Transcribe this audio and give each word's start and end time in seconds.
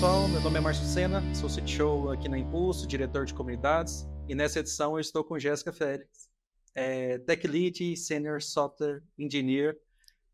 Olá 0.00 0.12
pessoal, 0.12 0.28
meu 0.28 0.40
nome 0.40 0.56
é 0.56 0.60
Márcio 0.62 0.86
Sena, 0.86 1.22
sou 1.34 1.46
CTO 1.50 2.08
aqui 2.08 2.26
na 2.26 2.38
Impulso, 2.38 2.86
diretor 2.86 3.26
de 3.26 3.34
comunidades, 3.34 4.08
e 4.26 4.34
nessa 4.34 4.60
edição 4.60 4.94
eu 4.94 4.98
estou 4.98 5.22
com 5.22 5.38
Jéssica 5.38 5.74
Félix, 5.74 6.26
é, 6.74 7.18
Tech 7.18 7.46
Lead 7.46 7.98
Senior 7.98 8.40
Software 8.40 9.02
Engineer. 9.18 9.78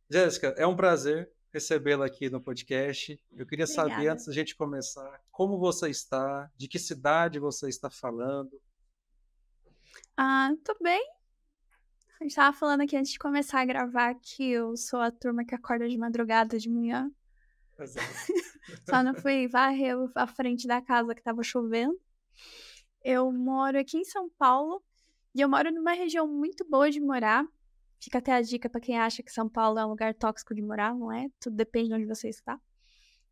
Jéssica, 0.08 0.54
é 0.56 0.64
um 0.64 0.76
prazer 0.76 1.32
recebê-la 1.52 2.06
aqui 2.06 2.30
no 2.30 2.40
podcast. 2.40 3.20
Eu 3.36 3.44
queria 3.44 3.64
Obrigada. 3.64 3.90
saber, 3.90 4.06
antes 4.06 4.26
da 4.26 4.32
gente 4.32 4.54
começar, 4.54 5.20
como 5.32 5.58
você 5.58 5.90
está, 5.90 6.48
de 6.56 6.68
que 6.68 6.78
cidade 6.78 7.40
você 7.40 7.68
está 7.68 7.90
falando. 7.90 8.52
Ah, 10.16 10.52
tô 10.64 10.76
bem. 10.80 11.04
A 12.20 12.22
gente 12.22 12.36
tava 12.36 12.56
falando 12.56 12.82
aqui 12.82 12.96
antes 12.96 13.10
de 13.10 13.18
começar 13.18 13.62
a 13.62 13.64
gravar 13.64 14.14
que 14.14 14.48
eu 14.48 14.76
sou 14.76 15.00
a 15.00 15.10
turma 15.10 15.44
que 15.44 15.56
acorda 15.56 15.88
de 15.88 15.98
madrugada 15.98 16.56
de 16.56 16.70
manhã. 16.70 17.10
Exato. 17.78 18.08
Só 18.88 19.02
não 19.02 19.14
fui 19.14 19.48
varrer 19.48 19.94
a 20.14 20.26
frente 20.26 20.66
da 20.66 20.80
casa 20.80 21.14
que 21.14 21.22
tava 21.22 21.42
chovendo. 21.42 21.98
Eu 23.02 23.30
moro 23.30 23.78
aqui 23.78 23.98
em 23.98 24.04
São 24.04 24.28
Paulo 24.30 24.82
e 25.34 25.40
eu 25.40 25.48
moro 25.48 25.70
numa 25.70 25.92
região 25.92 26.26
muito 26.26 26.64
boa 26.68 26.90
de 26.90 27.00
morar. 27.00 27.46
Fica 28.00 28.18
até 28.18 28.32
a 28.32 28.42
dica 28.42 28.68
para 28.68 28.80
quem 28.80 28.98
acha 28.98 29.22
que 29.22 29.32
São 29.32 29.48
Paulo 29.48 29.78
é 29.78 29.86
um 29.86 29.90
lugar 29.90 30.14
tóxico 30.14 30.54
de 30.54 30.62
morar, 30.62 30.94
não 30.94 31.12
é? 31.12 31.28
Tudo 31.40 31.56
depende 31.56 31.88
de 31.88 31.94
onde 31.94 32.06
você 32.06 32.28
está. 32.28 32.60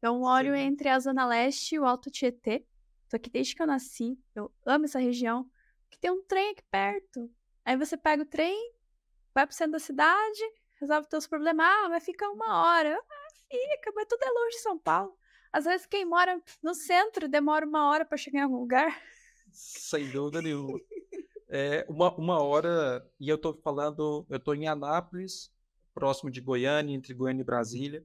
Eu 0.01 0.19
moro 0.19 0.49
Sim. 0.55 0.61
entre 0.61 0.89
a 0.89 0.99
Zona 0.99 1.27
Leste 1.27 1.75
e 1.75 1.79
o 1.79 1.85
Alto 1.85 2.11
Tietê. 2.11 2.65
Tô 3.09 3.17
aqui 3.17 3.31
desde 3.31 3.55
que 3.55 3.63
eu 3.63 3.67
nasci. 3.67 4.19
Eu 4.35 4.53
amo 4.67 4.85
essa 4.85 4.99
região. 4.99 5.49
Que 5.91 5.99
tem 5.99 6.11
um 6.11 6.23
trem 6.23 6.51
aqui 6.51 6.63
perto. 6.71 7.31
Aí 7.65 7.77
você 7.77 7.97
pega 7.97 8.23
o 8.23 8.27
trem, 8.27 8.75
vai 9.35 9.47
pro 9.47 9.57
centro 9.57 9.73
da 9.73 9.79
cidade, 9.79 10.41
resolve 10.79 11.09
teus 11.09 11.27
problemas. 11.27 11.67
Ah, 11.67 11.89
mas 11.89 12.05
fica 12.05 12.29
uma 12.29 12.65
hora. 12.65 13.01
Fica, 13.55 13.93
mas 13.95 14.07
tudo 14.09 14.23
é 14.25 14.31
longe 14.31 14.57
de 14.57 14.63
São 14.63 14.79
Paulo. 14.79 15.17
Às 15.53 15.65
vezes 15.65 15.87
quem 15.87 16.05
mora 16.05 16.43
no 16.63 16.75
centro 16.75 17.29
demora 17.29 17.65
uma 17.65 17.89
hora 17.89 18.05
para 18.05 18.19
chegar 18.19 18.41
em 18.41 18.43
algum 18.43 18.59
lugar. 18.59 19.01
Sem 19.53 20.11
dúvida 20.11 20.43
nenhuma. 20.43 20.81
É 21.49 21.87
uma, 21.89 22.13
uma 22.17 22.43
hora, 22.43 23.09
e 23.21 23.29
eu 23.29 23.39
tô 23.39 23.55
falando, 23.55 24.27
eu 24.29 24.41
tô 24.41 24.53
em 24.55 24.67
Anápolis, 24.67 25.53
próximo 25.95 26.29
de 26.29 26.41
Goiânia, 26.41 26.93
entre 26.93 27.15
Goiânia 27.15 27.43
e 27.43 27.45
Brasília, 27.45 28.05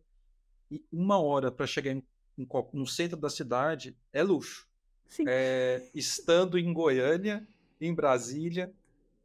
e 0.69 0.85
uma 0.91 1.19
hora 1.19 1.51
para 1.51 1.65
chegar 1.65 1.91
em, 1.91 2.03
em, 2.37 2.47
no 2.71 2.85
centro 2.85 3.17
da 3.17 3.29
cidade 3.29 3.97
é 4.13 4.21
luxo. 4.21 4.69
É, 5.27 5.89
estando 5.95 6.59
em 6.59 6.71
Goiânia, 6.71 7.47
em 7.81 7.95
Brasília, 7.95 8.71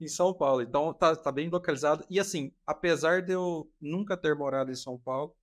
em 0.00 0.08
São 0.08 0.32
Paulo. 0.32 0.62
Então 0.62 0.94
tá, 0.94 1.14
tá 1.14 1.30
bem 1.30 1.50
localizado. 1.50 2.06
E 2.08 2.18
assim, 2.18 2.50
apesar 2.66 3.20
de 3.20 3.32
eu 3.32 3.70
nunca 3.78 4.16
ter 4.16 4.34
morado 4.34 4.70
em 4.70 4.74
São 4.74 4.98
Paulo, 4.98 5.36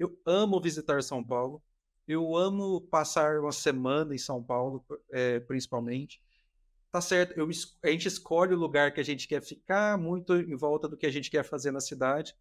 eu 0.00 0.18
amo 0.24 0.58
visitar 0.60 1.02
São 1.02 1.22
Paulo. 1.22 1.62
Eu 2.08 2.34
amo 2.34 2.80
passar 2.80 3.38
uma 3.38 3.52
semana 3.52 4.14
em 4.14 4.18
São 4.18 4.42
Paulo, 4.42 4.82
é, 5.10 5.38
principalmente. 5.40 6.22
Tá 6.90 7.00
certo, 7.00 7.38
eu, 7.38 7.48
a 7.84 7.88
gente 7.88 8.08
escolhe 8.08 8.54
o 8.54 8.58
lugar 8.58 8.92
que 8.92 9.00
a 9.00 9.04
gente 9.04 9.28
quer 9.28 9.42
ficar, 9.42 9.96
muito 9.96 10.34
em 10.34 10.56
volta 10.56 10.88
do 10.88 10.96
que 10.96 11.06
a 11.06 11.10
gente 11.10 11.30
quer 11.30 11.44
fazer 11.44 11.70
na 11.70 11.80
cidade. 11.80 12.34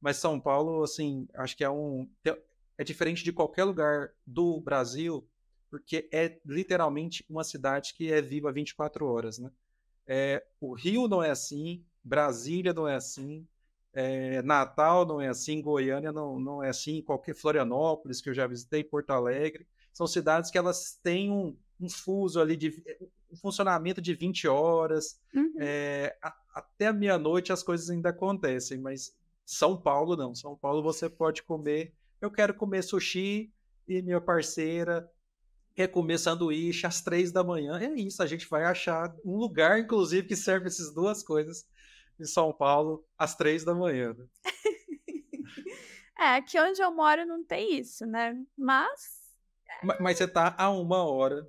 Mas 0.00 0.16
São 0.16 0.40
Paulo, 0.40 0.82
assim, 0.82 1.28
acho 1.34 1.56
que 1.56 1.64
é 1.64 1.68
um. 1.68 2.08
É 2.78 2.84
diferente 2.84 3.22
de 3.22 3.32
qualquer 3.32 3.64
lugar 3.64 4.12
do 4.24 4.58
Brasil, 4.60 5.28
porque 5.68 6.08
é 6.10 6.40
literalmente 6.46 7.26
uma 7.28 7.44
cidade 7.44 7.92
que 7.92 8.10
é 8.10 8.22
viva 8.22 8.50
24 8.50 9.04
horas, 9.04 9.38
né? 9.38 9.50
É, 10.06 10.42
o 10.60 10.72
Rio 10.72 11.06
não 11.06 11.22
é 11.22 11.30
assim, 11.30 11.84
Brasília 12.02 12.72
não 12.72 12.88
é 12.88 12.94
assim, 12.94 13.46
é, 13.92 14.40
Natal 14.42 15.04
não 15.04 15.20
é 15.20 15.28
assim, 15.28 15.60
Goiânia 15.60 16.12
não, 16.12 16.38
não 16.38 16.62
é 16.62 16.68
assim, 16.68 17.02
qualquer 17.02 17.34
Florianópolis 17.34 18.20
que 18.20 18.30
eu 18.30 18.34
já 18.34 18.46
visitei, 18.46 18.84
Porto 18.84 19.10
Alegre, 19.10 19.66
são 19.92 20.06
cidades 20.06 20.50
que 20.50 20.58
elas 20.58 20.98
têm 21.02 21.30
um, 21.30 21.56
um 21.80 21.88
fuso 21.88 22.40
ali 22.40 22.56
de 22.56 22.82
um 23.30 23.36
funcionamento 23.36 24.00
de 24.00 24.14
20 24.14 24.48
horas, 24.48 25.20
uhum. 25.34 25.54
é, 25.58 26.16
a, 26.22 26.34
até 26.54 26.92
meia-noite 26.92 27.52
as 27.52 27.62
coisas 27.62 27.90
ainda 27.90 28.10
acontecem, 28.10 28.78
mas 28.78 29.14
São 29.44 29.76
Paulo 29.76 30.16
não, 30.16 30.34
São 30.34 30.56
Paulo 30.56 30.82
você 30.82 31.08
pode 31.08 31.42
comer, 31.42 31.92
eu 32.20 32.30
quero 32.30 32.54
comer 32.54 32.82
sushi 32.82 33.52
e 33.88 34.02
minha 34.02 34.20
parceira 34.20 35.10
quer 35.74 35.88
comer 35.88 36.18
sanduíche 36.18 36.86
às 36.86 37.00
três 37.00 37.32
da 37.32 37.42
manhã, 37.42 37.78
é 37.80 37.94
isso, 37.94 38.22
a 38.22 38.26
gente 38.26 38.48
vai 38.48 38.64
achar 38.64 39.14
um 39.24 39.36
lugar, 39.36 39.80
inclusive, 39.80 40.26
que 40.26 40.36
serve 40.36 40.66
essas 40.66 40.92
duas 40.92 41.22
coisas 41.22 41.66
em 42.20 42.26
São 42.26 42.52
Paulo 42.52 43.06
às 43.16 43.34
três 43.34 43.64
da 43.64 43.74
manhã. 43.74 44.14
Né? 44.14 44.26
é, 46.18 46.36
aqui 46.36 46.58
onde 46.60 46.82
eu 46.82 46.92
moro 46.92 47.24
não 47.26 47.44
tem 47.44 47.78
isso, 47.78 48.06
né? 48.06 48.34
Mas. 48.56 49.20
Mas, 49.82 50.00
mas 50.00 50.18
você 50.18 50.28
tá 50.28 50.54
a 50.58 50.70
uma 50.70 51.04
hora 51.04 51.48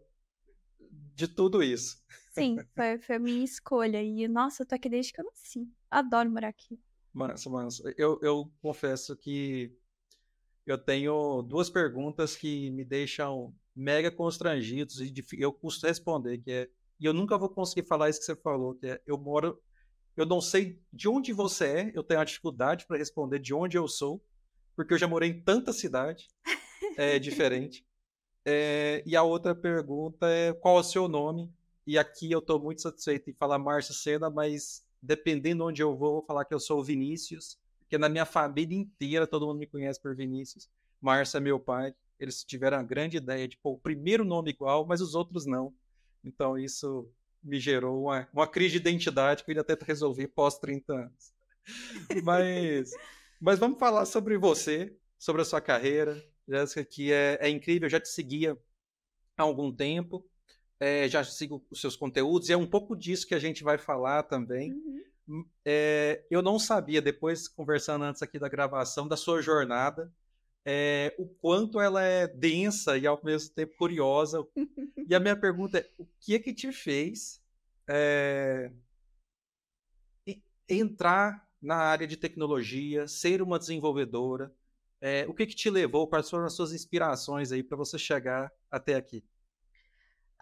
de 1.16 1.28
tudo 1.28 1.62
isso. 1.62 2.02
Sim, 2.32 2.58
foi, 2.76 2.98
foi 3.00 3.16
a 3.16 3.20
minha 3.20 3.44
escolha. 3.44 4.02
E, 4.02 4.28
nossa, 4.28 4.64
eu 4.64 4.68
tô 4.68 4.76
aqui 4.76 4.90
desde 4.90 5.14
que 5.14 5.22
eu 5.22 5.26
nasci. 5.26 5.68
Adoro 5.90 6.30
morar 6.30 6.48
aqui. 6.48 6.80
Massa, 7.14 7.50
massa. 7.50 7.94
Eu, 7.98 8.18
eu 8.22 8.52
confesso 8.62 9.18
que 9.18 9.76
eu 10.66 10.78
tenho 10.78 11.42
duas 11.42 11.70
perguntas 11.70 12.36
que 12.36 12.72
me 12.72 12.86
deixam 12.86 13.53
mega 13.76 14.09
constrangidos 14.12 15.02
e 15.02 15.14
eu 15.38 15.52
custo 15.52 15.88
responder, 15.88 16.38
que 16.38 16.52
é 16.52 16.70
e 17.02 17.06
eu 17.06 17.14
nunca 17.14 17.36
vou 17.36 17.50
conseguir 17.50 17.88
falar 17.88 18.09
isso 18.09 18.20
que 18.20 18.26
você 18.26 18.36
falou, 18.36 18.76
que 18.76 18.86
é 18.86 19.02
eu 19.08 19.18
moro 19.18 19.59
eu 20.22 20.26
não 20.26 20.40
sei 20.40 20.80
de 20.94 21.09
onde 21.09 21.34
você 21.34 21.66
é, 21.66 21.92
eu 21.94 22.04
tenho 22.04 22.20
uma 22.20 22.26
dificuldade 22.26 22.86
para 22.86 22.98
responder 22.98 23.40
de 23.40 23.54
onde 23.54 23.78
eu 23.78 23.88
sou, 23.88 24.24
porque 24.76 24.94
eu 24.94 24.98
já 24.98 25.08
morei 25.08 25.30
em 25.30 25.42
tanta 25.42 25.74
cidade 25.74 26.28
é 26.98 27.18
diferente. 27.20 27.86
É, 28.46 29.04
e 29.06 29.16
a 29.16 29.24
outra 29.24 29.54
pergunta 29.54 30.28
é 30.28 30.54
qual 30.54 30.78
é 30.78 30.80
o 30.80 30.84
seu 30.84 31.08
nome? 31.08 31.52
E 31.86 31.98
aqui 31.98 32.32
eu 32.32 32.40
estou 32.40 32.59
muito 32.59 32.82
satisfeito 32.82 33.30
em 33.30 33.34
falar 33.34 33.59
Márcio 33.59 33.94
Sena, 33.94 34.30
mas 34.30 34.86
dependendo 35.02 35.66
onde 35.66 35.82
eu 35.82 35.96
vou, 35.96 36.14
vou 36.14 36.26
falar 36.26 36.46
que 36.46 36.53
eu 36.53 36.59
sou 36.59 36.80
o 36.80 36.84
Vinícius, 36.84 37.58
porque 37.80 37.98
na 37.98 38.08
minha 38.08 38.26
família 38.26 38.78
inteira 38.78 39.28
todo 39.28 39.48
mundo 39.48 39.59
me 39.59 39.68
conhece 39.68 40.00
por 40.00 40.16
Vinícius. 40.16 40.70
Márcio 41.02 41.38
é 41.38 41.40
meu 41.40 41.59
pai. 41.59 41.94
Eles 42.20 42.44
tiveram 42.44 42.78
a 42.78 42.84
grande 42.84 43.18
ideia 43.18 43.48
de 43.48 43.58
pôr 43.58 43.74
o 43.74 43.80
primeiro 43.80 44.24
nome 44.24 44.52
igual, 44.52 44.86
mas 44.86 45.02
os 45.02 45.16
outros 45.16 45.46
não. 45.46 45.74
Então 46.24 46.58
isso 46.58 47.09
me 47.44 47.59
gerou 47.59 48.03
uma, 48.03 48.28
uma 48.34 48.47
crise 48.47 48.74
de 48.74 48.78
identidade 48.78 49.44
que 49.44 49.52
eu 49.52 49.53
ainda 49.53 49.63
tento 49.63 49.84
resolver 49.84 50.28
pós 50.28 50.57
30 50.59 50.94
anos. 50.94 51.34
mas, 52.24 52.91
mas 53.40 53.59
vamos 53.59 53.79
falar 53.79 54.06
sobre 54.06 54.38
você, 54.38 54.96
sobre 55.18 55.41
a 55.41 55.46
sua 55.46 55.62
carreira, 55.62 56.24
Jéssica, 56.47 56.84
que 56.84 57.12
é, 57.12 57.38
é 57.41 57.50
incrível, 57.50 57.85
eu 57.85 57.91
já 57.91 58.00
te 58.00 58.09
seguia 58.09 58.57
há 59.38 59.44
algum 59.44 59.72
tempo, 59.72 60.25
é, 60.79 61.07
já 61.07 61.24
sigo 61.24 61.66
os 61.69 61.79
seus 61.79 61.96
conteúdos, 61.96 62.50
e 62.50 62.53
é 62.53 62.57
um 62.57 62.68
pouco 62.68 62.96
disso 62.96 63.28
que 63.28 63.35
a 63.35 63.40
gente 63.40 63.63
vai 63.63 63.78
falar 63.78 64.23
também. 64.23 64.73
Uhum. 65.28 65.46
É, 65.63 66.25
eu 66.29 66.41
não 66.41 66.59
sabia, 66.59 67.02
depois 67.02 67.47
conversando 67.47 68.03
antes 68.03 68.22
aqui 68.22 68.40
da 68.40 68.50
gravação, 68.50 69.08
da 69.08 69.16
sua 69.16 69.41
jornada, 69.41 70.12
é, 70.66 71.13
o 71.17 71.25
quanto 71.27 71.79
ela 71.79 72.01
é 72.01 72.27
densa 72.27 72.97
e 72.97 73.07
ao 73.07 73.19
mesmo 73.23 73.53
tempo 73.53 73.75
curiosa. 73.77 74.45
e 75.07 75.16
a 75.16 75.19
minha 75.19 75.35
pergunta 75.35 75.79
é: 75.79 75.89
o 75.97 76.05
que 76.19 76.35
é 76.35 76.39
que 76.39 76.53
te 76.53 76.72
fez 76.72 77.41
é, 77.88 78.72
entrar 80.67 81.47
na 81.61 81.75
área 81.75 82.07
de 82.07 82.17
tecnologia, 82.17 83.07
ser 83.07 83.41
uma 83.41 83.59
desenvolvedora? 83.59 84.53
É, 84.99 85.25
o 85.27 85.33
que, 85.33 85.47
que 85.47 85.55
te 85.55 85.69
levou? 85.69 86.08
Quais 86.08 86.29
foram 86.29 86.46
as 86.46 86.53
suas 86.53 86.73
inspirações 86.73 87.52
aí 87.52 87.64
para 87.64 87.78
você 87.78 87.97
chegar 87.97 88.52
até 88.69 88.96
aqui? 88.96 89.23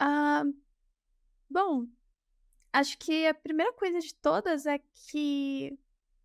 Uh, 0.02 0.54
bom, 1.50 1.88
acho 2.74 2.98
que 2.98 3.26
a 3.26 3.34
primeira 3.34 3.72
coisa 3.74 4.00
de 4.00 4.14
todas 4.16 4.66
é 4.66 4.80
que 5.10 5.78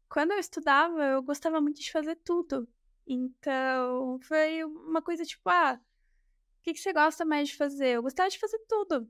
quando 0.08 0.32
eu 0.32 0.38
estudava, 0.38 1.02
eu 1.04 1.22
gostava 1.22 1.60
muito 1.60 1.80
de 1.80 1.90
fazer 1.90 2.16
tudo. 2.16 2.68
Então, 3.06 4.18
foi 4.22 4.64
uma 4.64 5.02
coisa 5.02 5.24
tipo, 5.24 5.48
ah, 5.48 5.78
o 6.60 6.62
que, 6.62 6.72
que 6.72 6.80
você 6.80 6.92
gosta 6.92 7.24
mais 7.24 7.48
de 7.48 7.56
fazer? 7.56 7.88
Eu 7.88 8.02
gostava 8.02 8.30
de 8.30 8.38
fazer 8.38 8.58
tudo. 8.68 9.08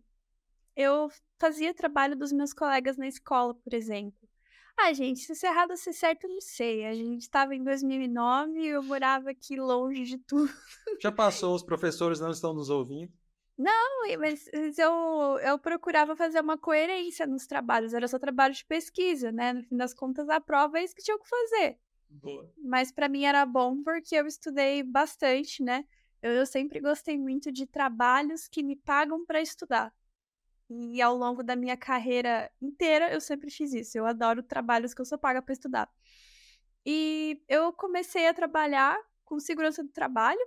Eu 0.76 1.08
fazia 1.38 1.72
trabalho 1.72 2.16
dos 2.16 2.32
meus 2.32 2.52
colegas 2.52 2.96
na 2.96 3.06
escola, 3.06 3.54
por 3.54 3.72
exemplo. 3.72 4.28
Ah, 4.76 4.92
gente, 4.92 5.20
se 5.20 5.32
isso 5.32 5.46
é 5.46 5.50
errado 5.50 5.70
ou 5.70 5.76
se 5.76 5.90
é 5.90 5.92
certo, 5.92 6.24
eu 6.24 6.30
não 6.30 6.40
sei. 6.40 6.84
A 6.84 6.94
gente 6.94 7.22
estava 7.22 7.54
em 7.54 7.62
2009 7.62 8.58
e 8.58 8.66
eu 8.66 8.82
morava 8.82 9.30
aqui 9.30 9.56
longe 9.56 10.02
de 10.04 10.18
tudo. 10.18 10.52
Já 11.00 11.12
passou, 11.12 11.54
os 11.54 11.62
professores 11.62 12.18
não 12.18 12.30
estão 12.30 12.52
nos 12.52 12.70
ouvindo? 12.70 13.12
Não, 13.56 14.18
mas 14.18 14.48
eu, 14.76 15.38
eu 15.38 15.58
procurava 15.60 16.16
fazer 16.16 16.40
uma 16.40 16.58
coerência 16.58 17.24
nos 17.24 17.46
trabalhos. 17.46 17.94
Era 17.94 18.08
só 18.08 18.18
trabalho 18.18 18.52
de 18.52 18.64
pesquisa, 18.64 19.30
né? 19.30 19.52
No 19.52 19.62
fim 19.62 19.76
das 19.76 19.94
contas, 19.94 20.28
a 20.28 20.40
prova 20.40 20.78
é 20.78 20.84
isso 20.84 20.94
que 20.94 21.04
tinha 21.04 21.18
que 21.18 21.28
fazer. 21.28 21.78
Boa. 22.22 22.50
Mas 22.56 22.90
para 22.92 23.08
mim 23.08 23.24
era 23.24 23.44
bom 23.44 23.82
porque 23.82 24.14
eu 24.14 24.26
estudei 24.26 24.82
bastante, 24.82 25.62
né? 25.62 25.84
Eu, 26.22 26.32
eu 26.32 26.46
sempre 26.46 26.80
gostei 26.80 27.18
muito 27.18 27.52
de 27.52 27.66
trabalhos 27.66 28.48
que 28.48 28.62
me 28.62 28.76
pagam 28.76 29.24
para 29.26 29.40
estudar. 29.40 29.92
E 30.70 31.00
ao 31.02 31.16
longo 31.16 31.42
da 31.42 31.56
minha 31.56 31.76
carreira 31.76 32.50
inteira 32.60 33.12
eu 33.12 33.20
sempre 33.20 33.50
fiz 33.50 33.72
isso. 33.74 33.98
Eu 33.98 34.06
adoro 34.06 34.42
trabalhos 34.42 34.94
que 34.94 35.00
eu 35.00 35.04
sou 35.04 35.18
paga 35.18 35.42
para 35.42 35.52
estudar. 35.52 35.90
E 36.86 37.42
eu 37.48 37.72
comecei 37.72 38.26
a 38.28 38.34
trabalhar 38.34 38.98
com 39.24 39.40
segurança 39.40 39.82
do 39.82 39.90
trabalho 39.90 40.40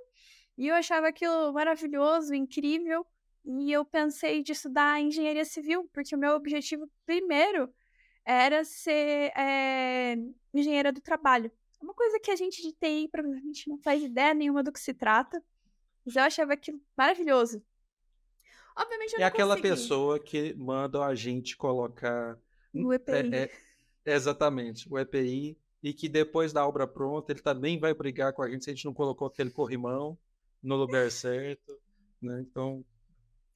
E 0.58 0.68
eu 0.70 0.76
achava 0.76 1.08
aquilo 1.10 1.54
maravilhoso, 1.54 2.36
incrível. 2.36 3.06
E 3.46 3.72
eu 3.72 3.86
pensei 3.86 4.44
de 4.44 4.54
estudar 4.54 5.02
engenharia 5.02 5.46
civil, 5.46 5.90
porque 5.94 6.16
o 6.16 6.20
meu 6.20 6.34
objetivo 6.36 6.90
primeiro 7.06 7.74
era 8.26 8.66
ser 8.66 9.32
é, 9.38 10.18
engenheira 10.54 10.92
do 10.92 11.02
trabalho. 11.02 11.52
Uma 11.80 11.94
coisa 11.94 12.20
que 12.20 12.32
a 12.32 12.36
gente 12.36 12.62
de 12.62 12.74
TI 12.74 13.08
provavelmente 13.12 13.70
não 13.70 13.78
faz 13.78 14.04
ideia 14.04 14.34
nenhuma 14.34 14.64
do 14.64 14.72
que 14.72 14.80
se 14.80 14.94
trata. 14.94 15.44
Mas 16.06 16.16
eu 16.16 16.24
achava 16.24 16.54
aquilo 16.54 16.82
maravilhoso. 16.98 17.62
Obviamente 18.76 19.14
eu 19.14 19.20
é 19.20 19.24
aquela 19.24 19.56
consegui. 19.56 19.70
pessoa 19.70 20.20
que 20.20 20.54
manda 20.54 21.04
a 21.04 21.16
gente 21.16 21.58
colocar. 21.58 22.38
O 22.74 22.94
EPI. 22.94 23.12
É, 23.34 23.52
é, 24.06 24.14
exatamente, 24.14 24.88
o 24.92 24.98
EPI. 24.98 25.58
E 25.84 25.94
que 25.94 26.10
depois 26.10 26.52
da 26.52 26.68
obra 26.68 26.88
pronta, 26.88 27.32
ele 27.32 27.42
também 27.42 27.80
vai 27.80 27.94
brigar 27.94 28.34
com 28.34 28.42
a 28.42 28.50
gente 28.50 28.64
se 28.64 28.70
a 28.70 28.74
gente 28.74 28.86
não 28.86 28.94
colocou 28.94 29.28
aquele 29.28 29.52
corrimão 29.52 30.18
no 30.62 30.76
lugar 30.76 31.10
certo. 31.12 31.78
Né? 32.22 32.42
Então, 32.42 32.84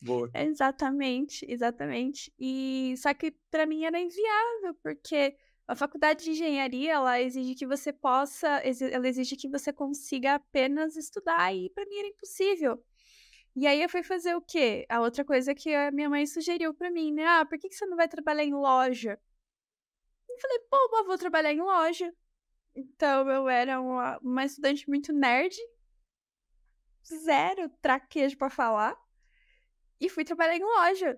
boa. 0.02 0.30
Exatamente, 0.34 1.46
exatamente. 1.50 2.34
E 2.40 2.96
só 2.98 3.14
que 3.14 3.32
para 3.50 3.66
mim 3.66 3.86
era 3.86 4.00
inviável, 4.00 4.76
porque 4.84 5.36
a 5.72 5.76
faculdade 5.76 6.26
de 6.26 6.32
engenharia, 6.32 6.92
ela 6.92 7.22
exige 7.22 7.56
que 7.56 7.66
você 7.66 7.94
possa, 7.94 8.62
ela 8.92 9.08
exige 9.08 9.38
que 9.38 9.48
você 9.48 9.72
consiga 9.72 10.36
apenas 10.36 10.98
estudar 10.98 11.56
e 11.56 11.70
para 11.70 11.86
mim 11.86 11.98
era 11.98 12.08
impossível. 12.10 12.84
E 13.56 13.66
aí 13.66 13.82
eu 13.82 13.88
fui 13.88 14.04
fazer 14.04 14.36
o 14.36 14.42
quê? 14.42 14.86
A 14.90 15.00
outra 15.00 15.24
coisa 15.24 15.56
que 15.56 15.74
a 15.74 15.90
minha 15.90 16.10
mãe 16.10 16.26
sugeriu 16.28 16.74
para 16.74 16.92
mim, 16.92 17.14
né? 17.14 17.26
Ah, 17.26 17.46
por 17.46 17.58
que, 17.58 17.72
você 17.72 17.86
não 17.86 17.96
vai 17.96 18.10
trabalhar 18.10 18.44
em 18.44 18.54
loja? 18.54 19.18
Eu 20.30 20.40
falei, 20.40 20.60
pô, 20.70 21.06
vou 21.06 21.18
trabalhar 21.18 21.54
em 21.54 21.62
loja. 21.62 22.14
Então 22.76 23.30
eu 23.30 23.48
era 23.48 23.80
uma, 23.80 24.18
uma 24.20 24.44
estudante 24.46 24.90
muito 24.90 25.14
nerd, 25.14 25.56
zero 27.06 27.70
traquejo 27.82 28.38
para 28.38 28.50
falar, 28.50 28.98
e 30.02 30.10
fui 30.10 30.26
trabalhar 30.26 30.58
em 30.58 30.64
loja. 30.64 31.18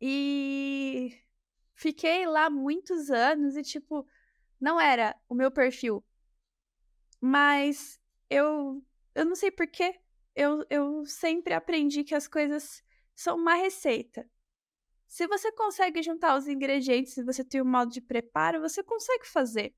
E 0.00 1.16
fiquei 1.82 2.24
lá 2.26 2.48
muitos 2.48 3.10
anos 3.10 3.56
e, 3.56 3.62
tipo, 3.62 4.06
não 4.60 4.80
era 4.80 5.16
o 5.28 5.34
meu 5.34 5.50
perfil. 5.50 6.04
Mas 7.20 8.00
eu, 8.30 8.82
eu 9.14 9.24
não 9.24 9.34
sei 9.34 9.50
porquê, 9.50 9.98
eu, 10.34 10.64
eu 10.70 11.04
sempre 11.04 11.52
aprendi 11.52 12.04
que 12.04 12.14
as 12.14 12.28
coisas 12.28 12.84
são 13.14 13.36
uma 13.36 13.54
receita. 13.54 14.28
Se 15.08 15.26
você 15.26 15.50
consegue 15.52 16.02
juntar 16.02 16.36
os 16.38 16.46
ingredientes, 16.46 17.14
se 17.14 17.22
você 17.22 17.44
tem 17.44 17.60
um 17.60 17.66
modo 17.66 17.90
de 17.90 18.00
preparo, 18.00 18.60
você 18.60 18.82
consegue 18.82 19.26
fazer. 19.26 19.74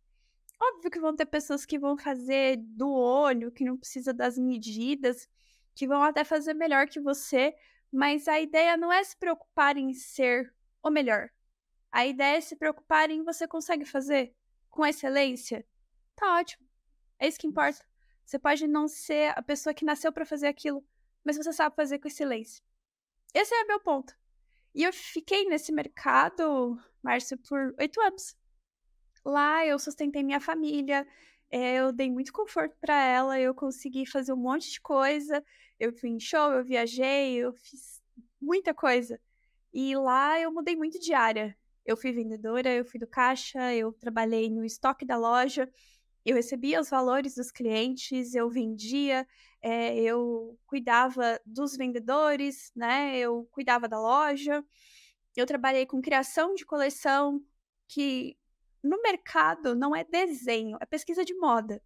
Óbvio 0.61 0.91
que 0.91 1.01
vão 1.01 1.17
ter 1.17 1.27
pessoas 1.27 1.67
que 1.67 1.79
vão 1.79 1.97
fazer 1.97 2.57
do 2.59 2.89
olho, 2.93 3.51
que 3.51 3.65
não 3.65 3.77
precisa 3.77 4.13
das 4.13 4.39
medidas, 4.39 5.29
que 5.75 5.89
vão 5.89 6.03
até 6.03 6.23
fazer 6.23 6.55
melhor 6.55 6.87
que 6.87 7.01
você, 7.01 7.55
mas 7.91 8.29
a 8.29 8.41
ideia 8.41 8.77
não 8.77 8.93
é 8.93 9.03
se 9.03 9.17
preocupar 9.17 9.77
em 9.77 9.93
ser 9.93 10.55
o 10.83 10.91
melhor. 10.91 11.31
A 11.95 12.05
ideia 12.05 12.39
é 12.39 12.41
se 12.41 12.57
preocupar 12.57 13.09
em 13.09 13.23
você 13.23 13.47
consegue 13.47 13.85
fazer 13.85 14.35
com 14.69 14.85
excelência. 14.85 15.65
Tá 16.17 16.41
ótimo. 16.41 16.67
É 17.21 17.29
isso 17.29 17.39
que 17.39 17.47
importa. 17.47 17.87
Você 18.27 18.37
pode 18.37 18.67
não 18.67 18.89
ser 18.89 19.33
a 19.39 19.41
pessoa 19.41 19.73
que 19.73 19.85
nasceu 19.85 20.13
para 20.13 20.27
fazer 20.27 20.49
aquilo, 20.49 20.85
mas 21.25 21.37
você 21.37 21.53
sabe 21.53 21.77
fazer 21.77 22.01
com 22.01 22.09
excelência. 22.09 22.61
Esse 23.33 23.55
é 23.55 23.63
meu 23.63 23.79
ponto. 23.79 24.13
E 24.75 24.83
eu 24.83 24.93
fiquei 24.93 25.45
nesse 25.45 25.71
mercado, 25.71 26.77
Márcio, 27.01 27.39
por 27.39 27.73
oito 27.79 28.01
anos. 28.01 28.37
Lá 29.25 29.65
eu 29.65 29.79
sustentei 29.79 30.25
minha 30.25 30.41
família, 30.41 31.07
é, 31.49 31.77
eu 31.77 31.93
dei 31.93 32.11
muito 32.11 32.33
conforto 32.33 32.77
para 32.81 33.01
ela, 33.05 33.39
eu 33.39 33.55
consegui 33.55 34.05
fazer 34.05 34.33
um 34.33 34.37
monte 34.37 34.69
de 34.69 34.81
coisa. 34.81 35.45
Eu 35.79 35.93
fui 35.93 36.11
em 36.11 36.19
show, 36.19 36.51
eu 36.55 36.65
viajei, 36.65 37.37
eu 37.37 37.53
fiz 37.53 38.03
muita 38.41 38.75
coisa. 38.75 39.21
E 39.73 39.95
lá 39.95 40.41
eu 40.41 40.53
mudei 40.53 40.75
muito 40.75 40.99
de 40.99 41.15
área. 41.15 41.57
Eu 41.85 41.97
fui 41.97 42.13
vendedora, 42.13 42.73
eu 42.73 42.85
fui 42.85 42.99
do 42.99 43.07
caixa, 43.07 43.75
eu 43.75 43.93
trabalhei 43.93 44.49
no 44.49 44.65
estoque 44.65 45.05
da 45.05 45.17
loja, 45.17 45.71
eu 46.25 46.35
recebia 46.35 46.81
os 46.81 46.89
valores 46.89 47.35
dos 47.35 47.51
clientes, 47.51 48.35
eu 48.35 48.49
vendia, 48.49 49.27
é, 49.61 49.95
eu 49.97 50.59
cuidava 50.67 51.39
dos 51.45 51.77
vendedores, 51.77 52.73
né? 52.75 53.19
Eu 53.19 53.47
cuidava 53.51 53.87
da 53.87 54.01
loja. 54.01 54.65
Eu 55.37 55.45
trabalhei 55.45 55.85
com 55.85 56.01
criação 56.01 56.55
de 56.55 56.65
coleção, 56.65 57.45
que 57.87 58.39
no 58.83 59.03
mercado 59.03 59.75
não 59.75 59.95
é 59.95 60.05
desenho, 60.05 60.79
é 60.81 60.87
pesquisa 60.87 61.25
de 61.25 61.35
moda, 61.35 61.83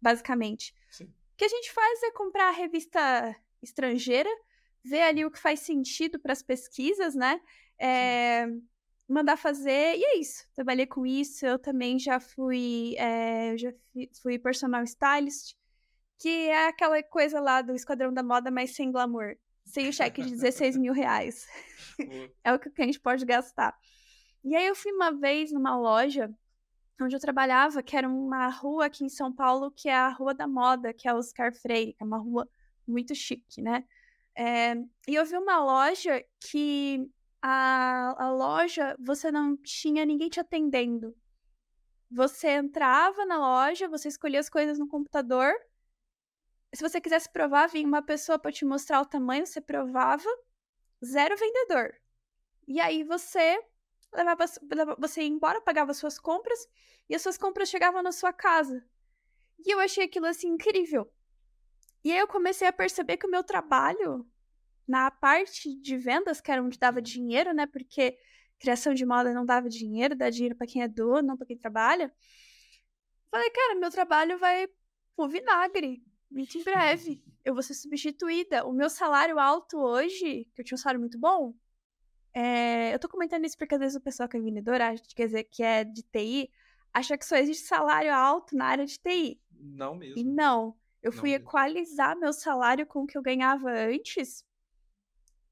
basicamente. 0.00 0.74
Sim. 0.90 1.04
O 1.04 1.36
que 1.36 1.44
a 1.44 1.48
gente 1.48 1.72
faz 1.72 2.02
é 2.02 2.10
comprar 2.10 2.48
a 2.48 2.56
revista 2.56 3.34
estrangeira, 3.62 4.30
ver 4.84 5.02
ali 5.02 5.24
o 5.24 5.30
que 5.30 5.38
faz 5.38 5.60
sentido 5.60 6.18
para 6.18 6.32
as 6.32 6.42
pesquisas, 6.42 7.14
né? 7.14 7.40
É, 7.78 8.46
mandar 9.08 9.36
fazer, 9.36 9.96
e 9.96 10.04
é 10.04 10.18
isso. 10.18 10.46
Trabalhei 10.54 10.86
com 10.86 11.06
isso, 11.06 11.46
eu 11.46 11.58
também 11.58 11.98
já 11.98 12.20
fui, 12.20 12.94
é, 12.98 13.56
já 13.56 13.72
fui 14.20 14.38
personal 14.38 14.84
stylist, 14.84 15.54
que 16.18 16.28
é 16.28 16.68
aquela 16.68 17.02
coisa 17.02 17.40
lá 17.40 17.62
do 17.62 17.74
Esquadrão 17.74 18.12
da 18.12 18.22
Moda, 18.22 18.50
mas 18.50 18.74
sem 18.74 18.92
glamour. 18.92 19.36
Sem 19.64 19.88
o 19.88 19.92
cheque 19.92 20.22
de 20.22 20.30
16 20.30 20.76
mil 20.76 20.92
reais. 20.92 21.46
é 22.44 22.52
o 22.52 22.58
que 22.58 22.70
a 22.76 22.84
gente 22.84 23.00
pode 23.00 23.24
gastar. 23.24 23.76
E 24.44 24.54
aí 24.56 24.66
eu 24.66 24.74
fui 24.74 24.92
uma 24.92 25.12
vez 25.12 25.52
numa 25.52 25.76
loja 25.76 26.30
onde 27.00 27.14
eu 27.14 27.20
trabalhava, 27.20 27.82
que 27.82 27.96
era 27.96 28.08
uma 28.08 28.48
rua 28.48 28.86
aqui 28.86 29.04
em 29.04 29.08
São 29.08 29.32
Paulo, 29.32 29.70
que 29.70 29.88
é 29.88 29.94
a 29.94 30.08
Rua 30.08 30.34
da 30.34 30.48
Moda, 30.48 30.92
que 30.92 31.08
é 31.08 31.14
o 31.14 31.18
Oscar 31.18 31.54
Freire, 31.54 31.92
que 31.92 32.02
é 32.02 32.06
uma 32.06 32.18
rua 32.18 32.48
muito 32.86 33.14
chique, 33.14 33.62
né? 33.62 33.84
É, 34.34 34.74
e 35.06 35.14
eu 35.14 35.24
vi 35.24 35.36
uma 35.36 35.60
loja 35.62 36.24
que 36.40 37.08
a, 37.48 38.14
a 38.24 38.30
loja, 38.30 38.94
você 38.98 39.30
não 39.32 39.56
tinha 39.56 40.04
ninguém 40.04 40.28
te 40.28 40.38
atendendo. 40.38 41.16
Você 42.10 42.48
entrava 42.48 43.24
na 43.24 43.38
loja, 43.38 43.88
você 43.88 44.08
escolhia 44.08 44.40
as 44.40 44.50
coisas 44.50 44.78
no 44.78 44.86
computador. 44.86 45.52
Se 46.74 46.82
você 46.82 47.00
quisesse 47.00 47.30
provar, 47.30 47.68
vinha 47.68 47.86
uma 47.86 48.02
pessoa 48.02 48.38
para 48.38 48.52
te 48.52 48.64
mostrar 48.64 49.00
o 49.00 49.06
tamanho, 49.06 49.46
você 49.46 49.60
provava. 49.60 50.28
Zero 51.04 51.36
vendedor. 51.36 51.94
E 52.66 52.80
aí 52.80 53.02
você 53.02 53.58
levava, 54.12 54.44
você 54.98 55.22
ia 55.22 55.28
embora, 55.28 55.60
pagava 55.60 55.94
suas 55.94 56.18
compras 56.18 56.68
e 57.08 57.14
as 57.14 57.22
suas 57.22 57.38
compras 57.38 57.70
chegavam 57.70 58.02
na 58.02 58.12
sua 58.12 58.32
casa. 58.32 58.84
E 59.64 59.70
eu 59.72 59.80
achei 59.80 60.04
aquilo 60.04 60.26
assim 60.26 60.48
incrível. 60.48 61.10
E 62.04 62.12
aí 62.12 62.18
eu 62.18 62.28
comecei 62.28 62.68
a 62.68 62.72
perceber 62.72 63.16
que 63.16 63.26
o 63.26 63.30
meu 63.30 63.42
trabalho 63.42 64.26
na 64.88 65.10
parte 65.10 65.74
de 65.74 65.98
vendas, 65.98 66.40
que 66.40 66.50
era 66.50 66.62
onde 66.62 66.78
dava 66.78 67.02
dinheiro, 67.02 67.52
né? 67.52 67.66
Porque 67.66 68.18
criação 68.58 68.94
de 68.94 69.04
moda 69.04 69.34
não 69.34 69.44
dava 69.44 69.68
dinheiro, 69.68 70.16
dá 70.16 70.30
dinheiro 70.30 70.56
para 70.56 70.66
quem 70.66 70.82
é 70.82 70.88
dono, 70.88 71.28
não 71.28 71.36
para 71.36 71.46
quem 71.46 71.58
trabalha. 71.58 72.12
Falei, 73.30 73.50
cara, 73.50 73.74
meu 73.78 73.90
trabalho 73.90 74.38
vai 74.38 74.66
pro 75.14 75.28
vinagre, 75.28 76.02
muito 76.30 76.56
em 76.56 76.64
breve. 76.64 77.22
Eu 77.44 77.52
vou 77.52 77.62
ser 77.62 77.74
substituída. 77.74 78.66
O 78.66 78.72
meu 78.72 78.88
salário 78.88 79.38
alto 79.38 79.78
hoje, 79.78 80.48
que 80.54 80.62
eu 80.62 80.64
tinha 80.64 80.76
um 80.76 80.78
salário 80.78 81.00
muito 81.00 81.18
bom, 81.18 81.54
é... 82.32 82.94
eu 82.94 82.98
tô 82.98 83.08
comentando 83.08 83.44
isso 83.44 83.58
porque 83.58 83.74
às 83.74 83.80
vezes 83.80 83.96
o 83.96 84.00
pessoal 84.00 84.28
que 84.28 84.38
é 84.38 84.40
vendedor, 84.40 84.78
quer 85.14 85.26
dizer, 85.26 85.44
que 85.44 85.62
é 85.62 85.84
de 85.84 86.02
TI, 86.02 86.50
acha 86.94 87.18
que 87.18 87.26
só 87.26 87.36
existe 87.36 87.66
salário 87.66 88.14
alto 88.14 88.56
na 88.56 88.64
área 88.64 88.86
de 88.86 88.98
TI. 88.98 89.38
Não 89.52 89.94
mesmo. 89.94 90.18
E 90.18 90.24
não. 90.24 90.74
Eu 91.02 91.12
fui 91.12 91.30
não 91.30 91.36
equalizar 91.36 92.10
mesmo. 92.10 92.20
meu 92.20 92.32
salário 92.32 92.86
com 92.86 93.02
o 93.02 93.06
que 93.06 93.16
eu 93.16 93.22
ganhava 93.22 93.70
antes 93.70 94.44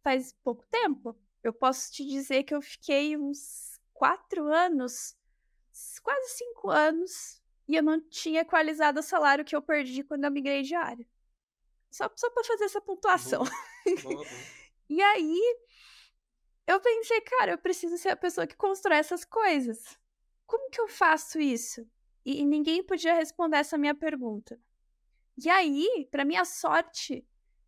faz 0.07 0.33
pouco 0.45 0.65
tempo. 0.69 1.19
Eu 1.43 1.53
posso 1.53 1.93
te 1.93 2.07
dizer 2.07 2.45
que 2.45 2.55
eu 2.55 2.63
fiquei 2.63 3.17
uns 3.17 3.81
quatro 3.93 4.47
anos, 4.47 5.17
quase 6.01 6.29
cinco 6.37 6.71
anos, 6.71 7.43
e 7.67 7.75
eu 7.75 7.83
não 7.83 8.01
tinha 8.01 8.43
equalizado 8.43 9.01
o 9.01 9.03
salário 9.03 9.45
que 9.45 9.57
eu 9.57 9.61
perdi 9.61 10.05
quando 10.05 10.25
eu 10.25 10.31
migrei 10.31 10.63
de 10.63 10.77
área. 10.77 11.05
Só, 11.91 12.09
só 12.15 12.31
para 12.31 12.45
fazer 12.45 12.65
essa 12.67 12.81
pontuação. 12.81 13.43
Boa, 13.43 14.03
boa, 14.03 14.15
boa. 14.15 14.27
e 14.89 15.03
aí, 15.03 15.57
eu 16.69 16.81
pensei, 16.81 17.21
cara, 17.23 17.51
eu 17.53 17.59
preciso 17.59 17.99
ser 17.99 18.11
a 18.11 18.17
pessoa 18.17 18.47
que 18.47 18.55
constrói 18.55 18.99
essas 18.99 19.25
coisas. 19.25 19.99
Como 20.47 20.71
que 20.71 20.81
eu 20.81 20.87
faço 20.87 21.41
isso? 21.41 21.85
E, 22.25 22.43
e 22.43 22.47
ninguém 22.47 22.81
podia 22.81 23.15
responder 23.15 23.57
essa 23.57 23.77
minha 23.77 23.95
pergunta. 23.95 24.57
E 25.37 25.49
aí, 25.51 26.07
para 26.13 26.25
minha 26.25 26.45
sorte, 26.45 27.27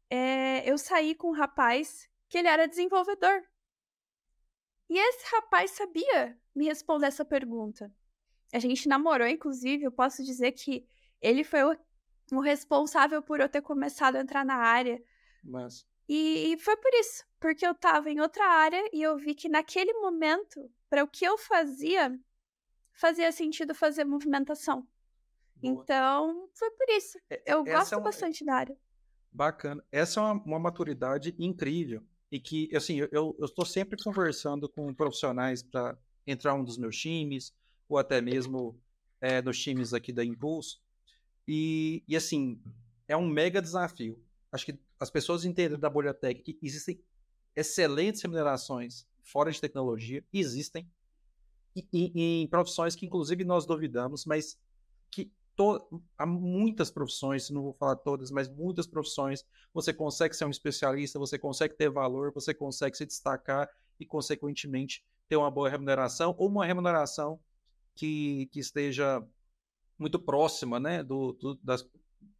é, 0.08 0.70
eu 0.70 0.78
saí 0.78 1.16
com 1.16 1.30
um 1.30 1.34
rapaz 1.34 2.08
que 2.28 2.38
ele 2.38 2.48
era 2.48 2.68
desenvolvedor. 2.68 3.42
E 4.88 4.98
esse 4.98 5.24
rapaz 5.34 5.72
sabia 5.72 6.38
me 6.54 6.66
responder 6.66 7.06
essa 7.06 7.24
pergunta. 7.24 7.92
A 8.52 8.58
gente 8.58 8.88
namorou, 8.88 9.26
inclusive, 9.26 9.84
eu 9.84 9.92
posso 9.92 10.24
dizer 10.24 10.52
que 10.52 10.86
ele 11.20 11.44
foi 11.44 11.62
o, 11.62 11.76
o 12.32 12.40
responsável 12.40 13.22
por 13.22 13.40
eu 13.40 13.48
ter 13.48 13.60
começado 13.60 14.16
a 14.16 14.20
entrar 14.20 14.44
na 14.44 14.56
área. 14.56 15.02
Mas... 15.44 15.86
E, 16.08 16.52
e 16.52 16.58
foi 16.58 16.74
por 16.78 16.92
isso, 16.94 17.22
porque 17.38 17.66
eu 17.66 17.72
estava 17.72 18.10
em 18.10 18.18
outra 18.18 18.42
área 18.46 18.82
e 18.94 19.02
eu 19.02 19.18
vi 19.18 19.34
que 19.34 19.46
naquele 19.46 19.92
momento, 19.92 20.70
para 20.88 21.04
o 21.04 21.08
que 21.08 21.22
eu 21.22 21.36
fazia, 21.36 22.18
fazia 22.94 23.30
sentido 23.30 23.74
fazer 23.74 24.04
movimentação. 24.04 24.88
Boa. 25.56 25.82
Então, 25.82 26.48
foi 26.54 26.70
por 26.70 26.88
isso. 26.88 27.18
Eu 27.44 27.62
gosto 27.62 27.92
é 27.92 27.96
uma... 27.98 28.04
bastante 28.04 28.42
da 28.42 28.54
área. 28.54 28.78
Bacana. 29.30 29.84
Essa 29.92 30.20
é 30.20 30.22
uma, 30.22 30.42
uma 30.44 30.58
maturidade 30.58 31.34
incrível. 31.38 32.02
E 32.30 32.38
que, 32.38 32.74
assim, 32.76 32.98
eu 33.10 33.36
estou 33.40 33.64
sempre 33.64 34.02
conversando 34.02 34.68
com 34.68 34.92
profissionais 34.92 35.62
para 35.62 35.96
entrar 36.26 36.54
um 36.54 36.62
dos 36.62 36.76
meus 36.76 36.96
times, 36.96 37.54
ou 37.88 37.96
até 37.96 38.20
mesmo 38.20 38.78
é, 39.20 39.40
nos 39.40 39.58
times 39.58 39.94
aqui 39.94 40.12
da 40.12 40.24
Impulso. 40.24 40.80
E, 41.46 42.02
e, 42.06 42.14
assim, 42.14 42.60
é 43.06 43.16
um 43.16 43.26
mega 43.26 43.62
desafio. 43.62 44.22
Acho 44.52 44.66
que 44.66 44.78
as 45.00 45.10
pessoas 45.10 45.44
entendem 45.44 45.78
da 45.78 45.88
bolha 45.88 46.12
tech 46.12 46.42
que 46.42 46.58
existem 46.62 47.00
excelentes 47.56 48.20
remunerações 48.20 49.06
fora 49.22 49.50
de 49.50 49.60
tecnologia, 49.60 50.24
existem, 50.32 50.90
e, 51.76 51.86
e, 51.92 52.42
em 52.42 52.46
profissões 52.46 52.96
que, 52.96 53.06
inclusive, 53.06 53.44
nós 53.44 53.66
duvidamos, 53.66 54.24
mas 54.24 54.58
que 55.10 55.30
to... 55.58 56.00
há 56.16 56.24
muitas 56.24 56.88
profissões, 56.88 57.50
não 57.50 57.62
vou 57.62 57.72
falar 57.74 57.96
todas, 57.96 58.30
mas 58.30 58.48
muitas 58.48 58.86
profissões, 58.86 59.44
você 59.74 59.92
consegue 59.92 60.34
ser 60.34 60.44
um 60.44 60.50
especialista, 60.50 61.18
você 61.18 61.36
consegue 61.36 61.74
ter 61.74 61.90
valor, 61.90 62.32
você 62.32 62.54
consegue 62.54 62.96
se 62.96 63.04
destacar 63.04 63.68
e, 63.98 64.06
consequentemente, 64.06 65.04
ter 65.28 65.36
uma 65.36 65.50
boa 65.50 65.68
remuneração 65.68 66.34
ou 66.38 66.48
uma 66.48 66.64
remuneração 66.64 67.40
que, 67.94 68.48
que 68.52 68.60
esteja 68.60 69.22
muito 69.98 70.18
próxima 70.20 70.78
né, 70.78 71.02
do, 71.02 71.32
do 71.32 71.56
das, 71.56 71.84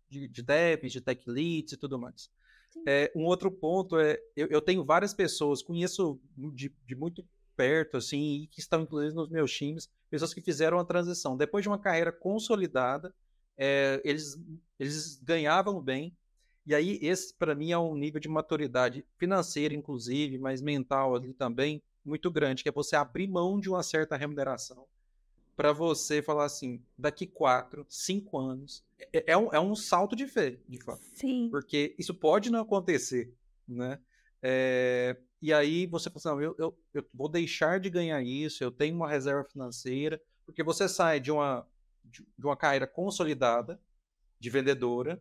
de, 0.08 0.28
de 0.28 0.42
devs, 0.42 0.92
de 0.92 1.00
tech 1.00 1.28
leads 1.28 1.72
e 1.72 1.76
tudo 1.76 1.98
mais. 1.98 2.30
É, 2.86 3.10
um 3.16 3.24
outro 3.24 3.50
ponto 3.50 3.98
é, 3.98 4.16
eu, 4.36 4.46
eu, 4.46 4.62
tenho 4.62 4.84
várias 4.84 5.12
pessoas, 5.12 5.62
conheço 5.62 6.20
de, 6.36 6.72
de 6.86 6.94
muito 6.94 7.26
perto, 7.58 7.96
assim, 7.96 8.42
e 8.42 8.46
que 8.46 8.60
estão 8.60 8.82
inclusive 8.82 9.12
nos 9.16 9.28
meus 9.28 9.52
times, 9.52 9.90
pessoas 10.08 10.32
que 10.32 10.40
fizeram 10.40 10.78
a 10.78 10.84
transição. 10.84 11.36
Depois 11.36 11.64
de 11.64 11.68
uma 11.68 11.78
carreira 11.78 12.12
consolidada, 12.12 13.12
é, 13.56 14.00
eles, 14.04 14.38
eles 14.78 15.20
ganhavam 15.20 15.82
bem, 15.82 16.16
e 16.64 16.72
aí 16.72 17.00
esse, 17.02 17.34
para 17.34 17.56
mim, 17.56 17.72
é 17.72 17.78
um 17.78 17.96
nível 17.96 18.20
de 18.20 18.28
maturidade 18.28 19.04
financeira, 19.16 19.74
inclusive, 19.74 20.38
mas 20.38 20.62
mental 20.62 21.16
ali 21.16 21.34
também, 21.34 21.82
muito 22.04 22.30
grande, 22.30 22.62
que 22.62 22.68
é 22.68 22.72
você 22.72 22.94
abrir 22.94 23.26
mão 23.26 23.58
de 23.58 23.68
uma 23.68 23.82
certa 23.82 24.16
remuneração 24.16 24.86
para 25.56 25.72
você 25.72 26.22
falar 26.22 26.44
assim, 26.44 26.80
daqui 26.96 27.26
quatro, 27.26 27.84
cinco 27.88 28.38
anos, 28.38 28.84
é, 29.12 29.32
é, 29.32 29.36
um, 29.36 29.52
é 29.52 29.58
um 29.58 29.74
salto 29.74 30.14
de 30.14 30.28
fé, 30.28 30.56
de 30.68 30.78
fato. 30.78 31.02
Sim. 31.14 31.48
Porque 31.50 31.96
isso 31.98 32.14
pode 32.14 32.48
não 32.48 32.60
acontecer, 32.60 33.34
né? 33.66 33.98
É, 34.40 35.16
e 35.40 35.52
aí 35.52 35.86
você 35.86 36.10
fala 36.10 36.36
assim, 36.36 36.44
eu, 36.44 36.54
eu, 36.58 36.78
eu, 36.94 37.04
vou 37.14 37.28
deixar 37.28 37.78
de 37.78 37.88
ganhar 37.88 38.22
isso, 38.22 38.62
eu 38.62 38.70
tenho 38.70 38.96
uma 38.96 39.08
reserva 39.08 39.44
financeira, 39.44 40.20
porque 40.44 40.62
você 40.62 40.88
sai 40.88 41.20
de 41.20 41.30
uma, 41.30 41.66
de 42.04 42.24
uma 42.44 42.56
carreira 42.56 42.86
consolidada, 42.86 43.80
de 44.40 44.50
vendedora, 44.50 45.20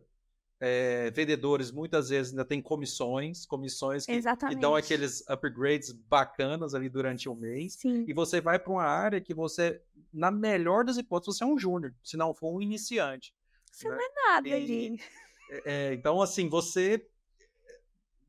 é, 0.60 1.10
vendedores 1.12 1.70
muitas 1.70 2.08
vezes 2.08 2.32
ainda 2.32 2.44
têm 2.44 2.60
comissões, 2.60 3.46
comissões 3.46 4.04
que, 4.04 4.20
que, 4.48 4.54
dão 4.56 4.74
aqueles 4.74 5.22
upgrades 5.28 5.92
bacanas 5.92 6.74
ali 6.74 6.88
durante 6.88 7.28
um 7.28 7.34
mês. 7.34 7.74
Sim. 7.74 8.04
E 8.08 8.12
você 8.12 8.40
vai 8.40 8.58
para 8.58 8.72
uma 8.72 8.82
área 8.82 9.20
que 9.20 9.32
você, 9.32 9.80
na 10.12 10.32
melhor 10.32 10.84
das 10.84 10.96
hipóteses, 10.96 11.36
você 11.36 11.44
é 11.44 11.46
um 11.46 11.58
júnior, 11.58 11.94
se 12.02 12.16
não 12.16 12.34
for 12.34 12.52
um 12.52 12.60
iniciante. 12.60 13.32
Você 13.70 13.88
né? 13.88 13.94
não 13.94 14.02
é 14.02 14.08
nada 14.28 14.48
e, 14.48 14.52
ali. 14.52 15.00
É, 15.64 15.94
então, 15.94 16.20
assim, 16.20 16.48
você 16.48 17.06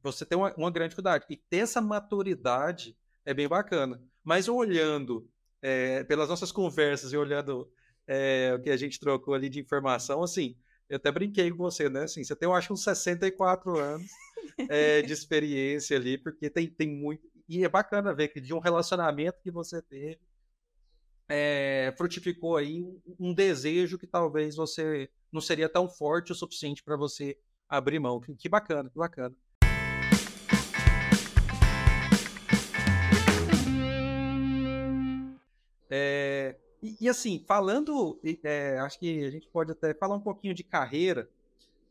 você 0.01 0.25
tem 0.25 0.37
uma, 0.37 0.53
uma, 0.55 0.71
grande 0.71 0.89
dificuldade. 0.89 1.25
E 1.29 1.35
ter 1.35 1.57
essa 1.57 1.81
maturidade 1.81 2.97
é 3.25 3.33
bem 3.33 3.47
bacana. 3.47 4.01
Mas 4.23 4.47
olhando 4.47 5.29
é, 5.61 6.03
pelas 6.03 6.29
nossas 6.29 6.51
conversas 6.51 7.11
e 7.11 7.17
olhando 7.17 7.71
é, 8.07 8.53
o 8.55 8.61
que 8.61 8.69
a 8.69 8.77
gente 8.77 8.99
trocou 8.99 9.33
ali 9.33 9.49
de 9.49 9.59
informação, 9.59 10.23
assim, 10.23 10.55
eu 10.89 10.97
até 10.97 11.11
brinquei 11.11 11.51
com 11.51 11.57
você, 11.57 11.89
né? 11.89 12.03
Assim, 12.03 12.23
você 12.23 12.35
tem, 12.35 12.47
eu 12.47 12.53
acho, 12.53 12.73
uns 12.73 12.83
64 12.83 13.77
anos 13.77 14.09
é, 14.69 15.01
de 15.01 15.13
experiência 15.13 15.95
ali, 15.95 16.17
porque 16.17 16.49
tem, 16.49 16.67
tem 16.67 16.89
muito. 16.89 17.29
E 17.47 17.63
é 17.63 17.69
bacana 17.69 18.13
ver 18.13 18.29
que 18.29 18.41
de 18.41 18.53
um 18.53 18.59
relacionamento 18.59 19.39
que 19.41 19.51
você 19.51 19.81
teve, 19.81 20.19
é, 21.27 21.93
frutificou 21.95 22.57
aí 22.57 22.81
um, 22.81 22.99
um, 23.19 23.33
desejo 23.33 23.99
que 23.99 24.07
talvez 24.07 24.55
você 24.55 25.09
não 25.31 25.39
seria 25.39 25.69
tão 25.69 25.87
forte 25.87 26.31
o 26.31 26.35
suficiente 26.35 26.83
para 26.83 26.97
você 26.97 27.37
abrir 27.67 27.99
mão. 27.99 28.19
Que, 28.19 28.33
que 28.35 28.49
bacana, 28.49 28.89
que 28.89 28.97
bacana. 28.97 29.35
É, 35.89 36.55
e, 36.81 36.97
e 37.01 37.09
assim, 37.09 37.43
falando, 37.47 38.19
é, 38.43 38.77
acho 38.79 38.99
que 38.99 39.23
a 39.23 39.29
gente 39.29 39.47
pode 39.47 39.71
até 39.71 39.93
falar 39.93 40.15
um 40.15 40.21
pouquinho 40.21 40.53
de 40.53 40.63
carreira, 40.63 41.29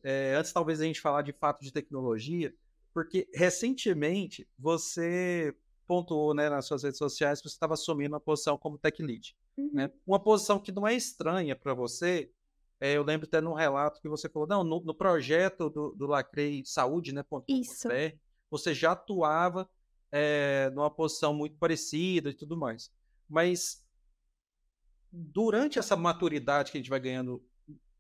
é, 0.03 0.35
antes 0.37 0.53
talvez 0.53 0.81
a 0.81 0.85
gente 0.85 1.01
falar 1.01 1.23
de 1.23 1.33
fato 1.33 1.63
de 1.63 1.73
tecnologia, 1.73 2.55
porque 2.95 3.29
recentemente 3.35 4.49
você 4.59 5.55
pontuou 5.87 6.35
né, 6.35 6.51
nas 6.51 6.67
suas 6.67 6.83
redes 6.83 6.99
sociais 6.99 7.41
que 7.41 7.49
você 7.49 7.55
estava 7.55 7.75
assumindo 7.75 8.15
uma 8.15 8.21
posição 8.21 8.59
como 8.59 8.79
tech 8.79 9.03
lead. 9.03 9.35
Né? 9.57 9.65
Uhum. 9.65 9.71
Né? 9.73 9.91
Uma 10.07 10.21
posição 10.21 10.59
que 10.59 10.71
não 10.71 10.87
é 10.87 10.95
estranha 10.95 11.57
para 11.57 11.75
você. 11.75 12.31
É, 12.81 12.93
eu 12.93 13.03
lembro 13.03 13.27
até 13.27 13.41
num 13.41 13.55
relato 13.55 14.01
que 14.01 14.09
você 14.09 14.29
falou, 14.29 14.47
não, 14.47 14.63
no, 14.63 14.81
no 14.81 14.95
projeto 14.95 15.69
do, 15.69 15.91
do 15.97 16.07
Lacrei 16.07 16.63
Saúde, 16.65 17.13
né? 17.13 17.25
Isso. 17.49 17.89
você 18.51 18.73
já 18.73 18.93
atuava 18.93 19.69
é, 20.13 20.71
numa 20.75 20.91
posição 20.91 21.35
muito 21.35 21.57
parecida 21.57 22.31
e 22.31 22.35
tudo 22.35 22.57
mais. 22.57 22.93
Mas 23.29 23.85
durante 25.13 25.79
essa 25.79 25.97
maturidade 25.97 26.71
que 26.71 26.79
a 26.79 26.81
gente 26.81 26.91
vai 26.91 27.01
ganhando 27.01 27.43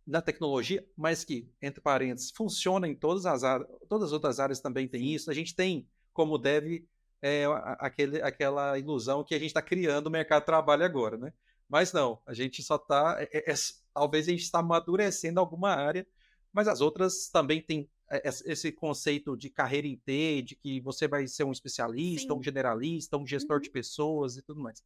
na 0.07 0.23
tecnologia, 0.23 0.87
mas 0.97 1.23
que, 1.23 1.51
entre 1.61 1.81
parênteses, 1.81 2.31
funciona 2.31 2.89
em 2.89 2.95
todas 2.95 3.27
as 3.27 3.45
áreas, 3.45 3.69
todas 3.89 4.07
as 4.07 4.13
outras 4.13 4.41
áreas 4.41 4.61
também 4.61 4.89
tem 4.89 5.13
isso. 5.13 5.31
A 5.31 5.35
gente 5.35 5.55
tem, 5.55 5.87
como 6.15 6.39
deve, 6.39 6.89
é, 7.21 7.45
aquele, 7.79 8.23
aquela 8.23 8.79
ilusão 8.79 9.23
que 9.23 9.35
a 9.35 9.39
gente 9.39 9.49
está 9.49 9.61
criando 9.61 10.07
o 10.07 10.11
mercado 10.11 10.41
de 10.41 10.47
trabalho 10.47 10.85
agora, 10.85 11.19
né? 11.19 11.33
Mas 11.69 11.93
não, 11.93 12.19
a 12.27 12.33
gente 12.33 12.63
só 12.63 12.77
está, 12.77 13.17
é, 13.21 13.29
é, 13.31 13.53
é, 13.53 13.55
talvez 13.93 14.27
a 14.27 14.31
gente 14.31 14.43
está 14.43 14.61
amadurecendo 14.61 15.39
alguma 15.39 15.75
área, 15.75 16.07
mas 16.51 16.67
as 16.67 16.81
outras 16.81 17.29
também 17.29 17.61
têm 17.61 17.87
é, 18.11 18.23
esse 18.27 18.73
conceito 18.73 19.37
de 19.37 19.51
carreira 19.51 19.87
em 19.87 19.97
T, 19.97 20.41
de 20.41 20.57
que 20.57 20.81
você 20.81 21.07
vai 21.07 21.27
ser 21.29 21.45
um 21.45 21.53
especialista, 21.53 22.33
Sim. 22.33 22.39
um 22.39 22.43
generalista, 22.43 23.19
um 23.19 23.27
gestor 23.27 23.57
uhum. 23.57 23.63
de 23.63 23.71
pessoas 23.71 24.39
e 24.39 24.43
tudo 24.43 24.61
mais. 24.61 24.83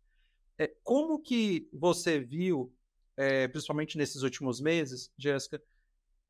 É, 0.58 0.68
como 0.82 1.20
que 1.20 1.68
você 1.72 2.20
viu, 2.20 2.72
é, 3.16 3.48
principalmente 3.48 3.96
nesses 3.96 4.22
últimos 4.22 4.60
meses, 4.60 5.10
Jéssica, 5.16 5.62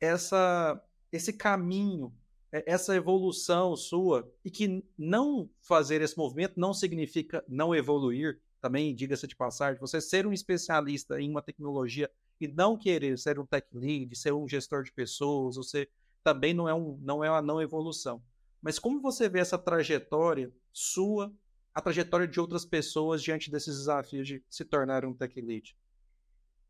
essa, 0.01 0.83
esse 1.11 1.33
caminho, 1.33 2.13
é, 2.51 2.65
essa 2.67 2.95
evolução 2.95 3.77
sua, 3.77 4.31
e 4.45 4.51
que 4.51 4.85
não 4.97 5.49
fazer 5.61 6.01
esse 6.01 6.17
movimento 6.17 6.59
não 6.59 6.73
significa 6.75 7.45
não 7.49 7.75
evoluir, 7.75 8.41
também 8.61 8.95
diga-se 8.95 9.27
de 9.27 9.35
passagem, 9.35 9.81
você 9.81 10.01
ser 10.01 10.27
um 10.27 10.33
especialista 10.33 11.21
em 11.21 11.29
uma 11.29 11.43
tecnologia 11.43 12.11
e 12.41 12.47
não 12.47 12.77
querer 12.77 13.19
ser 13.19 13.39
um 13.39 13.47
tech 13.47 13.67
lead, 13.73 14.15
ser 14.17 14.33
um 14.33 14.49
gestor 14.49 14.85
de 14.85 14.93
pessoas, 14.93 15.57
você 15.57 15.89
também 16.23 16.55
não 16.55 16.69
é, 16.69 16.75
um, 16.75 16.97
não 17.03 17.25
é 17.25 17.31
uma 17.31 17.43
não 17.43 17.61
evolução. 17.61 18.23
Mas 18.61 18.79
como 18.79 19.01
você 19.01 19.29
vê 19.29 19.41
essa 19.41 19.59
trajetória 19.59 20.53
sua 20.73 21.33
a 21.75 21.81
trajetória 21.81 22.27
de 22.27 22.39
outras 22.41 22.65
pessoas 22.65 23.23
diante 23.23 23.51
desses 23.51 23.77
desafios 23.77 24.27
de 24.27 24.45
se 24.49 24.65
tornar 24.65 25.05
um 25.05 25.15
tech 25.15 25.41
lead? 25.41 25.77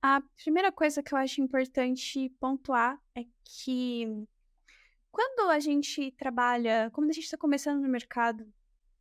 A 0.00 0.21
primeira 0.42 0.73
coisa 0.73 1.02
que 1.02 1.14
eu 1.14 1.18
acho 1.18 1.40
importante 1.40 2.28
pontuar 2.40 3.00
é 3.14 3.25
que 3.44 4.26
quando 5.11 5.50
a 5.50 5.61
gente 5.61 6.11
trabalha, 6.12 6.90
quando 6.92 7.11
a 7.11 7.12
gente 7.12 7.25
está 7.25 7.37
começando 7.37 7.82
no 7.82 7.88
mercado, 7.88 8.50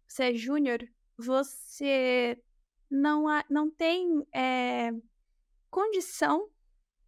você 0.08 0.25
é 0.25 0.34
júnior, 0.34 0.88
você 1.17 2.38
não, 2.89 3.25
não 3.50 3.72
tem 3.72 4.27
é, 4.34 4.91
condição 5.70 6.50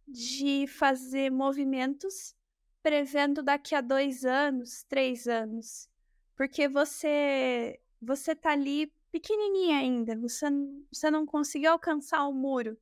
de 0.08 0.66
fazer 0.66 1.30
movimentos 1.30 2.34
prevendo 2.82 3.42
daqui 3.42 3.74
a 3.74 3.80
dois 3.80 4.24
anos, 4.24 4.82
três 4.84 5.26
anos. 5.26 5.88
Porque 6.36 6.66
você 6.68 7.78
você 8.04 8.34
tá 8.34 8.52
ali 8.52 8.92
pequenininha 9.10 9.78
ainda, 9.78 10.16
você, 10.16 10.46
você 10.92 11.10
não 11.10 11.24
conseguiu 11.24 11.72
alcançar 11.72 12.26
o 12.26 12.32
muro. 12.32 12.76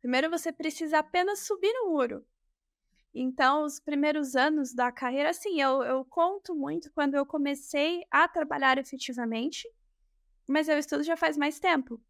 Primeiro 0.00 0.30
você 0.30 0.52
precisa 0.52 0.98
apenas 0.98 1.40
subir 1.40 1.72
no 1.72 1.90
muro. 1.90 2.24
Então, 3.14 3.64
os 3.64 3.80
primeiros 3.80 4.36
anos 4.36 4.74
da 4.74 4.92
carreira, 4.92 5.30
assim, 5.30 5.60
eu, 5.60 5.82
eu 5.82 6.04
conto 6.04 6.54
muito 6.54 6.92
quando 6.92 7.14
eu 7.14 7.24
comecei 7.24 8.04
a 8.10 8.28
trabalhar 8.28 8.76
efetivamente, 8.76 9.66
mas 10.46 10.68
eu 10.68 10.78
estudo 10.78 11.02
já 11.02 11.16
faz 11.16 11.36
mais 11.36 11.58
tempo. 11.58 12.00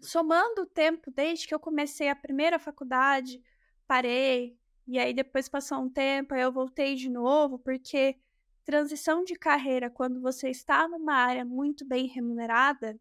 Somando 0.00 0.62
o 0.62 0.66
tempo 0.66 1.12
desde 1.12 1.46
que 1.46 1.54
eu 1.54 1.60
comecei 1.60 2.08
a 2.08 2.16
primeira 2.16 2.58
faculdade, 2.58 3.40
parei, 3.86 4.58
e 4.86 4.98
aí 4.98 5.14
depois 5.14 5.48
passou 5.48 5.78
um 5.78 5.88
tempo, 5.88 6.34
aí 6.34 6.40
eu 6.42 6.50
voltei 6.50 6.96
de 6.96 7.08
novo, 7.08 7.58
porque 7.58 8.18
transição 8.64 9.24
de 9.24 9.34
carreira 9.34 9.90
quando 9.90 10.20
você 10.20 10.48
está 10.48 10.86
numa 10.88 11.14
área 11.14 11.44
muito 11.44 11.84
bem 11.84 12.06
remunerada 12.06 12.98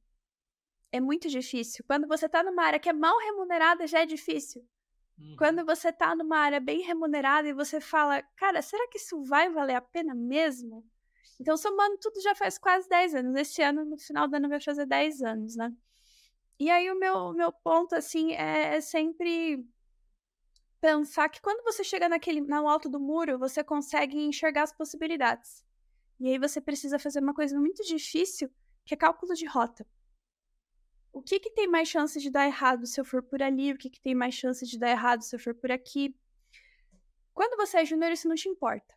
é 0.91 0.99
muito 0.99 1.29
difícil. 1.29 1.85
Quando 1.87 2.07
você 2.07 2.25
está 2.25 2.43
numa 2.43 2.63
área 2.63 2.79
que 2.79 2.89
é 2.89 2.93
mal 2.93 3.17
remunerada, 3.19 3.87
já 3.87 4.01
é 4.01 4.05
difícil. 4.05 4.67
Uhum. 5.17 5.35
Quando 5.37 5.65
você 5.65 5.89
está 5.89 6.15
numa 6.15 6.37
área 6.37 6.59
bem 6.59 6.81
remunerada 6.81 7.47
e 7.47 7.53
você 7.53 7.79
fala, 7.79 8.21
cara, 8.35 8.61
será 8.61 8.87
que 8.89 8.97
isso 8.97 9.23
vai 9.23 9.49
valer 9.49 9.75
a 9.75 9.81
pena 9.81 10.13
mesmo? 10.13 10.85
Então, 11.39 11.55
somando 11.55 11.97
tudo, 11.97 12.21
já 12.21 12.35
faz 12.35 12.57
quase 12.57 12.87
10 12.89 13.15
anos. 13.15 13.35
Esse 13.35 13.61
ano, 13.61 13.85
no 13.85 13.97
final 13.97 14.27
do 14.27 14.35
ano, 14.35 14.49
vai 14.49 14.59
fazer 14.59 14.85
10 14.85 15.21
anos, 15.21 15.55
né? 15.55 15.73
E 16.59 16.69
aí, 16.69 16.91
o 16.91 16.99
meu, 16.99 17.33
meu 17.33 17.51
ponto, 17.51 17.95
assim, 17.95 18.33
é, 18.33 18.75
é 18.75 18.81
sempre 18.81 19.65
pensar 20.81 21.29
que 21.29 21.39
quando 21.39 21.63
você 21.63 21.83
chega 21.83 22.09
naquele, 22.09 22.41
no 22.41 22.67
alto 22.67 22.89
do 22.89 22.99
muro, 22.99 23.37
você 23.37 23.63
consegue 23.63 24.17
enxergar 24.17 24.63
as 24.63 24.73
possibilidades. 24.73 25.63
E 26.19 26.27
aí 26.27 26.39
você 26.39 26.59
precisa 26.59 26.97
fazer 26.97 27.19
uma 27.19 27.35
coisa 27.35 27.57
muito 27.57 27.83
difícil, 27.83 28.49
que 28.83 28.95
é 28.95 28.97
cálculo 28.97 29.33
de 29.35 29.45
rota. 29.45 29.85
O 31.13 31.21
que, 31.21 31.39
que 31.39 31.51
tem 31.51 31.67
mais 31.67 31.87
chance 31.87 32.19
de 32.19 32.31
dar 32.31 32.47
errado 32.47 32.87
se 32.87 32.99
eu 32.99 33.05
for 33.05 33.21
por 33.21 33.43
ali? 33.43 33.71
O 33.71 33.77
que, 33.77 33.89
que 33.89 34.01
tem 34.01 34.15
mais 34.15 34.33
chance 34.33 34.65
de 34.65 34.79
dar 34.79 34.89
errado 34.89 35.21
se 35.21 35.35
eu 35.35 35.39
for 35.39 35.53
por 35.53 35.71
aqui? 35.71 36.15
Quando 37.33 37.55
você 37.57 37.77
é 37.77 37.85
júnior, 37.85 38.11
isso 38.11 38.27
não 38.27 38.35
te 38.35 38.49
importa. 38.49 38.95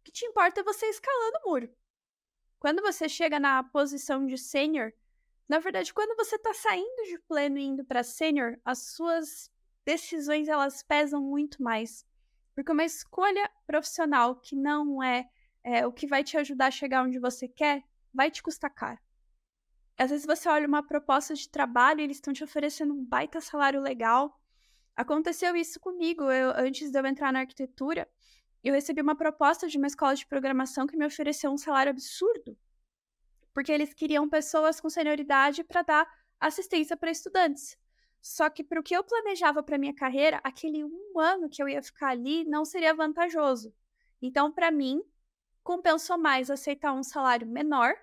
O 0.00 0.04
que 0.04 0.12
te 0.12 0.26
importa 0.26 0.60
é 0.60 0.64
você 0.64 0.86
escalando 0.86 1.38
o 1.44 1.50
muro. 1.50 1.74
Quando 2.58 2.82
você 2.82 3.08
chega 3.08 3.40
na 3.40 3.62
posição 3.62 4.26
de 4.26 4.36
sênior, 4.36 4.92
na 5.48 5.58
verdade, 5.58 5.94
quando 5.94 6.16
você 6.16 6.36
está 6.36 6.52
saindo 6.52 7.04
de 7.04 7.18
pleno 7.20 7.56
e 7.56 7.62
indo 7.62 7.84
para 7.84 8.02
sênior, 8.02 8.58
as 8.64 8.90
suas 8.94 9.50
decisões 9.88 10.48
elas 10.48 10.82
pesam 10.82 11.22
muito 11.22 11.62
mais. 11.62 12.04
Porque 12.54 12.70
uma 12.70 12.84
escolha 12.84 13.50
profissional 13.66 14.36
que 14.36 14.54
não 14.54 15.02
é, 15.02 15.26
é 15.64 15.86
o 15.86 15.92
que 15.92 16.06
vai 16.06 16.22
te 16.22 16.36
ajudar 16.36 16.66
a 16.66 16.70
chegar 16.70 17.04
onde 17.04 17.18
você 17.18 17.48
quer, 17.48 17.82
vai 18.12 18.30
te 18.30 18.42
custar 18.42 18.70
caro. 18.70 18.98
Às 19.96 20.10
vezes 20.10 20.26
você 20.26 20.46
olha 20.46 20.68
uma 20.68 20.82
proposta 20.82 21.34
de 21.34 21.48
trabalho 21.48 22.00
e 22.00 22.04
eles 22.04 22.18
estão 22.18 22.34
te 22.34 22.44
oferecendo 22.44 22.92
um 22.92 23.02
baita 23.02 23.40
salário 23.40 23.80
legal. 23.80 24.38
Aconteceu 24.94 25.56
isso 25.56 25.80
comigo. 25.80 26.30
Eu, 26.30 26.50
antes 26.50 26.90
de 26.90 26.98
eu 26.98 27.06
entrar 27.06 27.32
na 27.32 27.40
arquitetura, 27.40 28.06
eu 28.62 28.74
recebi 28.74 29.00
uma 29.00 29.16
proposta 29.16 29.66
de 29.66 29.78
uma 29.78 29.86
escola 29.86 30.14
de 30.14 30.26
programação 30.26 30.86
que 30.86 30.98
me 30.98 31.06
ofereceu 31.06 31.50
um 31.50 31.56
salário 31.56 31.90
absurdo. 31.90 32.58
Porque 33.54 33.72
eles 33.72 33.94
queriam 33.94 34.28
pessoas 34.28 34.80
com 34.80 34.90
senioridade 34.90 35.64
para 35.64 35.80
dar 35.80 36.06
assistência 36.38 36.94
para 36.94 37.10
estudantes. 37.10 37.76
Só 38.20 38.50
que 38.50 38.64
para 38.64 38.80
o 38.80 38.82
que 38.82 38.94
eu 38.94 39.04
planejava 39.04 39.62
para 39.62 39.78
minha 39.78 39.94
carreira, 39.94 40.40
aquele 40.42 40.84
um 40.84 41.18
ano 41.18 41.48
que 41.48 41.62
eu 41.62 41.68
ia 41.68 41.82
ficar 41.82 42.08
ali 42.08 42.44
não 42.44 42.64
seria 42.64 42.94
vantajoso. 42.94 43.72
Então, 44.20 44.52
para 44.52 44.70
mim, 44.70 45.02
compensou 45.62 46.18
mais 46.18 46.50
aceitar 46.50 46.92
um 46.92 47.02
salário 47.02 47.46
menor, 47.46 47.94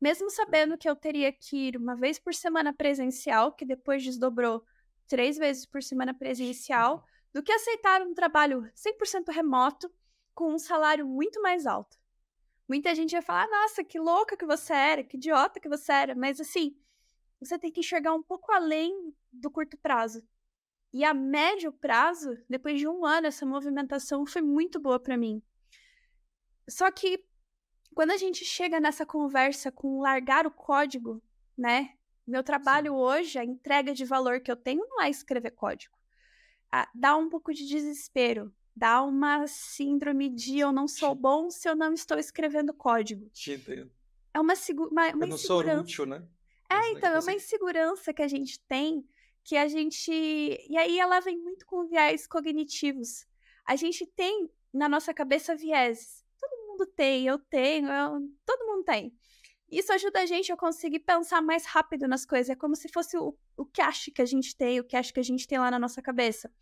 mesmo 0.00 0.30
sabendo 0.30 0.78
que 0.78 0.88
eu 0.88 0.96
teria 0.96 1.32
que 1.32 1.68
ir 1.68 1.76
uma 1.76 1.94
vez 1.94 2.18
por 2.18 2.34
semana 2.34 2.72
presencial, 2.72 3.52
que 3.52 3.64
depois 3.64 4.02
desdobrou 4.02 4.64
três 5.06 5.36
vezes 5.36 5.66
por 5.66 5.82
semana 5.82 6.14
presencial, 6.14 7.04
do 7.32 7.42
que 7.42 7.52
aceitar 7.52 8.02
um 8.02 8.14
trabalho 8.14 8.70
100% 8.74 9.30
remoto 9.30 9.92
com 10.34 10.54
um 10.54 10.58
salário 10.58 11.06
muito 11.06 11.40
mais 11.42 11.66
alto. 11.66 11.98
Muita 12.68 12.94
gente 12.94 13.12
ia 13.12 13.22
falar: 13.22 13.48
nossa, 13.48 13.84
que 13.84 13.98
louca 13.98 14.36
que 14.36 14.46
você 14.46 14.72
era, 14.72 15.04
que 15.04 15.16
idiota 15.16 15.60
que 15.60 15.68
você 15.68 15.92
era, 15.92 16.14
mas 16.14 16.40
assim, 16.40 16.76
você 17.40 17.58
tem 17.58 17.72
que 17.72 17.80
enxergar 17.80 18.12
um 18.14 18.22
pouco 18.22 18.52
além 18.52 19.14
do 19.32 19.50
curto 19.50 19.76
prazo. 19.78 20.22
E 20.92 21.04
a 21.04 21.14
médio 21.14 21.72
prazo, 21.72 22.36
depois 22.48 22.78
de 22.78 22.86
um 22.86 23.04
ano, 23.04 23.28
essa 23.28 23.46
movimentação 23.46 24.26
foi 24.26 24.42
muito 24.42 24.80
boa 24.80 24.98
para 24.98 25.16
mim. 25.16 25.42
Só 26.68 26.90
que 26.90 27.24
quando 27.94 28.10
a 28.10 28.16
gente 28.16 28.44
chega 28.44 28.80
nessa 28.80 29.06
conversa 29.06 29.72
com 29.72 30.00
largar 30.00 30.46
o 30.46 30.50
código, 30.50 31.22
né? 31.56 31.94
Meu 32.26 32.42
trabalho 32.42 32.92
Sim. 32.92 32.98
hoje, 32.98 33.38
a 33.38 33.44
entrega 33.44 33.92
de 33.92 34.04
valor 34.04 34.40
que 34.40 34.50
eu 34.50 34.56
tenho 34.56 34.86
não 34.88 35.02
é 35.02 35.10
escrever 35.10 35.50
código. 35.52 35.96
Ah, 36.70 36.88
dá 36.94 37.16
um 37.16 37.28
pouco 37.28 37.52
de 37.52 37.66
desespero, 37.66 38.54
dá 38.76 39.02
uma 39.02 39.46
síndrome 39.46 40.28
de 40.28 40.58
eu 40.58 40.72
não 40.72 40.86
sou 40.86 41.14
bom 41.16 41.50
se 41.50 41.68
eu 41.68 41.74
não 41.74 41.92
estou 41.92 42.18
escrevendo 42.18 42.72
código. 42.72 43.28
Te 43.30 43.52
entendo. 43.52 43.90
É 44.32 44.38
uma, 44.38 44.54
uma, 44.54 45.08
uma 45.08 45.24
eu 45.24 45.28
não 45.28 45.38
sou 45.38 45.60
útil, 45.60 46.06
né? 46.06 46.24
É, 46.70 46.92
então, 46.92 47.12
é 47.12 47.18
uma 47.18 47.32
insegurança 47.32 48.12
que 48.12 48.22
a 48.22 48.28
gente 48.28 48.60
tem, 48.68 49.04
que 49.42 49.56
a 49.56 49.66
gente. 49.66 50.10
E 50.12 50.76
aí 50.76 50.98
ela 50.98 51.18
vem 51.18 51.36
muito 51.36 51.66
com 51.66 51.86
viés 51.86 52.26
cognitivos. 52.26 53.26
A 53.66 53.74
gente 53.74 54.06
tem 54.06 54.48
na 54.72 54.88
nossa 54.88 55.12
cabeça 55.12 55.56
viés. 55.56 56.24
Todo 56.40 56.68
mundo 56.68 56.86
tem, 56.86 57.26
eu 57.26 57.38
tenho, 57.38 57.88
eu... 57.88 58.20
todo 58.46 58.66
mundo 58.66 58.84
tem. 58.84 59.12
Isso 59.68 59.92
ajuda 59.92 60.20
a 60.20 60.26
gente 60.26 60.52
a 60.52 60.56
conseguir 60.56 61.00
pensar 61.00 61.40
mais 61.42 61.64
rápido 61.64 62.06
nas 62.06 62.24
coisas. 62.24 62.50
É 62.50 62.54
como 62.54 62.76
se 62.76 62.88
fosse 62.88 63.16
o, 63.16 63.36
o 63.56 63.66
cache 63.66 64.10
que 64.10 64.22
a 64.22 64.24
gente 64.24 64.56
tem, 64.56 64.80
o 64.80 64.88
cache 64.88 65.12
que 65.12 65.20
a 65.20 65.24
gente 65.24 65.46
tem 65.46 65.58
lá 65.58 65.70
na 65.70 65.78
nossa 65.78 66.00
cabeça. 66.00 66.52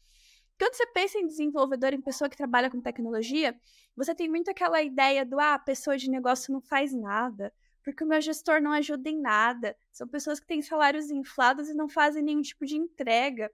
Quando 0.58 0.74
você 0.74 0.86
pensa 0.88 1.18
em 1.18 1.26
desenvolvedor, 1.26 1.94
em 1.94 2.00
pessoa 2.00 2.28
que 2.28 2.36
trabalha 2.36 2.70
com 2.70 2.80
tecnologia, 2.80 3.58
você 3.94 4.14
tem 4.14 4.28
muito 4.28 4.50
aquela 4.50 4.82
ideia 4.82 5.24
do 5.24 5.38
ah, 5.38 5.54
a 5.54 5.58
pessoa 5.58 5.96
de 5.96 6.10
negócio 6.10 6.52
não 6.52 6.60
faz 6.60 6.92
nada 6.92 7.52
porque 7.82 8.04
o 8.04 8.06
meu 8.06 8.20
gestor 8.20 8.60
não 8.60 8.72
ajuda 8.72 9.08
em 9.08 9.20
nada. 9.20 9.76
São 9.90 10.06
pessoas 10.06 10.40
que 10.40 10.46
têm 10.46 10.62
salários 10.62 11.10
inflados 11.10 11.68
e 11.68 11.74
não 11.74 11.88
fazem 11.88 12.22
nenhum 12.22 12.42
tipo 12.42 12.64
de 12.66 12.76
entrega. 12.76 13.50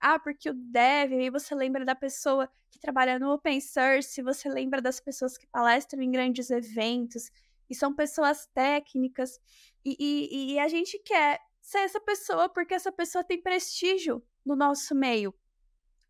Ah, 0.00 0.18
porque 0.18 0.50
o 0.50 0.54
dev, 0.54 1.12
aí 1.12 1.30
você 1.30 1.54
lembra 1.54 1.84
da 1.84 1.94
pessoa 1.94 2.48
que 2.70 2.78
trabalha 2.78 3.18
no 3.18 3.32
open 3.32 3.60
source, 3.60 4.20
você 4.22 4.48
lembra 4.48 4.82
das 4.82 5.00
pessoas 5.00 5.38
que 5.38 5.46
palestram 5.46 6.02
em 6.02 6.10
grandes 6.10 6.50
eventos, 6.50 7.30
e 7.68 7.74
são 7.74 7.94
pessoas 7.94 8.46
técnicas, 8.54 9.40
e, 9.84 9.96
e, 9.98 10.52
e 10.52 10.58
a 10.58 10.68
gente 10.68 10.98
quer 10.98 11.40
ser 11.60 11.78
essa 11.78 12.00
pessoa 12.00 12.48
porque 12.48 12.74
essa 12.74 12.92
pessoa 12.92 13.24
tem 13.24 13.40
prestígio 13.40 14.22
no 14.44 14.54
nosso 14.54 14.94
meio. 14.94 15.34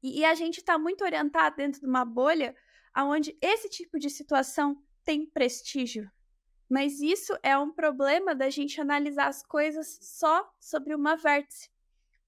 E, 0.03 0.21
e 0.21 0.25
a 0.25 0.35
gente 0.35 0.59
está 0.59 0.79
muito 0.79 1.05
orientado 1.05 1.57
dentro 1.57 1.81
de 1.81 1.87
uma 1.87 2.05
bolha 2.05 2.55
onde 2.97 3.37
esse 3.41 3.69
tipo 3.69 3.99
de 3.99 4.11
situação 4.11 4.83
tem 5.05 5.27
prestígio. 5.27 6.11
Mas 6.69 7.01
isso 7.01 7.37
é 7.43 7.57
um 7.57 7.73
problema 7.73 8.35
da 8.35 8.51
gente 8.51 8.81
analisar 8.81 9.29
as 9.29 9.43
coisas 9.43 9.99
só 10.03 10.53
sobre 10.59 10.95
uma 10.95 11.17
vértice. 11.17 11.71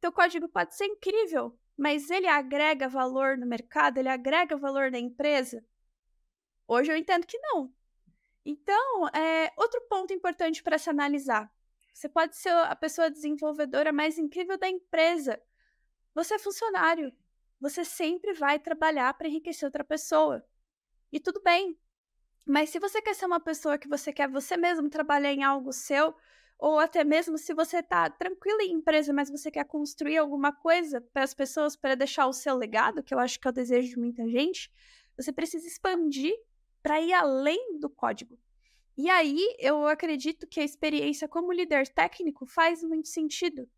Teu 0.00 0.12
código 0.12 0.48
pode 0.48 0.76
ser 0.76 0.84
incrível, 0.84 1.58
mas 1.76 2.10
ele 2.10 2.28
agrega 2.28 2.88
valor 2.88 3.36
no 3.36 3.46
mercado, 3.46 3.98
ele 3.98 4.08
agrega 4.08 4.56
valor 4.56 4.90
na 4.90 4.98
empresa? 4.98 5.64
Hoje 6.66 6.92
eu 6.92 6.96
entendo 6.96 7.26
que 7.26 7.38
não. 7.38 7.72
Então, 8.44 9.08
é 9.08 9.52
outro 9.56 9.80
ponto 9.88 10.12
importante 10.12 10.62
para 10.62 10.78
se 10.78 10.88
analisar. 10.88 11.52
Você 11.92 12.08
pode 12.08 12.36
ser 12.36 12.50
a 12.50 12.76
pessoa 12.76 13.10
desenvolvedora 13.10 13.92
mais 13.92 14.18
incrível 14.18 14.56
da 14.56 14.68
empresa. 14.68 15.42
Você 16.14 16.34
é 16.34 16.38
funcionário. 16.38 17.12
Você 17.60 17.84
sempre 17.84 18.32
vai 18.34 18.58
trabalhar 18.58 19.12
para 19.14 19.26
enriquecer 19.26 19.66
outra 19.66 19.82
pessoa. 19.82 20.44
E 21.10 21.18
tudo 21.18 21.40
bem, 21.42 21.76
mas 22.48 22.70
se 22.70 22.78
você 22.78 23.02
quer 23.02 23.14
ser 23.14 23.26
uma 23.26 23.38
pessoa 23.38 23.76
que 23.76 23.86
você 23.86 24.10
quer 24.10 24.26
você 24.26 24.56
mesmo 24.56 24.88
trabalhar 24.88 25.32
em 25.32 25.44
algo 25.44 25.70
seu, 25.70 26.14
ou 26.58 26.78
até 26.78 27.04
mesmo 27.04 27.36
se 27.36 27.52
você 27.52 27.78
está 27.78 28.08
tranquila 28.08 28.62
em 28.62 28.72
empresa, 28.72 29.12
mas 29.12 29.30
você 29.30 29.50
quer 29.50 29.64
construir 29.64 30.16
alguma 30.16 30.50
coisa 30.50 31.00
para 31.12 31.22
as 31.22 31.34
pessoas 31.34 31.76
para 31.76 31.94
deixar 31.94 32.26
o 32.26 32.32
seu 32.32 32.56
legado, 32.56 33.02
que 33.02 33.14
eu 33.14 33.18
acho 33.18 33.38
que 33.38 33.46
é 33.46 33.50
o 33.50 33.52
desejo 33.52 33.90
de 33.90 33.98
muita 33.98 34.26
gente, 34.26 34.72
você 35.14 35.30
precisa 35.30 35.66
expandir 35.66 36.34
para 36.82 36.98
ir 37.00 37.12
além 37.12 37.78
do 37.78 37.90
código. 37.90 38.38
E 38.96 39.10
aí 39.10 39.54
eu 39.58 39.86
acredito 39.86 40.46
que 40.46 40.58
a 40.58 40.64
experiência 40.64 41.28
como 41.28 41.52
líder 41.52 41.86
técnico 41.88 42.46
faz 42.46 42.82
muito 42.82 43.08
sentido, 43.08 43.68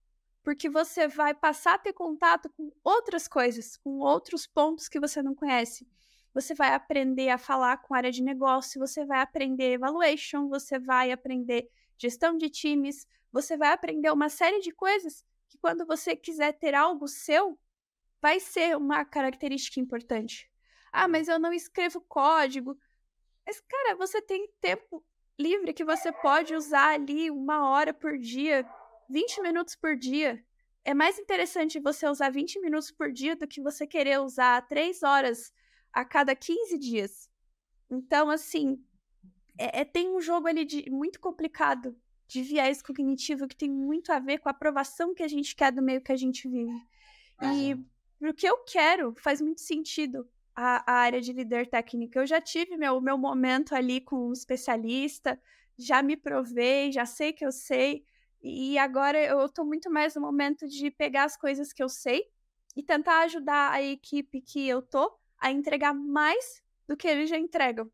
porque 0.45 0.71
você 0.71 1.09
vai 1.09 1.35
passar 1.35 1.75
a 1.75 1.79
ter 1.79 1.93
contato 1.93 2.49
com 2.51 2.73
outras 2.85 3.27
coisas, 3.27 3.77
com 3.77 3.99
outros 3.99 4.47
pontos 4.47 4.89
que 4.89 5.01
você 5.01 5.21
não 5.21 5.35
conhece 5.35 5.87
você 6.33 6.55
vai 6.55 6.75
aprender 6.75 7.29
a 7.29 7.38
falar 7.38 7.79
com 7.79 7.95
área 7.95 8.11
de 8.11 8.23
negócio, 8.23 8.79
você 8.79 9.05
vai 9.05 9.21
aprender 9.21 9.73
evaluation, 9.73 10.49
você 10.49 10.79
vai 10.79 11.11
aprender 11.11 11.69
gestão 11.99 12.37
de 12.37 12.49
times, 12.49 13.07
você 13.33 13.57
vai 13.57 13.73
aprender 13.73 14.11
uma 14.11 14.29
série 14.29 14.61
de 14.61 14.73
coisas 14.73 15.25
que 15.49 15.59
quando 15.59 15.85
você 15.85 16.14
quiser 16.14 16.53
ter 16.53 16.75
algo 16.75 17.09
seu, 17.09 17.59
vai 18.23 18.38
ser 18.38 18.77
uma 18.77 19.05
característica 19.05 19.81
importante. 19.81 20.51
Ah, 20.93 21.09
mas 21.09 21.29
eu 21.29 21.38
não 21.38 21.53
escrevo 21.53 22.01
código. 22.01 22.79
Mas, 23.47 23.61
cara, 23.61 23.97
você 23.97 24.21
tem 24.21 24.49
tempo 24.61 25.05
livre 25.38 25.73
que 25.73 25.85
você 25.85 26.12
pode 26.12 26.55
usar 26.55 26.95
ali 26.95 27.31
uma 27.31 27.71
hora 27.71 27.95
por 27.95 28.19
dia, 28.19 28.69
20 29.09 29.40
minutos 29.40 29.75
por 29.75 29.97
dia. 29.97 30.45
É 30.85 30.95
mais 30.95 31.19
interessante 31.19 31.81
você 31.81 32.07
usar 32.07 32.31
20 32.31 32.61
minutos 32.61 32.90
por 32.90 33.11
dia 33.11 33.35
do 33.37 33.47
que 33.47 33.61
você 33.61 33.87
querer 33.87 34.21
usar 34.21 34.66
3 34.69 35.03
horas 35.03 35.53
a 35.92 36.05
cada 36.05 36.35
15 36.35 36.79
dias. 36.79 37.31
Então, 37.90 38.31
assim, 38.31 38.83
é, 39.59 39.81
é, 39.81 39.85
tem 39.85 40.09
um 40.09 40.20
jogo 40.20 40.46
ali 40.46 40.64
de, 40.64 40.88
muito 40.90 41.20
complicado 41.20 41.96
de 42.26 42.42
viés 42.42 42.81
cognitivo 42.81 43.48
que 43.48 43.57
tem 43.57 43.70
muito 43.70 44.12
a 44.12 44.18
ver 44.18 44.38
com 44.38 44.48
a 44.48 44.53
aprovação 44.53 45.14
que 45.14 45.22
a 45.22 45.29
gente 45.29 45.55
quer 45.57 45.72
do 45.72 45.83
meio 45.83 46.00
que 46.00 46.12
a 46.12 46.16
gente 46.16 46.48
vive. 46.48 46.70
E 47.42 47.76
pro 48.18 48.35
que 48.35 48.46
eu 48.46 48.59
quero, 48.64 49.14
faz 49.18 49.40
muito 49.40 49.61
sentido 49.61 50.29
a, 50.55 50.85
a 50.87 50.94
área 50.98 51.20
de 51.20 51.33
líder 51.33 51.66
técnica. 51.66 52.20
Eu 52.20 52.26
já 52.26 52.40
tive 52.40 52.76
meu, 52.76 53.00
meu 53.00 53.18
momento 53.18 53.74
ali 53.74 54.00
com 54.00 54.29
um 54.29 54.33
especialista, 54.33 55.40
já 55.76 56.03
me 56.03 56.16
provei, 56.16 56.92
já 56.92 57.05
sei 57.05 57.33
que 57.33 57.44
eu 57.44 57.50
sei, 57.50 58.05
e 58.42 58.79
agora 58.79 59.18
eu 59.22 59.48
tô 59.48 59.64
muito 59.64 59.90
mais 59.90 60.14
no 60.14 60.20
momento 60.20 60.66
de 60.66 60.90
pegar 60.90 61.24
as 61.24 61.37
coisas 61.37 61.72
que 61.72 61.83
eu 61.83 61.88
sei 61.88 62.24
e 62.76 62.83
tentar 62.83 63.20
ajudar 63.22 63.72
a 63.72 63.83
equipe 63.83 64.40
que 64.40 64.66
eu 64.66 64.81
tô 64.81 65.20
a 65.40 65.50
entregar 65.50 65.94
mais 65.94 66.62
do 66.87 66.96
que 66.96 67.09
eles 67.09 67.31
já 67.31 67.38
entregam. 67.38 67.90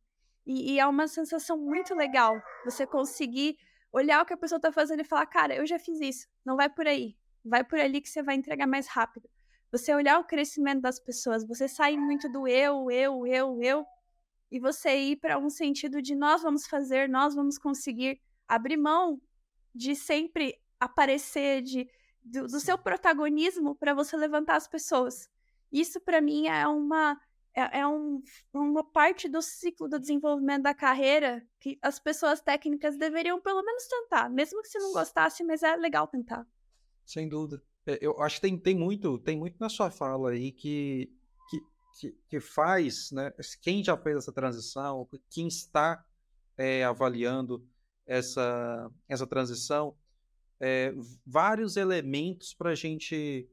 E, 0.47 0.73
e 0.73 0.81
é 0.81 0.87
uma 0.87 1.09
sensação 1.09 1.59
muito 1.59 1.95
legal 1.95 2.41
você 2.65 2.87
conseguir 2.87 3.59
olhar 3.93 4.23
o 4.23 4.27
que 4.27 4.33
a 4.33 4.37
pessoa 4.37 4.61
tá 4.61 4.73
fazendo 4.73 5.01
e 5.01 5.05
falar, 5.05 5.27
cara, 5.27 5.55
eu 5.55 5.67
já 5.67 5.79
fiz 5.79 6.01
isso, 6.01 6.29
não 6.45 6.57
vai 6.57 6.69
por 6.69 6.87
aí, 6.87 7.17
vai 7.45 7.65
por 7.65 7.79
ali 7.79 8.01
que 8.01 8.09
você 8.09 8.23
vai 8.23 8.35
entregar 8.35 8.67
mais 8.67 8.87
rápido. 8.87 9.29
Você 9.73 9.95
olhar 9.95 10.19
o 10.19 10.25
crescimento 10.25 10.81
das 10.81 11.01
pessoas, 11.01 11.47
você 11.47 11.67
sair 11.67 11.97
muito 11.97 12.31
do 12.31 12.47
eu, 12.47 12.91
eu, 12.91 13.27
eu, 13.27 13.63
eu, 13.63 13.87
e 14.51 14.61
você 14.61 14.97
ir 14.97 15.17
para 15.17 15.39
um 15.39 15.51
sentido 15.51 16.01
de 16.01 16.15
nós 16.15 16.43
vamos 16.43 16.67
fazer, 16.67 17.09
nós 17.09 17.35
vamos 17.35 17.59
conseguir 17.59 18.21
abrir 18.47 18.77
mão 18.77 19.21
de 19.75 19.95
sempre 19.97 20.59
aparecer, 20.79 21.63
de, 21.63 21.89
do, 22.23 22.47
do 22.47 22.61
seu 22.61 22.79
protagonismo 22.79 23.75
para 23.75 23.93
você 23.93 24.17
levantar 24.17 24.57
as 24.57 24.69
pessoas. 24.69 25.29
Isso 25.73 26.01
para 26.01 26.21
mim 26.21 26.47
é 26.47 26.67
uma 26.67 27.21
é, 27.57 27.81
é 27.81 27.89
um, 27.89 28.23
uma 28.53 28.85
parte 28.85 29.29
do 29.29 29.41
ciclo 29.41 29.89
do 29.89 29.99
desenvolvimento 29.99 30.63
da 30.63 30.75
carreira 30.75 31.43
que 31.59 31.79
as 31.81 31.99
pessoas 31.99 32.41
técnicas 32.41 32.99
deveriam 32.99 33.41
pelo 33.41 33.63
menos 33.63 33.87
tentar, 33.87 34.29
mesmo 34.29 34.61
que 34.61 34.69
você 34.69 34.79
não 34.79 34.93
gostasse, 34.93 35.43
mas 35.43 35.63
é 35.63 35.75
legal 35.75 36.07
tentar. 36.07 36.47
Sem 37.05 37.29
dúvida. 37.29 37.63
É, 37.87 37.99
eu 38.01 38.21
acho 38.21 38.37
que 38.37 38.43
tem, 38.43 38.59
tem 38.59 38.77
muito 38.77 39.19
tem 39.21 39.39
muito 39.39 39.57
na 39.59 39.71
sua 39.71 39.91
fala 39.91 40.31
aí 40.33 40.53
que, 40.53 41.11
que, 41.49 41.61
que, 41.99 42.19
que 42.29 42.41
faz, 42.41 43.11
né? 43.11 43.33
Quem 43.63 43.83
já 43.83 43.97
fez 43.97 44.19
essa 44.19 44.33
transição, 44.33 45.09
quem 45.31 45.49
está 45.49 46.05
é, 46.59 46.85
avaliando 46.85 47.67
essa, 48.07 48.91
essa 49.09 49.27
transição, 49.27 49.97
é, 50.61 50.93
vários 51.25 51.77
elementos 51.77 52.53
para 52.53 52.71
a 52.71 52.75
gente 52.75 53.49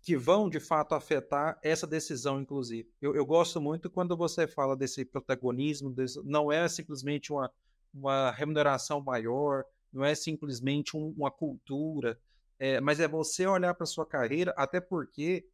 que 0.00 0.16
vão 0.16 0.48
de 0.48 0.60
fato 0.60 0.94
afetar 0.94 1.58
essa 1.62 1.86
decisão, 1.86 2.40
inclusive. 2.40 2.88
Eu, 3.00 3.14
eu 3.14 3.26
gosto 3.26 3.60
muito 3.60 3.90
quando 3.90 4.16
você 4.16 4.46
fala 4.46 4.76
desse 4.76 5.04
protagonismo, 5.04 5.90
desse, 5.90 6.20
não 6.24 6.50
é 6.50 6.66
simplesmente 6.68 7.32
uma, 7.32 7.50
uma 7.92 8.30
remuneração 8.30 9.00
maior, 9.02 9.64
não 9.92 10.04
é 10.04 10.14
simplesmente 10.14 10.96
um, 10.96 11.14
uma 11.16 11.30
cultura, 11.30 12.18
é, 12.58 12.80
mas 12.80 13.00
é 13.00 13.08
você 13.08 13.46
olhar 13.46 13.74
para 13.74 13.86
sua 13.86 14.06
carreira, 14.06 14.52
até 14.56 14.80
porque 14.80 15.46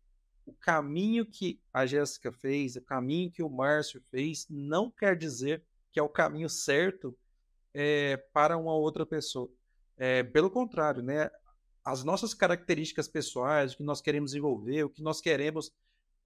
o 0.47 0.53
caminho 0.53 1.25
que 1.25 1.61
a 1.73 1.87
Jéssica 1.87 2.31
fez, 2.31 2.77
o 2.77 2.83
caminho 2.83 3.31
que 3.31 3.43
o 3.43 3.49
Márcio 3.49 4.01
fez, 4.11 4.47
não 4.49 4.91
quer 4.91 5.17
dizer 5.17 5.63
que 5.91 5.99
é 5.99 6.03
o 6.03 6.09
caminho 6.09 6.49
certo 6.49 7.17
é, 7.73 8.17
para 8.33 8.57
uma 8.57 8.75
outra 8.75 9.07
pessoa. 9.07 9.51
É, 9.97 10.23
pelo 10.23 10.51
contrário, 10.51 11.03
né? 11.03 11.31
As 11.85 12.03
nossas 12.03 12.33
características 12.33 13.07
pessoais, 13.07 13.75
o 13.75 13.77
que 13.77 13.83
nós 13.83 14.01
queremos 14.01 14.31
desenvolver, 14.31 14.85
o 14.85 14.91
que 14.91 15.03
nós 15.03 15.21
queremos 15.21 15.71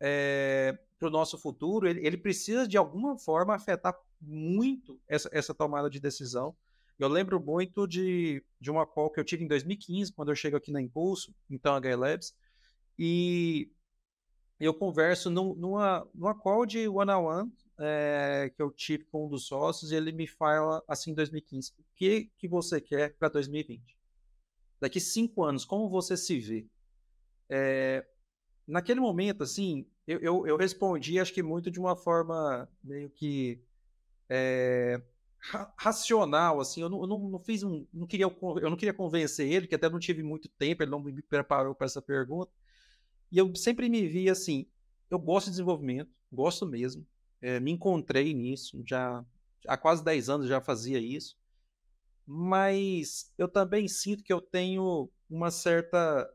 é, 0.01 0.79
para 0.99 1.09
o 1.09 1.11
nosso 1.11 1.37
futuro, 1.37 1.89
ele, 1.89 2.07
ele, 2.07 2.17
precisa 2.17 2.67
de 2.69 2.77
alguma 2.77 3.19
forma 3.19 3.55
afetar 3.55 3.99
muito 4.21 5.01
essa, 5.09 5.29
essa 5.33 5.53
tomada 5.53 5.91
de 5.91 5.99
decisão. 5.99 6.57
Eu 6.99 7.09
lembro 7.09 7.41
muito 7.41 7.87
de, 7.87 8.45
de 8.61 8.71
uma 8.71 8.87
call 8.87 9.11
que 9.11 9.19
eu 9.19 9.25
tive 9.25 9.45
em 9.45 9.49
2015, 9.49 10.13
quando 10.13 10.31
eu 10.31 10.37
chego 10.37 10.57
aqui 10.57 10.71
na 10.71 10.81
Impulso, 10.81 11.35
então 11.51 11.75
a 11.75 11.97
Labs, 11.97 12.35
e 12.97 13.71
eu 14.61 14.75
converso 14.75 15.31
num, 15.31 15.55
numa, 15.55 16.07
numa 16.15 16.35
call 16.35 16.67
de 16.67 16.89
one-on-one 16.89 17.43
-on 17.43 17.47
-one, 17.47 17.53
é, 17.81 18.53
que 18.55 18.61
eu 18.61 18.71
tive 18.73 19.05
com 19.05 19.27
um 19.27 19.29
dos 19.29 19.47
sócios, 19.47 19.93
e 19.93 19.97
ele 19.97 20.11
me 20.11 20.27
fala 20.27 20.83
assim 20.89 21.13
em 21.13 21.15
2015, 21.15 21.73
o 21.79 21.85
que, 21.95 22.31
que 22.37 22.49
você 22.49 22.81
quer 22.81 23.15
para 23.17 23.29
2020? 23.29 23.98
Daqui 24.81 25.01
cinco 25.01 25.45
anos, 25.45 25.65
como 25.65 25.89
você 25.89 26.17
se 26.17 26.39
vê? 26.39 26.67
É, 27.49 28.07
naquele 28.67 29.01
momento, 29.01 29.43
assim, 29.43 29.87
eu, 30.07 30.19
eu, 30.21 30.47
eu, 30.47 30.57
respondi, 30.57 31.19
acho 31.19 31.33
que 31.33 31.43
muito 31.43 31.71
de 31.71 31.81
uma 31.81 31.97
forma 31.97 32.69
meio 32.83 33.11
que 33.11 33.61
é, 34.29 35.01
ra 35.39 35.73
racional, 35.77 36.61
assim, 36.61 36.83
eu 36.83 36.89
não, 36.89 37.01
eu 37.01 37.07
não, 37.07 37.19
não 37.19 37.39
fiz 37.39 37.63
um, 37.63 37.87
não 37.93 38.07
queria, 38.07 38.27
eu 38.27 38.71
não 38.71 38.77
queria 38.77 38.93
convencer 38.93 39.51
ele, 39.51 39.67
que 39.67 39.75
até 39.75 39.89
não 39.89 39.99
tive 39.99 40.23
muito 40.23 40.49
tempo, 40.49 40.83
ele 40.83 40.91
não 40.91 41.01
me 41.01 41.23
preparou 41.23 41.75
para 41.75 41.87
essa 41.87 42.03
pergunta, 42.03 42.51
e 43.33 43.39
eu 43.39 43.55
sempre 43.55 43.89
me 43.89 44.07
vi 44.07 44.29
assim, 44.29 44.67
eu 45.11 45.19
gosto 45.19 45.47
de 45.47 45.53
desenvolvimento, 45.53 46.11
gosto 46.33 46.67
mesmo, 46.67 47.07
é, 47.41 47.59
me 47.61 47.71
encontrei 47.71 48.35
nisso, 48.35 48.83
já 48.87 49.25
há 49.67 49.77
quase 49.77 50.05
10 50.05 50.29
anos 50.29 50.49
já 50.49 50.61
fazia 50.61 50.99
isso, 50.99 51.37
mas 52.31 53.33
eu 53.39 53.49
também 53.49 53.89
sinto 53.89 54.23
que 54.23 54.31
eu 54.31 54.39
tenho 54.39 55.11
uma 55.31 55.51
certa. 55.51 56.31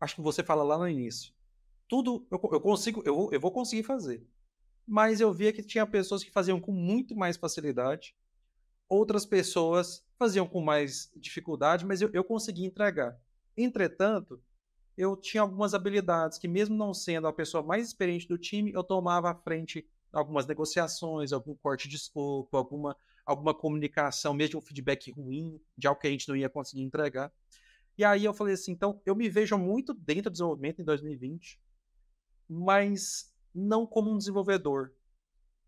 Acho 0.00 0.14
que 0.14 0.22
você 0.22 0.40
fala 0.40 0.62
lá 0.62 0.78
no 0.78 0.88
início. 0.88 1.34
Tudo 1.88 2.24
eu, 2.30 2.38
eu 2.52 2.60
consigo, 2.60 3.02
eu 3.04 3.12
vou, 3.12 3.32
eu 3.32 3.40
vou 3.40 3.50
conseguir 3.50 3.82
fazer. 3.82 4.24
Mas 4.86 5.20
eu 5.20 5.32
via 5.32 5.52
que 5.52 5.64
tinha 5.64 5.84
pessoas 5.84 6.22
que 6.22 6.30
faziam 6.30 6.60
com 6.60 6.70
muito 6.70 7.16
mais 7.16 7.36
facilidade, 7.36 8.14
outras 8.88 9.26
pessoas 9.26 10.06
faziam 10.16 10.46
com 10.46 10.60
mais 10.60 11.10
dificuldade, 11.16 11.84
mas 11.84 12.00
eu, 12.00 12.08
eu 12.12 12.22
conseguia 12.22 12.66
entregar. 12.66 13.18
Entretanto, 13.56 14.40
eu 14.96 15.16
tinha 15.16 15.40
algumas 15.40 15.74
habilidades 15.74 16.38
que, 16.38 16.46
mesmo 16.46 16.76
não 16.76 16.94
sendo 16.94 17.26
a 17.26 17.32
pessoa 17.32 17.64
mais 17.64 17.88
experiente 17.88 18.28
do 18.28 18.38
time, 18.38 18.70
eu 18.72 18.84
tomava 18.84 19.28
à 19.28 19.34
frente 19.34 19.84
algumas 20.12 20.46
negociações, 20.46 21.32
algum 21.32 21.56
corte 21.56 21.88
de 21.88 21.96
escopo, 21.96 22.56
alguma 22.56 22.96
alguma 23.24 23.54
comunicação, 23.54 24.34
mesmo 24.34 24.58
um 24.58 24.62
feedback 24.62 25.10
ruim, 25.10 25.60
de 25.76 25.86
algo 25.86 26.00
que 26.00 26.06
a 26.06 26.10
gente 26.10 26.28
não 26.28 26.36
ia 26.36 26.48
conseguir 26.48 26.82
entregar. 26.82 27.32
E 27.96 28.04
aí 28.04 28.24
eu 28.24 28.34
falei 28.34 28.54
assim, 28.54 28.72
então 28.72 29.00
eu 29.06 29.14
me 29.14 29.28
vejo 29.28 29.56
muito 29.56 29.94
dentro 29.94 30.24
do 30.24 30.32
desenvolvimento 30.32 30.82
em 30.82 30.84
2020, 30.84 31.60
mas 32.48 33.32
não 33.54 33.86
como 33.86 34.10
um 34.10 34.18
desenvolvedor. 34.18 34.92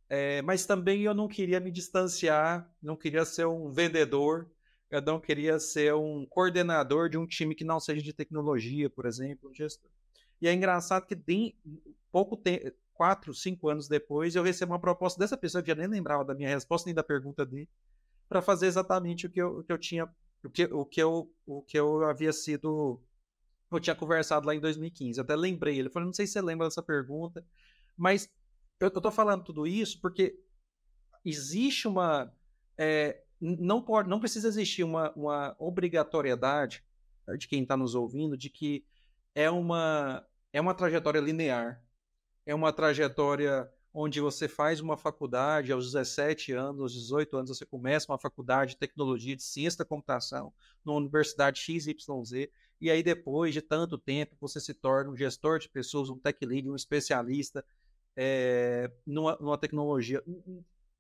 É, 0.08 0.40
mas 0.42 0.66
também 0.66 1.02
eu 1.02 1.14
não 1.14 1.28
queria 1.28 1.58
me 1.58 1.70
distanciar, 1.70 2.70
não 2.80 2.96
queria 2.96 3.24
ser 3.24 3.46
um 3.46 3.70
vendedor, 3.72 4.48
eu 4.90 5.02
não 5.02 5.20
queria 5.20 5.58
ser 5.58 5.94
um 5.94 6.24
coordenador 6.26 7.08
de 7.08 7.18
um 7.18 7.26
time 7.26 7.54
que 7.54 7.64
não 7.64 7.80
seja 7.80 8.02
de 8.02 8.12
tecnologia, 8.12 8.88
por 8.88 9.06
exemplo, 9.06 9.50
um 9.50 9.54
gestor. 9.54 9.90
E 10.40 10.46
é 10.46 10.52
engraçado 10.52 11.06
que 11.06 11.16
tem 11.16 11.58
pouco 12.12 12.36
tempo, 12.36 12.72
quatro, 12.96 13.34
cinco 13.34 13.68
anos 13.68 13.88
depois, 13.88 14.34
eu 14.34 14.42
recebo 14.42 14.72
uma 14.72 14.80
proposta 14.80 15.18
dessa 15.18 15.36
pessoa 15.36 15.62
que 15.62 15.68
já 15.68 15.74
nem 15.74 15.86
lembrava 15.86 16.24
da 16.24 16.34
minha 16.34 16.48
resposta 16.48 16.86
nem 16.86 16.94
da 16.94 17.02
pergunta 17.02 17.44
dele, 17.44 17.68
para 18.28 18.42
fazer 18.42 18.66
exatamente 18.66 19.26
o 19.26 19.30
que 19.30 19.40
eu, 19.40 19.58
o 19.58 19.64
que 19.64 19.72
eu 19.72 19.78
tinha, 19.78 20.08
o 20.44 20.50
que, 20.50 20.64
o, 20.64 20.84
que 20.84 21.02
eu, 21.02 21.30
o 21.46 21.62
que 21.62 21.78
eu 21.78 22.04
havia 22.04 22.32
sido, 22.32 23.00
eu 23.70 23.80
tinha 23.80 23.94
conversado 23.94 24.46
lá 24.46 24.54
em 24.54 24.60
2015. 24.60 25.18
Eu 25.18 25.24
até 25.24 25.36
lembrei, 25.36 25.78
ele 25.78 25.90
falou, 25.90 26.06
não 26.06 26.12
sei 26.14 26.26
se 26.26 26.32
você 26.32 26.40
lembra 26.42 26.66
dessa 26.66 26.82
pergunta, 26.82 27.44
mas 27.96 28.28
eu, 28.80 28.90
eu 28.94 29.00
tô 29.00 29.10
falando 29.10 29.44
tudo 29.44 29.66
isso 29.66 30.00
porque 30.00 30.38
existe 31.24 31.86
uma, 31.86 32.32
é, 32.78 33.22
não 33.40 33.82
pode, 33.82 34.08
não 34.08 34.20
precisa 34.20 34.48
existir 34.48 34.84
uma, 34.84 35.12
uma 35.12 35.56
obrigatoriedade 35.58 36.84
de 37.38 37.48
quem 37.48 37.62
está 37.62 37.76
nos 37.76 37.94
ouvindo 37.94 38.36
de 38.36 38.48
que 38.48 38.84
é 39.34 39.50
uma 39.50 40.24
é 40.52 40.60
uma 40.60 40.74
trajetória 40.74 41.20
linear 41.20 41.82
é 42.46 42.54
uma 42.54 42.72
trajetória 42.72 43.68
onde 43.92 44.20
você 44.20 44.46
faz 44.46 44.78
uma 44.78 44.96
faculdade 44.96 45.72
aos 45.72 45.86
17 45.86 46.52
anos, 46.52 46.80
aos 46.80 46.92
18 46.92 47.36
anos, 47.38 47.48
você 47.48 47.64
começa 47.64 48.12
uma 48.12 48.18
faculdade 48.18 48.72
de 48.72 48.76
tecnologia, 48.76 49.34
de 49.34 49.42
ciência 49.42 49.78
da 49.78 49.84
computação, 49.86 50.52
numa 50.84 50.98
universidade 50.98 51.60
XYZ, 51.60 52.48
e 52.78 52.90
aí 52.90 53.02
depois 53.02 53.54
de 53.54 53.62
tanto 53.62 53.96
tempo 53.96 54.36
você 54.38 54.60
se 54.60 54.74
torna 54.74 55.10
um 55.10 55.16
gestor 55.16 55.58
de 55.58 55.68
pessoas, 55.70 56.10
um 56.10 56.18
tech 56.18 56.44
lead, 56.44 56.68
um 56.68 56.76
especialista 56.76 57.64
é, 58.14 58.90
numa, 59.06 59.34
numa 59.40 59.56
tecnologia. 59.58 60.22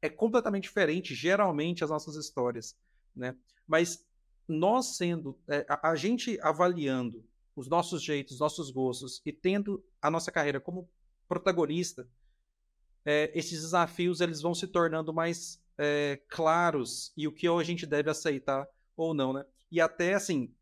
É 0.00 0.08
completamente 0.08 0.64
diferente, 0.64 1.14
geralmente, 1.14 1.84
as 1.84 1.90
nossas 1.90 2.16
histórias, 2.16 2.74
né? 3.14 3.36
Mas 3.66 4.06
nós 4.48 4.96
sendo, 4.96 5.38
é, 5.48 5.66
a, 5.68 5.90
a 5.90 5.96
gente 5.96 6.38
avaliando 6.40 7.22
os 7.54 7.68
nossos 7.68 8.02
jeitos, 8.02 8.34
os 8.34 8.40
nossos 8.40 8.70
gostos 8.70 9.20
e 9.24 9.32
tendo 9.32 9.84
a 10.00 10.10
nossa 10.10 10.32
carreira 10.32 10.60
como 10.60 10.88
protagonista, 11.28 12.08
é, 13.04 13.30
esses 13.34 13.60
desafios 13.60 14.20
eles 14.20 14.40
vão 14.40 14.54
se 14.54 14.66
tornando 14.66 15.12
mais 15.12 15.62
é, 15.78 16.20
claros 16.28 17.12
e 17.16 17.28
o 17.28 17.32
que 17.32 17.46
a 17.46 17.62
gente 17.62 17.86
deve 17.86 18.10
aceitar 18.10 18.66
ou 18.96 19.14
não, 19.14 19.32
né? 19.32 19.44
E 19.70 19.80
até 19.80 20.14
assim, 20.14 20.52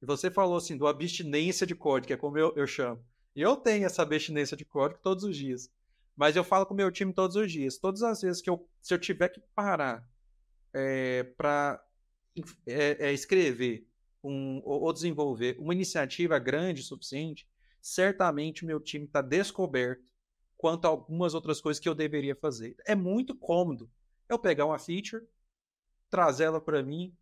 você 0.00 0.30
falou 0.30 0.56
assim 0.56 0.76
do 0.76 0.86
abstinência 0.86 1.66
de 1.66 1.74
código, 1.74 2.08
que 2.08 2.12
é 2.12 2.16
como 2.16 2.38
eu, 2.38 2.52
eu 2.56 2.66
chamo. 2.66 3.04
Eu 3.34 3.56
tenho 3.56 3.84
essa 3.84 4.02
abstinência 4.02 4.56
de 4.56 4.64
código 4.64 5.00
todos 5.02 5.24
os 5.24 5.36
dias. 5.36 5.70
Mas 6.16 6.36
eu 6.36 6.44
falo 6.44 6.66
com 6.66 6.74
o 6.74 6.76
meu 6.76 6.90
time 6.90 7.12
todos 7.12 7.36
os 7.36 7.50
dias. 7.50 7.78
Todas 7.78 8.02
as 8.02 8.20
vezes 8.20 8.42
que 8.42 8.50
eu, 8.50 8.68
se 8.80 8.92
eu 8.92 8.98
tiver 8.98 9.28
que 9.28 9.40
parar 9.54 10.06
é, 10.72 11.22
para 11.36 11.82
é, 12.66 13.08
é, 13.08 13.12
escrever 13.12 13.86
um, 14.22 14.60
ou, 14.64 14.92
desenvolver 14.92 15.56
uma 15.58 15.74
iniciativa 15.74 16.38
grande 16.38 16.82
o 16.82 16.84
suficiente, 16.84 17.48
certamente 17.80 18.66
meu 18.66 18.80
time 18.80 19.06
está 19.06 19.22
descoberto 19.22 20.09
quanto 20.60 20.84
a 20.84 20.88
algumas 20.88 21.32
outras 21.32 21.58
coisas 21.58 21.80
que 21.80 21.88
eu 21.88 21.94
deveria 21.94 22.36
fazer. 22.36 22.76
É 22.86 22.94
muito 22.94 23.34
cômodo 23.34 23.90
eu 24.28 24.38
pegar 24.38 24.66
uma 24.66 24.78
feature, 24.78 25.26
trazê-la 26.10 26.60
para 26.60 26.82
mim, 26.82 27.16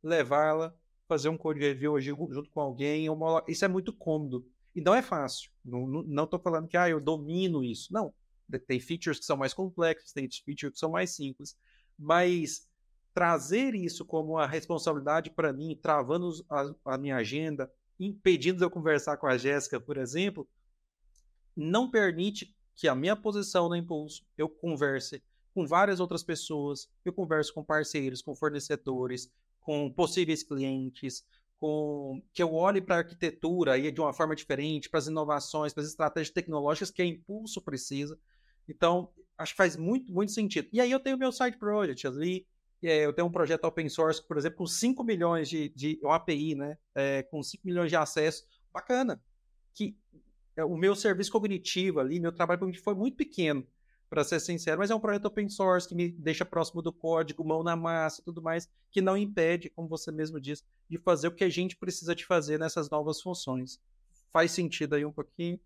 levá-la, 0.00 0.72
fazer 1.08 1.28
um 1.28 1.36
code 1.36 1.58
review 1.58 2.00
junto 2.00 2.48
com 2.50 2.60
alguém. 2.60 3.08
Isso 3.48 3.64
é 3.64 3.68
muito 3.68 3.92
cômodo. 3.92 4.48
E 4.72 4.80
não 4.80 4.94
é 4.94 5.02
fácil. 5.02 5.50
Não 5.64 6.24
estou 6.24 6.38
falando 6.38 6.68
que 6.68 6.76
ah, 6.76 6.88
eu 6.88 7.00
domino 7.00 7.64
isso. 7.64 7.92
Não. 7.92 8.14
Tem 8.68 8.78
features 8.78 9.18
que 9.18 9.24
são 9.24 9.36
mais 9.36 9.52
complexos, 9.52 10.12
tem 10.12 10.28
features 10.30 10.74
que 10.74 10.78
são 10.78 10.92
mais 10.92 11.10
simples. 11.10 11.58
Mas 11.98 12.68
trazer 13.12 13.74
isso 13.74 14.04
como 14.04 14.34
uma 14.34 14.46
responsabilidade 14.46 15.30
para 15.30 15.52
mim, 15.52 15.76
travando 15.82 16.30
a, 16.48 16.72
a, 16.84 16.98
minha 16.98 17.16
agenda, 17.16 17.68
impedindo 17.98 18.58
de 18.58 18.64
eu 18.64 18.70
conversar 18.70 19.16
com 19.16 19.26
a 19.26 19.36
Jéssica, 19.36 19.80
por 19.80 19.96
exemplo, 19.96 20.48
não 21.56 21.90
permite 21.90 22.54
que 22.76 22.86
a 22.86 22.94
minha 22.94 23.16
posição 23.16 23.68
no 23.68 23.74
impulso 23.74 24.24
eu 24.36 24.48
converse 24.48 25.22
com 25.54 25.66
várias 25.66 26.00
outras 26.00 26.22
pessoas, 26.22 26.86
eu 27.02 27.14
converso 27.14 27.54
com 27.54 27.64
parceiros, 27.64 28.20
com 28.20 28.34
fornecedores, 28.34 29.32
com 29.58 29.90
possíveis 29.90 30.42
clientes, 30.42 31.24
com 31.58 32.22
que 32.34 32.42
eu 32.42 32.52
olhe 32.52 32.82
para 32.82 32.96
a 32.96 32.98
arquitetura 32.98 33.72
aí 33.72 33.90
de 33.90 33.98
uma 33.98 34.12
forma 34.12 34.36
diferente, 34.36 34.90
para 34.90 34.98
as 34.98 35.06
inovações, 35.06 35.72
para 35.72 35.82
as 35.82 35.88
estratégias 35.88 36.32
tecnológicas 36.34 36.90
que 36.90 37.00
a 37.00 37.06
Impulso 37.06 37.62
precisa. 37.62 38.18
Então, 38.68 39.10
acho 39.38 39.52
que 39.52 39.56
faz 39.56 39.76
muito, 39.76 40.12
muito 40.12 40.32
sentido. 40.32 40.68
E 40.70 40.78
aí 40.78 40.90
eu 40.90 41.00
tenho 41.00 41.16
meu 41.16 41.32
side 41.32 41.56
project 41.56 42.06
ali, 42.06 42.46
eu 42.82 43.12
tenho 43.14 43.26
um 43.26 43.32
projeto 43.32 43.64
open 43.64 43.88
source, 43.88 44.22
por 44.22 44.36
exemplo, 44.36 44.58
com 44.58 44.66
5 44.66 45.02
milhões 45.02 45.48
de, 45.48 45.70
de 45.70 45.98
API, 46.04 46.54
né? 46.54 46.76
É, 46.94 47.22
com 47.22 47.42
5 47.42 47.66
milhões 47.66 47.88
de 47.88 47.96
acessos. 47.96 48.46
Bacana. 48.72 49.20
Que 49.72 49.96
o 50.64 50.76
meu 50.76 50.94
serviço 50.94 51.30
cognitivo 51.30 52.00
ali, 52.00 52.18
meu 52.18 52.32
trabalho 52.32 52.60
cognitivo 52.60 52.84
foi 52.84 52.94
muito 52.94 53.16
pequeno 53.16 53.66
para 54.08 54.22
ser 54.22 54.40
sincero, 54.40 54.78
mas 54.78 54.90
é 54.90 54.94
um 54.94 55.00
projeto 55.00 55.26
open 55.26 55.48
source 55.48 55.88
que 55.88 55.94
me 55.94 56.08
deixa 56.08 56.44
próximo 56.44 56.80
do 56.80 56.92
código, 56.92 57.44
mão 57.44 57.62
na 57.62 57.74
massa 57.74 58.22
tudo 58.24 58.40
mais, 58.40 58.68
que 58.90 59.00
não 59.00 59.16
impede, 59.16 59.68
como 59.70 59.88
você 59.88 60.12
mesmo 60.12 60.40
disse, 60.40 60.62
de 60.88 60.98
fazer 60.98 61.28
o 61.28 61.34
que 61.34 61.44
a 61.44 61.48
gente 61.48 61.76
precisa 61.76 62.14
de 62.14 62.24
fazer 62.24 62.58
nessas 62.58 62.88
novas 62.88 63.20
funções. 63.20 63.80
Faz 64.32 64.52
sentido 64.52 64.94
aí 64.94 65.04
um 65.04 65.12
pouquinho? 65.12 65.58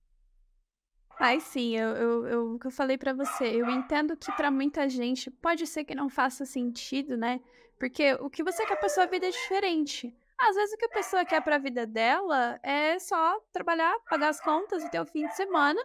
Faz 1.18 1.42
sim, 1.42 1.76
eu, 1.76 1.88
eu, 1.90 2.26
eu, 2.26 2.54
o 2.54 2.58
que 2.58 2.66
eu 2.66 2.70
falei 2.70 2.96
para 2.96 3.12
você, 3.12 3.44
eu 3.44 3.68
entendo 3.68 4.16
que 4.16 4.32
para 4.32 4.50
muita 4.50 4.88
gente 4.88 5.30
pode 5.30 5.66
ser 5.66 5.84
que 5.84 5.94
não 5.94 6.08
faça 6.08 6.46
sentido, 6.46 7.14
né? 7.14 7.40
Porque 7.78 8.14
o 8.14 8.30
que 8.30 8.42
você 8.42 8.64
quer 8.64 8.76
pra 8.76 8.88
sua 8.88 9.06
vida 9.06 9.26
é 9.26 9.30
diferente. 9.30 10.14
Às 10.40 10.56
vezes 10.56 10.74
o 10.74 10.78
que 10.78 10.86
a 10.86 10.90
pessoa 10.90 11.24
quer 11.24 11.42
pra 11.42 11.58
vida 11.58 11.86
dela 11.86 12.58
é 12.62 12.98
só 12.98 13.38
trabalhar, 13.52 13.94
pagar 14.08 14.30
as 14.30 14.40
contas 14.40 14.82
e 14.82 14.90
ter 14.90 15.00
o 15.00 15.06
fim 15.06 15.26
de 15.26 15.36
semana 15.36 15.80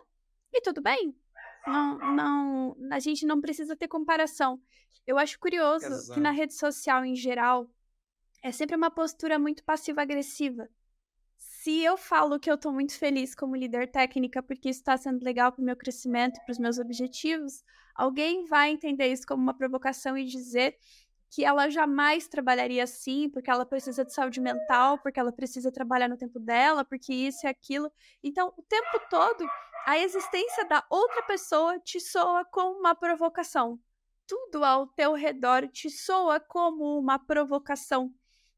e 0.54 0.62
tudo 0.62 0.82
bem. 0.82 1.14
Não, 1.68 1.98
não, 2.16 2.78
a 2.92 3.00
gente 3.00 3.26
não 3.26 3.42
precisa 3.42 3.76
ter 3.76 3.88
comparação. 3.88 4.62
Eu 5.06 5.18
acho 5.18 5.40
curioso 5.40 5.86
Exato. 5.86 6.14
que 6.14 6.20
na 6.20 6.32
rede 6.32 6.54
social 6.54 7.04
em 7.04 7.16
geral 7.16 7.70
é 8.42 8.52
sempre 8.52 8.76
uma 8.76 8.92
postura 8.92 9.38
muito 9.38 9.64
passiva-agressiva. 9.64 10.70
Se 11.38 11.84
eu 11.84 11.98
falo 11.98 12.40
que 12.40 12.50
eu 12.50 12.58
tô 12.58 12.72
muito 12.72 12.98
feliz 12.98 13.36
como 13.36 13.56
líder 13.56 13.92
técnica 13.92 14.42
porque 14.42 14.70
isso 14.70 14.80
está 14.80 14.96
sendo 14.96 15.24
legal 15.24 15.52
para 15.52 15.62
o 15.62 15.66
meu 15.66 15.76
crescimento, 15.76 16.40
para 16.46 16.52
os 16.52 16.60
meus 16.60 16.78
objetivos, 16.78 17.64
alguém 17.96 18.46
vai 18.46 18.70
entender 18.70 19.08
isso 19.08 19.28
como 19.28 19.42
uma 19.42 19.54
provocação 19.54 20.18
e 20.18 20.26
dizer 20.26 20.78
que 21.36 21.44
ela 21.44 21.70
jamais 21.70 22.30
trabalharia 22.30 22.86
assim, 22.86 23.30
porque 23.30 23.52
ela 23.52 23.66
precisa 23.66 24.06
de 24.06 24.14
saúde 24.14 24.40
mental, 24.40 24.98
porque 25.00 25.20
ela 25.20 25.34
precisa 25.34 25.70
trabalhar 25.70 26.08
no 26.08 26.16
tempo 26.16 26.40
dela, 26.40 26.86
porque 26.86 27.14
isso 27.14 27.46
e 27.46 27.50
aquilo. 27.50 27.92
Então, 28.24 28.54
o 28.56 28.64
tempo 28.64 29.02
todo 29.10 29.46
a 29.86 30.00
existência 30.00 30.64
da 30.64 30.82
outra 30.90 31.22
pessoa 31.24 31.78
te 31.78 32.00
soa 32.00 32.46
como 32.46 32.80
uma 32.80 32.96
provocação. 32.96 33.78
Tudo 34.26 34.64
ao 34.64 34.88
teu 34.88 35.12
redor 35.12 35.68
te 35.68 35.90
soa 35.90 36.40
como 36.40 36.98
uma 36.98 37.20
provocação. 37.20 38.14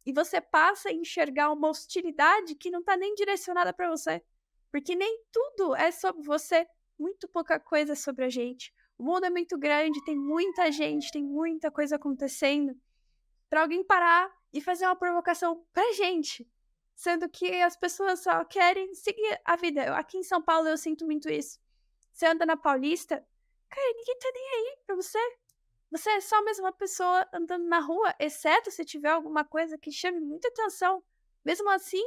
E 0.05 0.13
você 0.13 0.39
passa 0.39 0.89
a 0.89 0.93
enxergar 0.93 1.51
uma 1.51 1.69
hostilidade 1.69 2.53
que 2.53 2.69
não 2.69 2.81
está 2.81 2.95
nem 2.95 3.15
direcionada 3.15 3.73
para 3.73 3.89
você. 3.89 4.23
Porque 4.71 4.95
nem 4.95 5.23
tudo 5.31 5.75
é 5.75 5.89
sobre 5.89 6.21
você, 6.21 6.67
muito 6.97 7.27
pouca 7.27 7.59
coisa 7.59 7.93
é 7.93 7.95
sobre 7.95 8.23
a 8.23 8.29
gente. 8.29 8.71
O 8.97 9.03
mundo 9.03 9.25
é 9.25 9.29
muito 9.29 9.57
grande, 9.57 10.03
tem 10.03 10.17
muita 10.17 10.71
gente, 10.71 11.11
tem 11.11 11.23
muita 11.23 11.69
coisa 11.69 11.95
acontecendo. 11.95 12.75
Para 13.49 13.61
alguém 13.61 13.83
parar 13.83 14.31
e 14.51 14.59
fazer 14.59 14.85
uma 14.85 14.95
provocação 14.95 15.65
pra 15.71 15.93
gente 15.93 16.47
sendo 16.97 17.29
que 17.29 17.61
as 17.61 17.77
pessoas 17.77 18.21
só 18.21 18.43
querem 18.43 18.91
seguir 18.95 19.39
a 19.45 19.55
vida. 19.55 19.95
Aqui 19.95 20.17
em 20.17 20.23
São 20.23 20.41
Paulo 20.41 20.67
eu 20.67 20.75
sinto 20.75 21.05
muito 21.05 21.29
isso. 21.29 21.59
Você 22.11 22.25
anda 22.25 22.43
na 22.43 22.57
Paulista, 22.57 23.23
cara, 23.69 23.93
ninguém 23.95 24.17
tá 24.17 24.31
nem 24.33 24.49
aí 24.49 24.77
pra 24.87 24.95
você. 24.95 25.19
Você 25.91 26.09
é 26.09 26.19
só 26.19 26.43
mais 26.43 26.57
uma 26.57 26.71
pessoa 26.71 27.25
andando 27.31 27.67
na 27.67 27.79
rua, 27.79 28.15
exceto 28.19 28.71
se 28.71 28.83
tiver 28.83 29.11
alguma 29.11 29.45
coisa 29.45 29.77
que 29.77 29.91
chame 29.91 30.19
muita 30.19 30.47
atenção. 30.47 31.03
Mesmo 31.45 31.69
assim, 31.69 32.03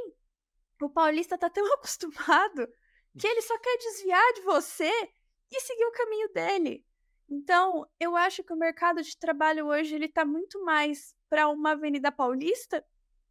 o 0.83 0.90
paulista 0.90 1.38
tá 1.38 1.48
tão 1.48 1.64
acostumado 1.74 2.68
que 3.16 3.29
ele 3.29 3.42
só 3.42 3.57
quer 3.59 3.79
desviar 3.79 4.33
de 4.35 4.40
você 4.42 5.12
e 5.50 5.60
seguir 5.60 5.84
o 5.84 5.92
caminho 5.92 6.28
dele. 6.32 6.84
Então, 7.28 7.88
eu 7.98 8.16
acho 8.16 8.42
que 8.42 8.52
o 8.52 8.56
mercado 8.56 9.02
de 9.02 9.16
trabalho 9.16 9.66
hoje 9.66 9.94
ele 9.94 10.08
tá 10.08 10.24
muito 10.24 10.64
mais 10.64 11.14
para 11.28 11.48
uma 11.48 11.72
Avenida 11.72 12.10
Paulista 12.10 12.84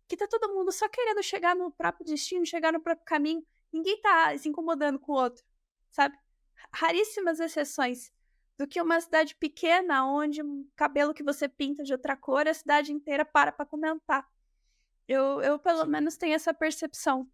que 0.07 0.17
tá 0.17 0.27
todo 0.27 0.51
mundo 0.53 0.71
só 0.71 0.89
querendo 0.89 1.21
chegar 1.21 1.55
no 1.55 1.71
próprio 1.71 2.05
destino, 2.05 2.45
chegar 2.45 2.73
no 2.73 2.81
próprio 2.81 3.05
caminho. 3.05 3.45
Ninguém 3.71 4.01
tá 4.01 4.35
se 4.37 4.49
incomodando 4.49 4.97
com 4.97 5.11
o 5.11 5.15
outro, 5.15 5.43
sabe? 5.91 6.17
Raríssimas 6.73 7.39
exceções 7.39 8.11
do 8.57 8.67
que 8.67 8.81
uma 8.81 8.99
cidade 8.99 9.35
pequena 9.35 10.05
onde 10.05 10.41
um 10.41 10.67
cabelo 10.75 11.13
que 11.13 11.23
você 11.23 11.47
pinta 11.47 11.83
de 11.83 11.93
outra 11.93 12.17
cor, 12.17 12.47
a 12.47 12.53
cidade 12.53 12.91
inteira 12.91 13.23
para 13.23 13.51
para 13.51 13.65
comentar. 13.65 14.27
Eu, 15.07 15.41
eu 15.41 15.59
pelo 15.59 15.85
menos 15.85 16.17
tenho 16.17 16.33
essa 16.33 16.53
percepção. 16.53 17.29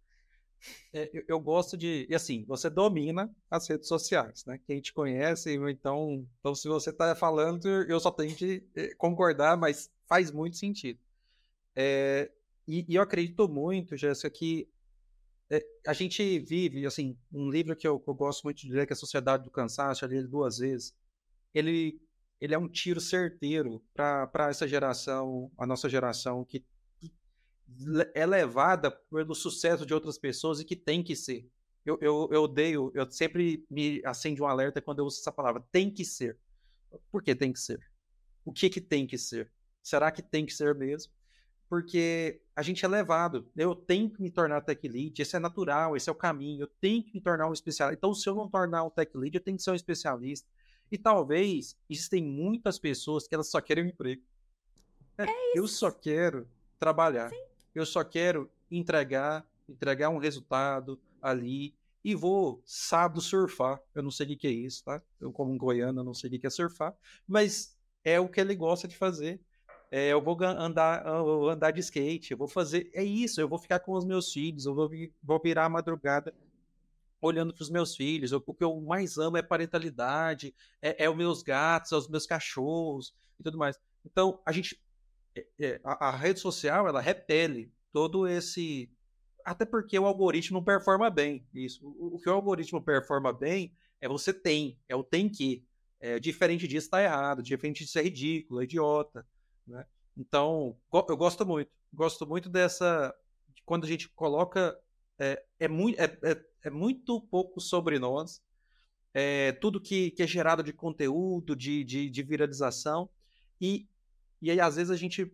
É, 0.92 1.10
eu, 1.12 1.24
eu, 1.28 1.40
gosto 1.40 1.76
de. 1.76 2.06
E 2.08 2.14
assim, 2.14 2.44
você 2.46 2.68
domina 2.68 3.30
as 3.50 3.68
redes 3.68 3.88
sociais, 3.88 4.44
né? 4.46 4.58
Quem 4.66 4.80
te 4.80 4.92
conhece, 4.92 5.54
então, 5.54 6.26
então 6.40 6.54
se 6.54 6.68
você 6.68 6.90
está 6.90 7.14
falando, 7.14 7.66
eu 7.66 8.00
só 8.00 8.10
tenho 8.10 8.34
que 8.34 8.66
eh, 8.74 8.94
concordar, 8.96 9.56
mas 9.56 9.90
faz 10.08 10.30
muito 10.30 10.56
sentido. 10.56 10.98
É, 11.74 12.30
e, 12.66 12.84
e 12.88 12.94
eu 12.96 13.02
acredito 13.02 13.48
muito, 13.48 13.96
Jéssica, 13.96 14.30
que 14.30 14.68
é, 15.50 15.64
a 15.86 15.92
gente 15.92 16.38
vive, 16.40 16.84
assim, 16.86 17.16
um 17.32 17.50
livro 17.50 17.76
que 17.76 17.86
eu, 17.86 18.02
eu, 18.06 18.14
gosto 18.14 18.42
muito 18.44 18.58
de 18.58 18.72
ler, 18.72 18.86
que 18.86 18.92
é 18.92 18.94
a 18.94 18.96
Sociedade 18.96 19.44
do 19.44 19.50
Cansaço, 19.50 20.04
eu 20.04 20.08
li 20.08 20.16
ele 20.16 20.26
duas 20.26 20.58
vezes. 20.58 20.94
Ele, 21.54 22.00
ele 22.40 22.54
é 22.54 22.58
um 22.58 22.68
tiro 22.68 23.00
certeiro 23.00 23.82
para 23.94 24.48
essa 24.50 24.66
geração, 24.66 25.50
a 25.56 25.66
nossa 25.66 25.88
geração, 25.88 26.44
que, 26.44 26.60
que 26.60 26.66
é 28.14 28.24
levada 28.24 28.90
pelo 28.90 29.34
sucesso 29.34 29.84
de 29.84 29.92
outras 29.92 30.18
pessoas 30.18 30.60
e 30.60 30.64
que 30.64 30.76
tem 30.76 31.02
que 31.02 31.16
ser. 31.16 31.48
Eu, 31.84 31.98
eu, 32.00 32.28
eu 32.32 32.42
odeio, 32.42 32.90
eu 32.94 33.10
sempre 33.10 33.64
me 33.70 34.02
acende 34.04 34.42
um 34.42 34.46
alerta 34.46 34.80
quando 34.80 35.00
eu 35.00 35.04
uso 35.04 35.20
essa 35.20 35.32
palavra, 35.32 35.64
tem 35.70 35.90
que 35.90 36.04
ser. 36.04 36.38
Por 37.10 37.22
que 37.22 37.34
tem 37.34 37.52
que 37.52 37.60
ser? 37.60 37.80
O 38.44 38.52
que 38.52 38.68
que 38.70 38.80
tem 38.80 39.06
que 39.06 39.18
ser? 39.18 39.52
Será 39.82 40.10
que 40.10 40.22
tem 40.22 40.44
que 40.44 40.52
ser 40.52 40.74
mesmo? 40.74 41.12
porque 41.68 42.40
a 42.54 42.62
gente 42.62 42.84
é 42.84 42.88
levado. 42.88 43.50
Eu 43.56 43.74
tenho 43.74 44.10
que 44.10 44.22
me 44.22 44.30
tornar 44.30 44.60
tech 44.60 44.86
lead, 44.88 45.20
esse 45.20 45.36
é 45.36 45.38
natural, 45.38 45.96
esse 45.96 46.08
é 46.08 46.12
o 46.12 46.16
caminho. 46.16 46.62
Eu 46.62 46.70
tenho 46.80 47.02
que 47.02 47.14
me 47.14 47.20
tornar 47.20 47.48
um 47.48 47.52
especialista. 47.52 47.98
Então, 47.98 48.14
se 48.14 48.28
eu 48.28 48.34
não 48.34 48.48
tornar 48.48 48.84
um 48.84 48.90
tech 48.90 49.16
lead, 49.16 49.34
eu 49.34 49.42
tenho 49.42 49.56
que 49.56 49.62
ser 49.62 49.70
um 49.70 49.74
especialista. 49.74 50.48
E 50.90 50.96
talvez 50.96 51.76
existem 51.90 52.22
muitas 52.22 52.78
pessoas 52.78 53.26
que 53.26 53.34
elas 53.34 53.50
só 53.50 53.60
querem 53.60 53.84
um 53.84 53.88
emprego. 53.88 54.22
É, 55.18 55.24
é 55.24 55.58
eu 55.58 55.66
só 55.66 55.90
quero 55.90 56.48
trabalhar. 56.78 57.30
Sim. 57.30 57.36
Eu 57.76 57.86
só 57.86 58.02
quero 58.02 58.50
entregar, 58.70 59.46
entregar 59.68 60.08
um 60.08 60.18
resultado 60.18 60.98
ali 61.22 61.74
e 62.04 62.14
vou 62.14 62.62
sábado 62.64 63.20
surfar. 63.20 63.80
Eu 63.94 64.02
não 64.02 64.10
sei 64.10 64.32
o 64.32 64.36
que 64.36 64.46
é 64.46 64.50
isso, 64.50 64.84
tá? 64.84 65.02
Eu 65.20 65.32
como 65.32 65.52
um 65.52 65.58
goiano, 65.58 66.00
eu 66.00 66.04
não 66.04 66.14
sei 66.14 66.30
o 66.30 66.40
que 66.40 66.46
é 66.46 66.50
surfar, 66.50 66.94
mas 67.26 67.76
é 68.04 68.18
o 68.18 68.28
que 68.28 68.40
ele 68.40 68.54
gosta 68.54 68.88
de 68.88 68.96
fazer 68.96 69.40
é, 69.90 70.08
eu 70.08 70.20
vou 70.20 70.36
andar, 70.42 71.06
eu 71.06 71.24
vou 71.24 71.50
andar 71.50 71.70
de 71.70 71.80
skate, 71.80 72.32
eu 72.32 72.38
vou 72.38 72.48
fazer. 72.48 72.90
É 72.92 73.04
isso, 73.04 73.40
eu 73.40 73.48
vou 73.48 73.58
ficar 73.58 73.80
com 73.80 73.92
os 73.92 74.04
meus 74.04 74.32
filhos, 74.32 74.66
eu 74.66 74.74
vou, 74.74 74.90
vou 75.22 75.40
virar 75.42 75.66
a 75.66 75.68
madrugada 75.68 76.34
olhando 77.20 77.54
para 77.54 77.62
os 77.62 77.70
meus 77.70 77.96
filhos. 77.96 78.32
o 78.32 78.40
que 78.40 78.64
eu 78.64 78.80
mais 78.80 79.16
amo 79.16 79.36
é 79.36 79.42
parentalidade, 79.42 80.54
é, 80.82 81.04
é 81.04 81.10
os 81.10 81.16
meus 81.16 81.42
gatos, 81.42 81.92
é 81.92 81.96
os 81.96 82.08
meus 82.08 82.26
cachorros 82.26 83.14
e 83.38 83.42
tudo 83.42 83.58
mais. 83.58 83.78
Então, 84.04 84.40
a 84.44 84.52
gente. 84.52 84.80
É, 85.36 85.46
é, 85.60 85.80
a, 85.84 86.08
a, 86.08 86.16
rede 86.16 86.40
social, 86.40 86.88
ela 86.88 87.00
repele 87.00 87.70
todo 87.92 88.26
esse. 88.26 88.90
Até 89.44 89.64
porque 89.64 89.98
o 89.98 90.06
algoritmo 90.06 90.58
não 90.58 90.64
performa 90.64 91.10
bem. 91.10 91.46
Isso. 91.52 91.86
O, 91.86 92.18
que 92.18 92.28
o 92.28 92.32
algoritmo 92.32 92.82
performa 92.82 93.32
bem 93.32 93.76
é 94.00 94.08
você 94.08 94.32
tem, 94.32 94.80
é 94.88 94.96
o 94.96 95.04
tem 95.04 95.28
que. 95.28 95.64
É, 95.98 96.18
diferente 96.18 96.68
disso 96.68 96.86
está 96.86 97.02
errado, 97.02 97.42
diferente 97.42 97.84
disso 97.84 97.98
é 97.98 98.02
ridículo, 98.02 98.60
é 98.60 98.64
idiota. 98.64 99.26
Né? 99.66 99.84
Então, 100.16 100.76
eu 100.92 101.16
gosto 101.16 101.44
muito. 101.44 101.70
Gosto 101.92 102.26
muito 102.26 102.48
dessa. 102.48 103.14
Quando 103.64 103.84
a 103.84 103.88
gente 103.88 104.08
coloca. 104.10 104.78
É, 105.18 105.42
é, 105.58 105.68
muito, 105.68 105.98
é, 105.98 106.04
é, 106.22 106.44
é 106.64 106.70
muito 106.70 107.20
pouco 107.20 107.60
sobre 107.60 107.98
nós. 107.98 108.42
Tudo 109.62 109.80
que, 109.80 110.10
que 110.10 110.22
é 110.22 110.26
gerado 110.26 110.62
de 110.62 110.74
conteúdo, 110.74 111.56
de, 111.56 111.82
de, 111.84 112.10
de 112.10 112.22
viralização. 112.22 113.08
E, 113.58 113.88
e 114.40 114.50
aí, 114.50 114.60
às 114.60 114.76
vezes, 114.76 114.90
a 114.90 114.96
gente. 114.96 115.30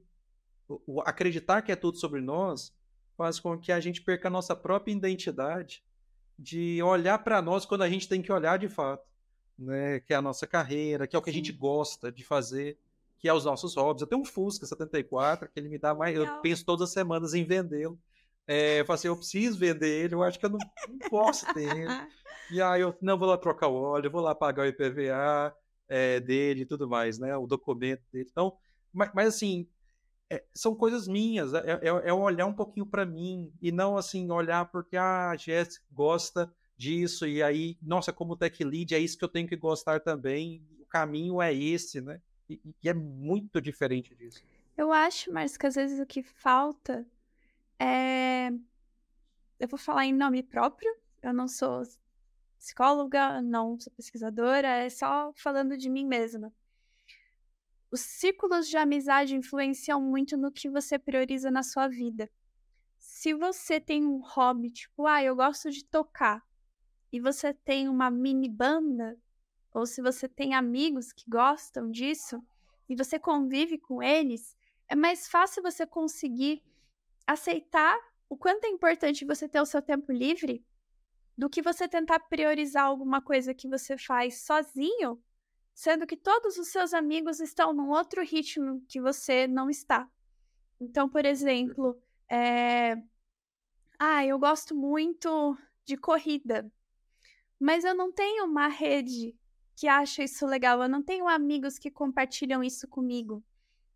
Acreditar 1.04 1.60
que 1.60 1.70
é 1.70 1.76
tudo 1.76 1.98
sobre 1.98 2.20
nós 2.20 2.72
faz 3.16 3.38
com 3.38 3.58
que 3.58 3.70
a 3.70 3.78
gente 3.78 4.00
perca 4.00 4.28
a 4.28 4.30
nossa 4.30 4.56
própria 4.56 4.92
identidade 4.92 5.84
de 6.38 6.82
olhar 6.82 7.18
para 7.18 7.42
nós 7.42 7.66
quando 7.66 7.82
a 7.82 7.88
gente 7.88 8.08
tem 8.08 8.22
que 8.22 8.32
olhar 8.32 8.58
de 8.58 8.68
fato, 8.68 9.06
né? 9.58 10.00
Que 10.00 10.14
é 10.14 10.16
a 10.16 10.22
nossa 10.22 10.46
carreira, 10.46 11.06
que 11.06 11.14
é 11.14 11.18
o 11.18 11.22
que 11.22 11.30
a 11.30 11.32
gente 11.32 11.52
gosta 11.52 12.10
de 12.10 12.24
fazer, 12.24 12.78
que 13.18 13.28
é 13.28 13.34
os 13.34 13.44
nossos 13.44 13.76
hobbies. 13.76 14.02
Eu 14.02 14.08
tenho 14.08 14.22
um 14.22 14.24
Fusca 14.24 14.66
74 14.66 15.48
que 15.48 15.60
ele 15.60 15.68
me 15.68 15.78
dá 15.78 15.94
mais, 15.94 16.16
eu 16.16 16.26
penso 16.40 16.64
todas 16.64 16.88
as 16.88 16.94
semanas 16.94 17.34
em 17.34 17.44
vendê-lo. 17.44 17.98
É, 18.46 18.80
eu 18.80 18.86
falei 18.86 18.98
assim, 18.98 19.08
eu 19.08 19.16
preciso 19.16 19.58
vender 19.58 20.04
ele, 20.04 20.14
eu 20.14 20.22
acho 20.22 20.38
que 20.38 20.46
eu 20.46 20.50
não, 20.50 20.58
não 20.88 20.98
posso 21.10 21.52
ter 21.54 21.76
ele. 21.76 21.86
E 22.50 22.60
aí 22.60 22.82
eu 22.82 22.94
não 23.00 23.16
vou 23.16 23.28
lá 23.28 23.38
trocar 23.38 23.68
o 23.68 23.74
óleo, 23.74 24.10
vou 24.10 24.20
lá 24.20 24.34
pagar 24.34 24.64
o 24.64 24.66
IPVA 24.66 25.54
é, 25.88 26.20
dele 26.20 26.62
e 26.62 26.66
tudo 26.66 26.86
mais, 26.86 27.18
né? 27.18 27.34
O 27.34 27.46
documento 27.46 28.02
dele. 28.12 28.28
Então, 28.30 28.52
mas, 28.92 29.10
mas 29.14 29.28
assim, 29.28 29.68
é, 30.30 30.42
são 30.54 30.74
coisas 30.74 31.06
minhas, 31.06 31.52
é, 31.54 31.80
é, 31.82 31.88
é, 31.88 32.12
olhar 32.12 32.46
um 32.46 32.54
pouquinho 32.54 32.86
para 32.86 33.04
mim 33.04 33.52
e 33.60 33.70
não 33.70 33.96
assim 33.96 34.30
olhar 34.30 34.64
porque 34.70 34.96
ah, 34.96 35.30
a 35.30 35.36
Jéssica 35.36 35.84
gosta 35.90 36.52
disso 36.76 37.26
e 37.26 37.42
aí, 37.42 37.76
nossa, 37.82 38.12
como 38.12 38.36
tech 38.36 38.64
lead 38.64 38.94
é 38.94 38.98
isso 38.98 39.18
que 39.18 39.24
eu 39.24 39.28
tenho 39.28 39.46
que 39.46 39.56
gostar 39.56 40.00
também. 40.00 40.66
O 40.80 40.86
caminho 40.86 41.40
é 41.40 41.54
esse, 41.54 42.00
né? 42.00 42.20
E, 42.48 42.60
e 42.82 42.88
é 42.88 42.94
muito 42.94 43.60
diferente 43.60 44.14
disso. 44.14 44.42
Eu 44.76 44.92
acho, 44.92 45.32
mas 45.32 45.56
que 45.56 45.66
às 45.66 45.74
vezes 45.74 46.00
o 46.00 46.06
que 46.06 46.22
falta 46.22 47.06
é. 47.78 48.50
Eu 49.60 49.68
vou 49.68 49.78
falar 49.78 50.06
em 50.06 50.12
nome 50.12 50.42
próprio. 50.42 50.92
Eu 51.22 51.32
não 51.32 51.46
sou 51.46 51.82
psicóloga, 52.58 53.40
não 53.42 53.78
sou 53.78 53.92
pesquisadora, 53.92 54.68
é 54.68 54.88
só 54.88 55.32
falando 55.34 55.76
de 55.76 55.88
mim 55.88 56.06
mesma. 56.06 56.52
Os 57.92 58.00
círculos 58.00 58.68
de 58.68 58.78
amizade 58.78 59.36
influenciam 59.36 60.00
muito 60.00 60.34
no 60.34 60.50
que 60.50 60.70
você 60.70 60.98
prioriza 60.98 61.50
na 61.50 61.62
sua 61.62 61.88
vida. 61.88 62.30
Se 62.98 63.34
você 63.34 63.78
tem 63.78 64.06
um 64.06 64.18
hobby, 64.18 64.70
tipo, 64.70 65.06
ah, 65.06 65.22
eu 65.22 65.36
gosto 65.36 65.70
de 65.70 65.84
tocar, 65.84 66.42
e 67.12 67.20
você 67.20 67.52
tem 67.52 67.90
uma 67.90 68.10
mini 68.10 68.48
banda, 68.48 69.20
ou 69.74 69.84
se 69.84 70.00
você 70.00 70.26
tem 70.26 70.54
amigos 70.54 71.12
que 71.12 71.28
gostam 71.28 71.90
disso, 71.90 72.42
e 72.88 72.96
você 72.96 73.18
convive 73.18 73.76
com 73.76 74.02
eles, 74.02 74.56
é 74.88 74.96
mais 74.96 75.28
fácil 75.28 75.62
você 75.62 75.86
conseguir 75.86 76.62
aceitar 77.26 77.98
o 78.26 78.38
quanto 78.38 78.64
é 78.64 78.68
importante 78.68 79.26
você 79.26 79.46
ter 79.46 79.60
o 79.60 79.66
seu 79.66 79.82
tempo 79.82 80.10
livre 80.10 80.64
do 81.36 81.50
que 81.50 81.60
você 81.60 81.86
tentar 81.86 82.20
priorizar 82.20 82.84
alguma 82.84 83.20
coisa 83.20 83.52
que 83.52 83.68
você 83.68 83.98
faz 83.98 84.40
sozinho, 84.46 85.22
sendo 85.74 86.06
que 86.06 86.16
todos 86.16 86.58
os 86.58 86.68
seus 86.68 86.92
amigos 86.92 87.40
estão 87.40 87.72
num 87.72 87.90
outro 87.90 88.22
ritmo 88.22 88.84
que 88.88 89.00
você 89.00 89.46
não 89.46 89.70
está. 89.70 90.08
Então, 90.80 91.08
por 91.08 91.24
exemplo, 91.24 92.00
é... 92.28 92.96
ah, 93.98 94.24
eu 94.26 94.38
gosto 94.38 94.74
muito 94.74 95.56
de 95.84 95.96
corrida, 95.96 96.70
mas 97.58 97.84
eu 97.84 97.94
não 97.94 98.12
tenho 98.12 98.44
uma 98.44 98.68
rede 98.68 99.34
que 99.76 99.88
acha 99.88 100.22
isso 100.22 100.46
legal, 100.46 100.82
eu 100.82 100.88
não 100.88 101.02
tenho 101.02 101.26
amigos 101.26 101.78
que 101.78 101.90
compartilham 101.90 102.62
isso 102.62 102.86
comigo. 102.86 103.42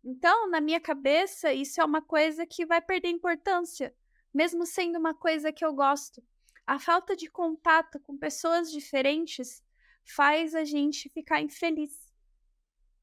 Então, 0.03 0.49
na 0.49 0.61
minha 0.61 0.79
cabeça, 0.79 1.53
isso 1.53 1.81
é 1.81 1.85
uma 1.85 2.01
coisa 2.01 2.45
que 2.45 2.65
vai 2.65 2.81
perder 2.81 3.09
importância, 3.09 3.93
mesmo 4.33 4.65
sendo 4.65 4.97
uma 4.97 5.13
coisa 5.13 5.51
que 5.51 5.65
eu 5.65 5.73
gosto. 5.73 6.23
A 6.65 6.79
falta 6.79 7.15
de 7.15 7.29
contato 7.29 7.99
com 7.99 8.17
pessoas 8.17 8.71
diferentes 8.71 9.63
faz 10.07 10.55
a 10.55 10.63
gente 10.63 11.09
ficar 11.09 11.41
infeliz. 11.41 12.07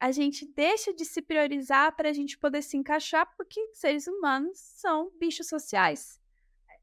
A 0.00 0.10
gente 0.10 0.46
deixa 0.46 0.92
de 0.92 1.04
se 1.04 1.22
priorizar 1.22 1.94
para 1.94 2.08
a 2.08 2.12
gente 2.12 2.36
poder 2.38 2.62
se 2.62 2.76
encaixar, 2.76 3.32
porque 3.36 3.60
seres 3.72 4.06
humanos 4.06 4.58
são 4.58 5.10
bichos 5.18 5.48
sociais. 5.48 6.20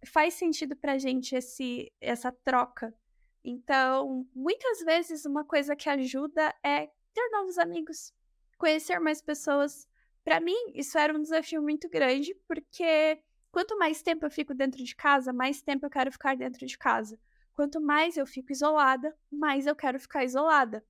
Faz 0.08 0.34
sentido 0.34 0.76
para 0.76 0.94
a 0.94 0.98
gente 0.98 1.36
esse, 1.36 1.92
essa 2.00 2.32
troca. 2.32 2.94
Então, 3.44 4.28
muitas 4.34 4.80
vezes, 4.80 5.26
uma 5.26 5.44
coisa 5.44 5.76
que 5.76 5.90
ajuda 5.90 6.54
é 6.64 6.88
ter 7.14 7.30
novos 7.32 7.58
amigos, 7.58 8.14
conhecer 8.58 9.00
mais 9.00 9.22
pessoas, 9.22 9.88
para 10.24 10.40
mim, 10.40 10.72
isso 10.74 10.98
era 10.98 11.16
um 11.16 11.22
desafio 11.22 11.62
muito 11.62 11.90
grande, 11.90 12.36
porque 12.48 13.22
quanto 13.52 13.78
mais 13.78 14.02
tempo 14.02 14.26
eu 14.26 14.32
fico 14.32 14.54
dentro 14.54 14.84
de 14.84 14.96
casa, 14.96 15.34
mais 15.34 15.62
tempo 15.62 15.86
eu 15.86 15.90
quero 15.90 16.12
ficar 16.12 16.36
dentro 16.36 16.66
de 16.66 16.78
casa. 16.78 17.20
Quanto 17.62 17.80
mais 17.80 18.18
eu 18.18 18.26
fico 18.26 18.52
isolada, 18.52 19.16
mais 19.32 19.68
eu 19.68 19.76
quero 19.76 20.00
ficar 20.00 20.24
isolada. 20.24 20.84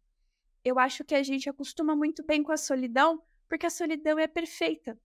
Eu 0.64 0.80
acho 0.80 1.04
que 1.04 1.14
a 1.14 1.22
gente 1.22 1.50
acostuma 1.50 1.98
muito 1.98 2.24
bem 2.24 2.42
com 2.42 2.54
a 2.54 2.56
solidão, 2.56 3.22
porque 3.50 3.66
a 3.66 3.70
solidão 3.70 4.18
é 4.18 4.26
perfeita. 4.26 4.98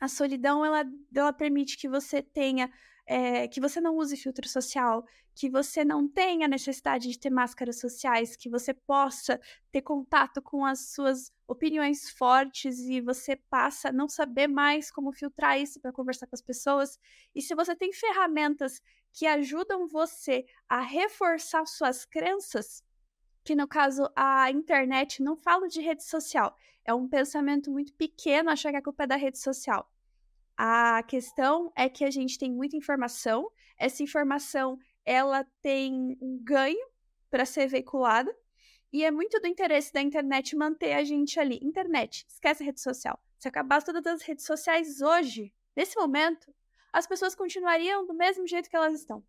A 0.00 0.06
solidão 0.06 0.64
ela, 0.64 0.84
ela 1.12 1.32
permite 1.32 1.76
que 1.76 1.88
você 1.88 2.22
tenha 2.22 2.72
é, 3.06 3.46
que 3.46 3.60
você 3.60 3.80
não 3.80 3.96
use 3.96 4.16
filtro 4.16 4.48
social, 4.48 5.06
que 5.34 5.48
você 5.48 5.84
não 5.84 6.08
tenha 6.08 6.48
necessidade 6.48 7.08
de 7.08 7.18
ter 7.18 7.30
máscaras 7.30 7.78
sociais, 7.78 8.34
que 8.34 8.48
você 8.48 8.74
possa 8.74 9.40
ter 9.70 9.82
contato 9.82 10.42
com 10.42 10.64
as 10.64 10.92
suas 10.92 11.32
opiniões 11.46 12.10
fortes 12.10 12.80
e 12.80 13.00
você 13.00 13.36
passa 13.36 13.90
a 13.90 13.92
não 13.92 14.08
saber 14.08 14.48
mais 14.48 14.90
como 14.90 15.12
filtrar 15.12 15.60
isso 15.60 15.80
para 15.80 15.92
conversar 15.92 16.26
com 16.26 16.34
as 16.34 16.42
pessoas. 16.42 16.98
E 17.34 17.40
se 17.40 17.54
você 17.54 17.76
tem 17.76 17.92
ferramentas 17.92 18.80
que 19.12 19.26
ajudam 19.26 19.86
você 19.86 20.44
a 20.68 20.80
reforçar 20.80 21.64
suas 21.66 22.04
crenças, 22.04 22.82
que 23.44 23.54
no 23.54 23.68
caso 23.68 24.10
a 24.16 24.50
internet, 24.50 25.22
não 25.22 25.36
falo 25.36 25.68
de 25.68 25.80
rede 25.80 26.02
social, 26.02 26.56
é 26.84 26.92
um 26.92 27.08
pensamento 27.08 27.70
muito 27.70 27.92
pequeno 27.94 28.50
achar 28.50 28.70
que 28.70 28.76
a 28.76 28.82
culpa 28.82 29.04
é 29.04 29.06
da 29.06 29.16
rede 29.16 29.38
social. 29.38 29.88
A 30.56 31.02
questão 31.02 31.70
é 31.76 31.88
que 31.88 32.04
a 32.04 32.10
gente 32.10 32.38
tem 32.38 32.50
muita 32.50 32.76
informação, 32.76 33.50
essa 33.78 34.02
informação 34.02 34.78
ela 35.04 35.44
tem 35.60 36.16
um 36.20 36.40
ganho 36.42 36.88
para 37.30 37.44
ser 37.44 37.66
veiculada 37.66 38.34
e 38.92 39.04
é 39.04 39.10
muito 39.10 39.38
do 39.40 39.46
interesse 39.46 39.92
da 39.92 40.00
internet 40.00 40.56
manter 40.56 40.94
a 40.94 41.04
gente 41.04 41.38
ali. 41.38 41.58
Internet, 41.62 42.24
esquece 42.28 42.62
a 42.62 42.66
rede 42.66 42.80
social. 42.80 43.20
Se 43.38 43.46
acabasse 43.46 43.86
todas 43.86 44.06
as 44.06 44.22
redes 44.22 44.46
sociais 44.46 45.02
hoje, 45.02 45.52
nesse 45.76 45.96
momento, 45.96 46.52
as 46.92 47.06
pessoas 47.06 47.34
continuariam 47.34 48.06
do 48.06 48.14
mesmo 48.14 48.46
jeito 48.46 48.70
que 48.70 48.76
elas 48.76 48.94
estão. 48.94 49.22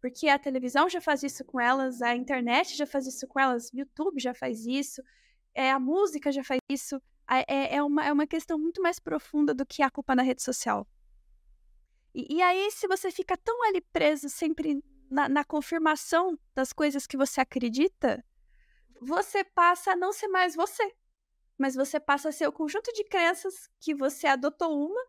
Porque 0.00 0.28
a 0.28 0.38
televisão 0.38 0.88
já 0.88 1.00
faz 1.00 1.22
isso 1.22 1.44
com 1.44 1.60
elas, 1.60 2.02
a 2.02 2.14
internet 2.14 2.76
já 2.76 2.86
faz 2.86 3.06
isso 3.06 3.26
com 3.28 3.38
elas, 3.38 3.70
o 3.72 3.76
YouTube 3.78 4.20
já 4.20 4.34
faz 4.34 4.66
isso, 4.66 5.00
é, 5.54 5.70
a 5.70 5.78
música 5.78 6.32
já 6.32 6.42
faz 6.42 6.58
isso, 6.68 7.00
é, 7.30 7.76
é, 7.76 7.82
uma, 7.82 8.04
é 8.04 8.12
uma 8.12 8.26
questão 8.26 8.58
muito 8.58 8.82
mais 8.82 8.98
profunda 8.98 9.54
do 9.54 9.64
que 9.64 9.82
a 9.82 9.90
culpa 9.90 10.14
na 10.14 10.22
rede 10.22 10.42
social. 10.42 10.86
E, 12.14 12.36
e 12.36 12.42
aí, 12.42 12.70
se 12.70 12.86
você 12.86 13.10
fica 13.10 13.36
tão 13.36 13.64
ali 13.64 13.80
preso 13.80 14.28
sempre 14.28 14.82
na, 15.10 15.28
na 15.28 15.44
confirmação 15.44 16.38
das 16.54 16.72
coisas 16.72 17.06
que 17.06 17.16
você 17.16 17.40
acredita, 17.40 18.24
você 19.00 19.42
passa 19.42 19.92
a 19.92 19.96
não 19.96 20.12
ser 20.12 20.28
mais 20.28 20.54
você. 20.54 20.94
Mas 21.58 21.74
você 21.74 22.00
passa 22.00 22.28
a 22.28 22.32
ser 22.32 22.48
o 22.48 22.52
conjunto 22.52 22.92
de 22.92 23.04
crenças 23.04 23.68
que 23.80 23.94
você 23.94 24.26
adotou 24.26 24.86
uma, 24.88 25.00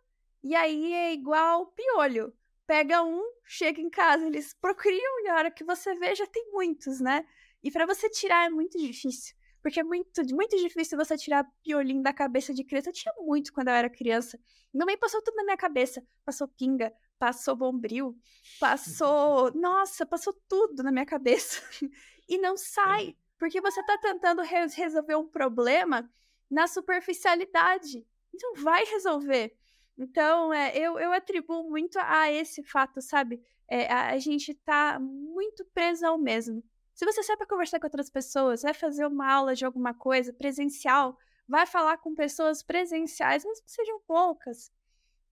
e 0.43 0.55
aí 0.55 0.93
é 0.93 1.13
igual 1.13 1.67
piolho. 1.67 2.33
Pega 2.67 3.03
um, 3.03 3.21
chega 3.43 3.79
em 3.79 3.89
casa, 3.89 4.25
eles 4.25 4.53
procriam, 4.53 5.23
e 5.23 5.27
a 5.27 5.35
hora 5.35 5.51
que 5.51 5.63
você 5.63 5.95
vê, 5.95 6.15
já 6.15 6.25
tem 6.25 6.51
muitos, 6.51 6.99
né? 6.99 7.25
E 7.63 7.71
para 7.71 7.85
você 7.85 8.09
tirar 8.09 8.45
é 8.45 8.49
muito 8.49 8.77
difícil. 8.77 9.35
Porque 9.65 9.79
é 9.79 9.83
muito, 9.83 10.21
muito 10.35 10.55
difícil 10.57 10.95
você 10.95 11.17
tirar 11.17 11.51
piolinho 11.63 12.03
da 12.03 12.13
cabeça 12.13 12.53
de 12.53 12.63
criança. 12.63 12.89
Eu 12.89 12.93
tinha 12.93 13.11
muito 13.17 13.51
quando 13.51 13.69
eu 13.69 13.73
era 13.73 13.89
criança. 13.89 14.39
Minha 14.71 14.85
mãe 14.85 14.95
passou 14.95 15.23
tudo 15.23 15.37
na 15.37 15.43
minha 15.43 15.57
cabeça. 15.57 16.05
Passou 16.23 16.47
pinga, 16.47 16.93
passou 17.17 17.55
bombril, 17.55 18.15
passou. 18.59 19.51
Nossa, 19.57 20.05
passou 20.05 20.39
tudo 20.47 20.83
na 20.83 20.91
minha 20.91 21.05
cabeça. 21.07 21.63
e 22.29 22.37
não 22.37 22.55
sai. 22.55 23.17
Porque 23.39 23.59
você 23.59 23.83
tá 23.83 23.97
tentando 23.97 24.43
re 24.43 24.67
resolver 24.67 25.15
um 25.15 25.27
problema 25.27 26.07
na 26.47 26.67
superficialidade. 26.67 28.05
Não 28.39 28.53
vai 28.53 28.85
resolver. 28.85 29.57
Então, 29.97 30.53
é, 30.53 30.77
eu, 30.77 30.99
eu 30.99 31.11
atribuo 31.11 31.67
muito 31.67 31.97
a 31.97 32.31
esse 32.31 32.61
fato, 32.61 33.01
sabe? 33.01 33.41
É, 33.67 33.91
a, 33.91 34.11
a 34.11 34.19
gente 34.19 34.53
tá 34.53 34.99
muito 34.99 35.65
preso 35.73 36.05
ao 36.05 36.19
mesmo. 36.19 36.63
Se 36.95 37.05
você 37.05 37.21
sai 37.21 37.35
conversar 37.45 37.77
com 37.77 37.87
outras 37.87 38.09
pessoas, 38.09 38.61
vai 38.61 38.73
fazer 38.73 39.05
uma 39.05 39.29
aula 39.29 39.53
de 39.53 39.65
alguma 39.65 39.93
coisa 39.93 40.31
presencial, 40.31 41.19
vai 41.45 41.65
falar 41.65 41.97
com 41.97 42.15
pessoas 42.15 42.63
presenciais, 42.63 43.43
mas 43.43 43.59
que 43.59 43.69
sejam 43.69 43.99
poucas. 44.07 44.71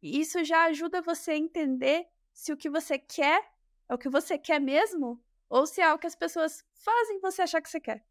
E 0.02 0.20
isso 0.20 0.44
já 0.44 0.66
ajuda 0.66 1.02
você 1.02 1.32
a 1.32 1.38
entender 1.38 2.06
se 2.34 2.52
o 2.52 2.58
que 2.58 2.70
você 2.70 3.00
quer 3.00 3.50
é 3.88 3.94
o 3.94 3.98
que 3.98 4.10
você 4.10 4.38
quer 4.38 4.60
mesmo 4.60 5.24
ou 5.48 5.66
se 5.66 5.80
é 5.80 5.94
o 5.94 5.98
que 5.98 6.06
as 6.06 6.16
pessoas 6.16 6.66
fazem 6.74 7.22
você 7.22 7.44
achar 7.44 7.62
que 7.62 7.70
você 7.70 7.80
quer. 7.80 8.06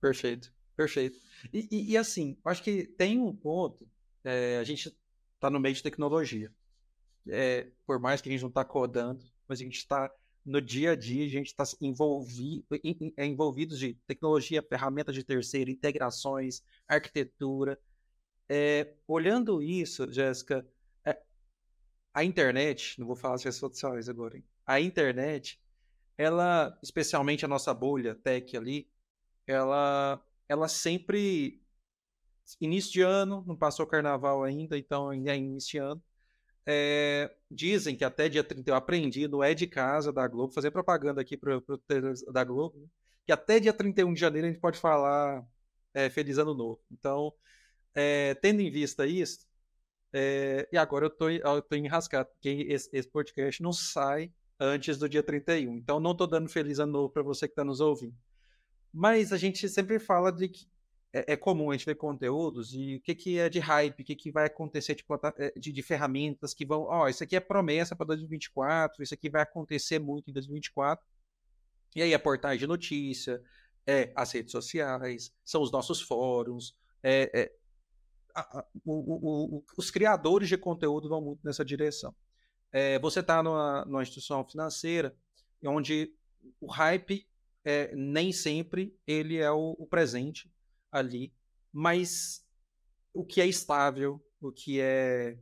Perfeito, 0.00 0.50
perfeito. 0.74 1.20
E, 1.52 1.68
e, 1.70 1.90
e 1.90 1.96
assim, 1.98 2.38
acho 2.46 2.62
que 2.62 2.86
tem 2.86 3.20
um 3.20 3.36
ponto, 3.36 3.86
é, 4.24 4.56
a 4.56 4.64
gente 4.64 4.96
está 5.34 5.50
no 5.50 5.60
meio 5.60 5.74
de 5.74 5.82
tecnologia. 5.82 6.50
É, 7.28 7.70
por 7.84 7.98
mais 8.00 8.22
que 8.22 8.30
a 8.30 8.32
gente 8.32 8.40
não 8.40 8.48
está 8.48 8.64
codando, 8.64 9.22
mas 9.46 9.60
a 9.60 9.62
gente 9.62 9.76
está 9.76 10.10
no 10.46 10.60
dia 10.60 10.92
a 10.92 10.96
dia 10.96 11.26
a 11.26 11.28
gente 11.28 11.48
está 11.48 11.64
envolvido, 11.80 12.64
é 13.16 13.26
envolvido 13.26 13.76
de 13.76 13.94
tecnologia, 14.06 14.62
ferramentas 14.62 15.14
de 15.14 15.24
terceiro, 15.24 15.70
integrações, 15.70 16.62
arquitetura. 16.86 17.78
É, 18.48 18.94
olhando 19.08 19.60
isso, 19.60 20.10
Jéssica, 20.10 20.64
é, 21.04 21.20
a 22.14 22.22
internet, 22.22 22.98
não 23.00 23.08
vou 23.08 23.16
falar 23.16 23.34
as 23.34 23.42
redes 23.42 23.58
sociais 23.58 24.08
agora, 24.08 24.36
hein? 24.36 24.44
a 24.64 24.80
internet, 24.80 25.60
ela, 26.16 26.78
especialmente 26.80 27.44
a 27.44 27.48
nossa 27.48 27.74
bolha 27.74 28.14
tech 28.14 28.56
ali, 28.56 28.88
ela, 29.48 30.24
ela 30.48 30.68
sempre 30.68 31.60
início 32.60 32.92
de 32.92 33.02
ano, 33.02 33.44
não 33.46 33.56
passou 33.56 33.86
carnaval 33.86 34.44
ainda, 34.44 34.78
então 34.78 35.08
ainda 35.08 35.32
é 35.32 35.36
iniciando. 35.36 36.02
É, 36.66 37.32
dizem 37.50 37.96
que 37.96 38.04
até 38.04 38.28
dia 38.28 38.42
30, 38.42 38.70
eu 38.70 38.74
aprendi 38.74 39.28
no 39.28 39.42
É 39.42 39.54
de 39.54 39.66
Casa 39.66 40.12
da 40.12 40.26
Globo, 40.26 40.52
fazer 40.52 40.72
propaganda 40.72 41.20
aqui 41.20 41.36
para 41.36 41.58
o 41.58 42.32
da 42.32 42.42
Globo, 42.42 42.78
né? 42.78 42.86
que 43.24 43.32
até 43.32 43.60
dia 43.60 43.72
31 43.72 44.12
de 44.12 44.20
janeiro 44.20 44.48
a 44.48 44.50
gente 44.50 44.60
pode 44.60 44.78
falar 44.78 45.44
é, 45.94 46.10
Feliz 46.10 46.38
Ano 46.38 46.54
Novo. 46.54 46.80
Então, 46.90 47.32
é, 47.94 48.34
tendo 48.34 48.60
em 48.60 48.70
vista 48.70 49.06
isso, 49.06 49.46
e 50.72 50.78
agora 50.78 51.06
eu 51.06 51.10
tô, 51.10 51.28
eu 51.28 51.62
tô 51.62 51.76
enrascado, 51.76 52.28
porque 52.30 52.66
esse, 52.68 52.88
esse, 52.92 53.08
podcast 53.08 53.62
não 53.62 53.72
sai 53.72 54.32
antes 54.58 54.96
do 54.96 55.08
dia 55.08 55.22
31. 55.22 55.76
Então, 55.76 56.00
não 56.00 56.16
tô 56.16 56.26
dando 56.26 56.48
Feliz 56.48 56.78
Ano 56.78 56.92
Novo 56.92 57.10
para 57.10 57.22
você 57.22 57.46
que 57.46 57.52
está 57.52 57.64
nos 57.64 57.80
ouvindo. 57.80 58.16
Mas 58.92 59.32
a 59.32 59.36
gente 59.36 59.68
sempre 59.68 59.98
fala 59.98 60.32
de 60.32 60.48
que 60.48 60.66
é, 61.16 61.32
é, 61.32 61.36
comum 61.36 61.70
a 61.70 61.74
gente 61.74 61.86
ver 61.86 61.94
conteúdos 61.94 62.74
e 62.74 62.96
o 62.96 63.00
que, 63.00 63.14
que 63.14 63.38
é 63.38 63.48
de 63.48 63.58
hype, 63.58 64.02
o 64.02 64.04
que, 64.04 64.14
que 64.14 64.30
vai 64.30 64.46
acontecer 64.46 64.94
de, 64.94 65.04
é, 65.38 65.58
de, 65.58 65.72
de 65.72 65.82
ferramentas 65.82 66.52
que 66.52 66.66
vão. 66.66 66.82
Ó, 66.82 67.08
isso 67.08 67.24
aqui 67.24 67.34
é 67.34 67.40
promessa 67.40 67.96
para 67.96 68.06
2024, 68.08 69.02
isso 69.02 69.14
aqui 69.14 69.30
vai 69.30 69.40
acontecer 69.40 69.98
muito 69.98 70.28
em 70.28 70.32
2024. 70.34 71.02
E 71.94 72.02
aí 72.02 72.12
a 72.12 72.18
portagem 72.18 72.58
de 72.58 72.66
notícia, 72.66 73.42
é 73.86 74.12
as 74.14 74.30
redes 74.32 74.52
sociais, 74.52 75.32
são 75.42 75.62
os 75.62 75.72
nossos 75.72 76.02
fóruns, 76.02 76.76
é, 77.02 77.30
é 77.32 77.52
a, 78.34 78.58
a, 78.58 78.66
o, 78.84 79.56
o, 79.56 79.64
os 79.78 79.90
criadores 79.90 80.50
de 80.50 80.58
conteúdo 80.58 81.08
vão 81.08 81.22
muito 81.22 81.40
nessa 81.42 81.64
direção. 81.64 82.14
É, 82.70 82.98
você 82.98 83.20
está 83.20 83.42
numa, 83.42 83.86
numa, 83.86 84.02
instituição 84.02 84.44
financeira 84.44 85.16
onde 85.64 86.12
o 86.60 86.66
hype 86.66 87.26
é, 87.64 87.94
nem 87.94 88.32
sempre 88.32 88.94
ele 89.06 89.38
é 89.38 89.50
o, 89.50 89.74
o 89.78 89.86
presente 89.86 90.50
ali, 90.96 91.32
mas 91.72 92.44
o 93.12 93.24
que 93.24 93.40
é 93.40 93.46
estável, 93.46 94.22
o 94.40 94.50
que 94.50 94.80
é 94.80 95.38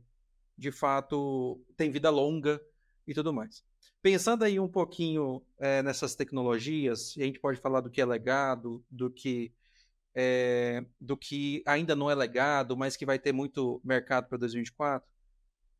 de 0.57 0.71
fato 0.71 1.61
tem 1.75 1.91
vida 1.91 2.09
longa 2.09 2.61
e 3.07 3.13
tudo 3.13 3.33
mais. 3.33 3.63
Pensando 4.01 4.43
aí 4.43 4.59
um 4.59 4.67
pouquinho 4.67 5.41
é, 5.57 5.81
nessas 5.81 6.15
tecnologias, 6.15 7.15
a 7.17 7.23
gente 7.23 7.39
pode 7.39 7.59
falar 7.59 7.81
do 7.81 7.89
que 7.89 7.99
é 7.99 8.05
legado, 8.05 8.83
do 8.89 9.09
que 9.09 9.51
é, 10.13 10.85
do 10.99 11.17
que 11.17 11.61
ainda 11.65 11.95
não 11.95 12.09
é 12.09 12.15
legado, 12.15 12.77
mas 12.77 12.95
que 12.95 13.05
vai 13.05 13.19
ter 13.19 13.33
muito 13.33 13.81
mercado 13.83 14.29
para 14.29 14.37
2024. 14.37 15.05
O 15.07 15.11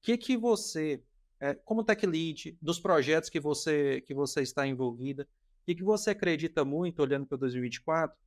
que 0.01 0.17
que 0.17 0.35
você, 0.35 1.01
é, 1.39 1.53
como 1.53 1.83
tech 1.83 2.05
lead, 2.05 2.57
dos 2.61 2.79
projetos 2.79 3.29
que 3.29 3.39
você 3.39 4.01
que 4.01 4.13
você 4.13 4.41
está 4.41 4.67
envolvida, 4.67 5.27
que 5.65 5.75
que 5.75 5.83
você 5.83 6.09
acredita 6.09 6.65
muito 6.65 7.01
olhando 7.01 7.25
para 7.25 7.37
2024 7.37 8.24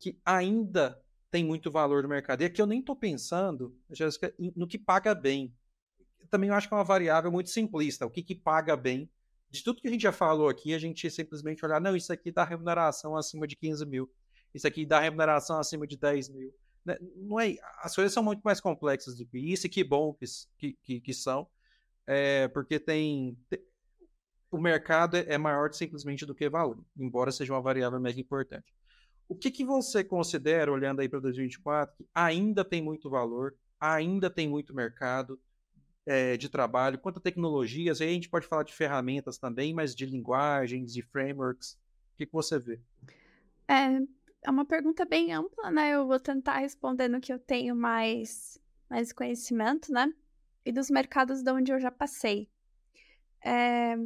que 0.00 0.18
ainda 0.24 1.00
tem 1.30 1.44
muito 1.44 1.70
valor 1.70 2.02
no 2.02 2.08
mercado. 2.08 2.42
E 2.42 2.44
aqui 2.44 2.60
eu 2.60 2.66
nem 2.66 2.80
estou 2.80 2.96
pensando, 2.96 3.78
Jéssica, 3.90 4.34
no 4.56 4.66
que 4.66 4.78
paga 4.78 5.14
bem. 5.14 5.54
Também 6.30 6.48
eu 6.48 6.54
acho 6.54 6.66
que 6.66 6.74
é 6.74 6.76
uma 6.76 6.84
variável 6.84 7.30
muito 7.30 7.50
simplista. 7.50 8.06
O 8.06 8.10
que, 8.10 8.22
que 8.22 8.34
paga 8.34 8.76
bem? 8.76 9.08
De 9.50 9.62
tudo 9.62 9.80
que 9.80 9.88
a 9.88 9.90
gente 9.90 10.02
já 10.02 10.12
falou 10.12 10.48
aqui, 10.48 10.74
a 10.74 10.78
gente 10.78 11.08
simplesmente 11.10 11.64
olhar, 11.64 11.80
não, 11.80 11.94
isso 11.94 12.12
aqui 12.12 12.32
dá 12.32 12.44
remuneração 12.44 13.16
acima 13.16 13.46
de 13.46 13.56
15 13.56 13.84
mil. 13.86 14.10
Isso 14.54 14.66
aqui 14.66 14.86
dá 14.86 14.98
remuneração 14.98 15.58
acima 15.58 15.86
de 15.86 15.96
10 15.96 16.30
mil. 16.30 16.52
Né, 16.84 16.96
não 17.16 17.38
é, 17.38 17.56
as 17.82 17.94
coisas 17.94 18.12
são 18.12 18.22
muito 18.22 18.40
mais 18.40 18.60
complexas 18.60 19.16
do 19.16 19.26
que 19.26 19.38
isso, 19.38 19.66
e 19.66 19.70
que 19.70 19.84
bom 19.84 20.14
que, 20.58 20.72
que, 20.82 21.00
que 21.00 21.14
são. 21.14 21.46
É, 22.06 22.48
porque 22.48 22.80
tem, 22.80 23.36
tem, 23.48 23.60
o 24.50 24.58
mercado 24.58 25.16
é, 25.16 25.24
é 25.28 25.38
maior 25.38 25.72
simplesmente 25.72 26.26
do 26.26 26.34
que 26.34 26.48
valor, 26.48 26.82
embora 26.96 27.30
seja 27.30 27.52
uma 27.52 27.60
variável 27.60 28.00
mega 28.00 28.20
importante. 28.20 28.72
O 29.30 29.36
que, 29.36 29.48
que 29.48 29.64
você 29.64 30.02
considera, 30.02 30.72
olhando 30.72 30.98
aí 30.98 31.08
para 31.08 31.20
2024, 31.20 31.94
que 31.96 32.04
ainda 32.12 32.64
tem 32.64 32.82
muito 32.82 33.08
valor, 33.08 33.54
ainda 33.78 34.28
tem 34.28 34.48
muito 34.48 34.74
mercado 34.74 35.40
é, 36.04 36.36
de 36.36 36.48
trabalho, 36.48 36.98
quanto 36.98 37.18
a 37.18 37.22
tecnologias, 37.22 38.00
aí 38.00 38.08
a 38.08 38.12
gente 38.12 38.28
pode 38.28 38.48
falar 38.48 38.64
de 38.64 38.74
ferramentas 38.74 39.38
também, 39.38 39.72
mas 39.72 39.94
de 39.94 40.04
linguagens, 40.04 40.92
de 40.92 41.00
frameworks, 41.00 41.74
o 42.14 42.16
que, 42.18 42.26
que 42.26 42.32
você 42.32 42.58
vê? 42.58 42.80
É, 43.68 44.02
é 44.42 44.50
uma 44.50 44.64
pergunta 44.64 45.04
bem 45.04 45.32
ampla, 45.32 45.70
né? 45.70 45.94
Eu 45.94 46.08
vou 46.08 46.18
tentar 46.18 46.58
responder 46.58 47.06
no 47.06 47.20
que 47.20 47.32
eu 47.32 47.38
tenho 47.38 47.76
mais, 47.76 48.60
mais 48.88 49.12
conhecimento, 49.12 49.92
né? 49.92 50.12
E 50.66 50.72
dos 50.72 50.90
mercados 50.90 51.40
de 51.40 51.52
onde 51.52 51.70
eu 51.70 51.78
já 51.78 51.92
passei. 51.92 52.50
É, 53.44 53.96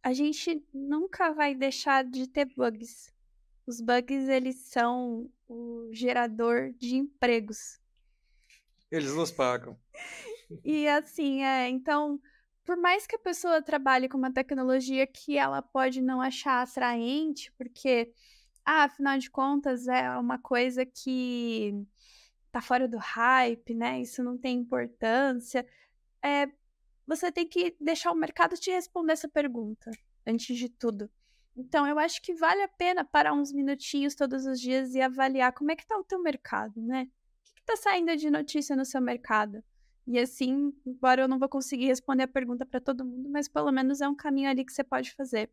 a 0.00 0.12
gente 0.12 0.64
nunca 0.72 1.32
vai 1.32 1.56
deixar 1.56 2.04
de 2.04 2.28
ter 2.28 2.46
bugs. 2.54 3.11
Os 3.66 3.80
bugs, 3.80 4.28
eles 4.28 4.56
são 4.56 5.30
o 5.48 5.88
gerador 5.92 6.72
de 6.74 6.96
empregos. 6.96 7.80
Eles 8.90 9.14
nos 9.14 9.30
pagam. 9.30 9.78
e 10.64 10.88
assim, 10.88 11.42
é, 11.42 11.68
então, 11.68 12.20
por 12.64 12.76
mais 12.76 13.06
que 13.06 13.16
a 13.16 13.20
pessoa 13.20 13.62
trabalhe 13.62 14.08
com 14.08 14.18
uma 14.18 14.32
tecnologia 14.32 15.06
que 15.06 15.38
ela 15.38 15.62
pode 15.62 16.02
não 16.02 16.20
achar 16.20 16.62
atraente, 16.62 17.52
porque, 17.52 18.12
ah, 18.64 18.84
afinal 18.84 19.18
de 19.18 19.30
contas, 19.30 19.86
é 19.88 20.10
uma 20.18 20.38
coisa 20.38 20.84
que 20.84 21.86
tá 22.50 22.60
fora 22.60 22.86
do 22.86 22.98
hype, 22.98 23.74
né? 23.74 24.00
Isso 24.00 24.22
não 24.22 24.36
tem 24.36 24.58
importância. 24.58 25.66
É, 26.22 26.46
você 27.06 27.32
tem 27.32 27.48
que 27.48 27.74
deixar 27.80 28.12
o 28.12 28.16
mercado 28.16 28.56
te 28.56 28.70
responder 28.70 29.12
essa 29.12 29.28
pergunta, 29.28 29.90
antes 30.26 30.56
de 30.56 30.68
tudo. 30.68 31.10
Então, 31.54 31.86
eu 31.86 31.98
acho 31.98 32.22
que 32.22 32.34
vale 32.34 32.62
a 32.62 32.68
pena 32.68 33.04
parar 33.04 33.34
uns 33.34 33.52
minutinhos 33.52 34.14
todos 34.14 34.46
os 34.46 34.58
dias 34.58 34.94
e 34.94 35.00
avaliar 35.00 35.52
como 35.52 35.70
é 35.70 35.76
que 35.76 35.82
está 35.82 35.96
o 35.98 36.04
teu 36.04 36.20
mercado, 36.22 36.80
né? 36.80 37.08
O 37.50 37.54
que 37.54 37.60
está 37.60 37.76
saindo 37.76 38.16
de 38.16 38.30
notícia 38.30 38.74
no 38.74 38.84
seu 38.84 39.00
mercado? 39.00 39.62
E 40.06 40.18
assim, 40.18 40.72
embora 40.86 41.22
eu 41.22 41.28
não 41.28 41.38
vou 41.38 41.48
conseguir 41.48 41.86
responder 41.86 42.24
a 42.24 42.28
pergunta 42.28 42.64
para 42.64 42.80
todo 42.80 43.04
mundo, 43.04 43.28
mas 43.30 43.48
pelo 43.48 43.70
menos 43.70 44.00
é 44.00 44.08
um 44.08 44.14
caminho 44.14 44.48
ali 44.48 44.64
que 44.64 44.72
você 44.72 44.82
pode 44.82 45.12
fazer. 45.12 45.50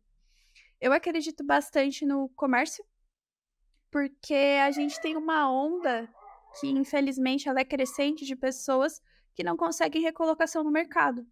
Eu 0.80 0.92
acredito 0.92 1.44
bastante 1.44 2.06
no 2.06 2.28
comércio, 2.30 2.84
porque 3.90 4.58
a 4.64 4.70
gente 4.70 5.00
tem 5.00 5.16
uma 5.16 5.52
onda 5.52 6.08
que, 6.58 6.68
infelizmente, 6.68 7.48
ela 7.48 7.60
é 7.60 7.64
crescente 7.64 8.24
de 8.24 8.34
pessoas 8.34 9.02
que 9.34 9.44
não 9.44 9.56
conseguem 9.56 10.02
recolocação 10.02 10.64
no 10.64 10.70
mercado. 10.70 11.26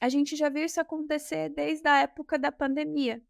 A 0.00 0.08
gente 0.08 0.34
já 0.34 0.48
viu 0.48 0.64
isso 0.64 0.80
acontecer 0.80 1.50
desde 1.50 1.86
a 1.86 1.98
época 1.98 2.38
da 2.38 2.50
pandemia 2.50 3.22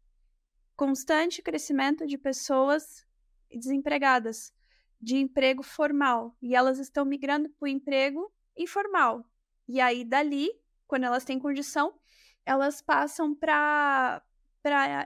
constante 0.81 1.43
crescimento 1.43 2.07
de 2.07 2.17
pessoas 2.17 3.05
desempregadas, 3.51 4.51
de 4.99 5.15
emprego 5.15 5.61
formal, 5.61 6.35
e 6.41 6.55
elas 6.55 6.79
estão 6.79 7.05
migrando 7.05 7.51
para 7.51 7.67
o 7.67 7.69
emprego 7.69 8.33
informal. 8.57 9.23
E 9.67 9.79
aí, 9.79 10.03
dali, 10.03 10.49
quando 10.87 11.03
elas 11.03 11.23
têm 11.23 11.37
condição, 11.37 11.93
elas 12.43 12.81
passam 12.81 13.35
para 13.35 14.23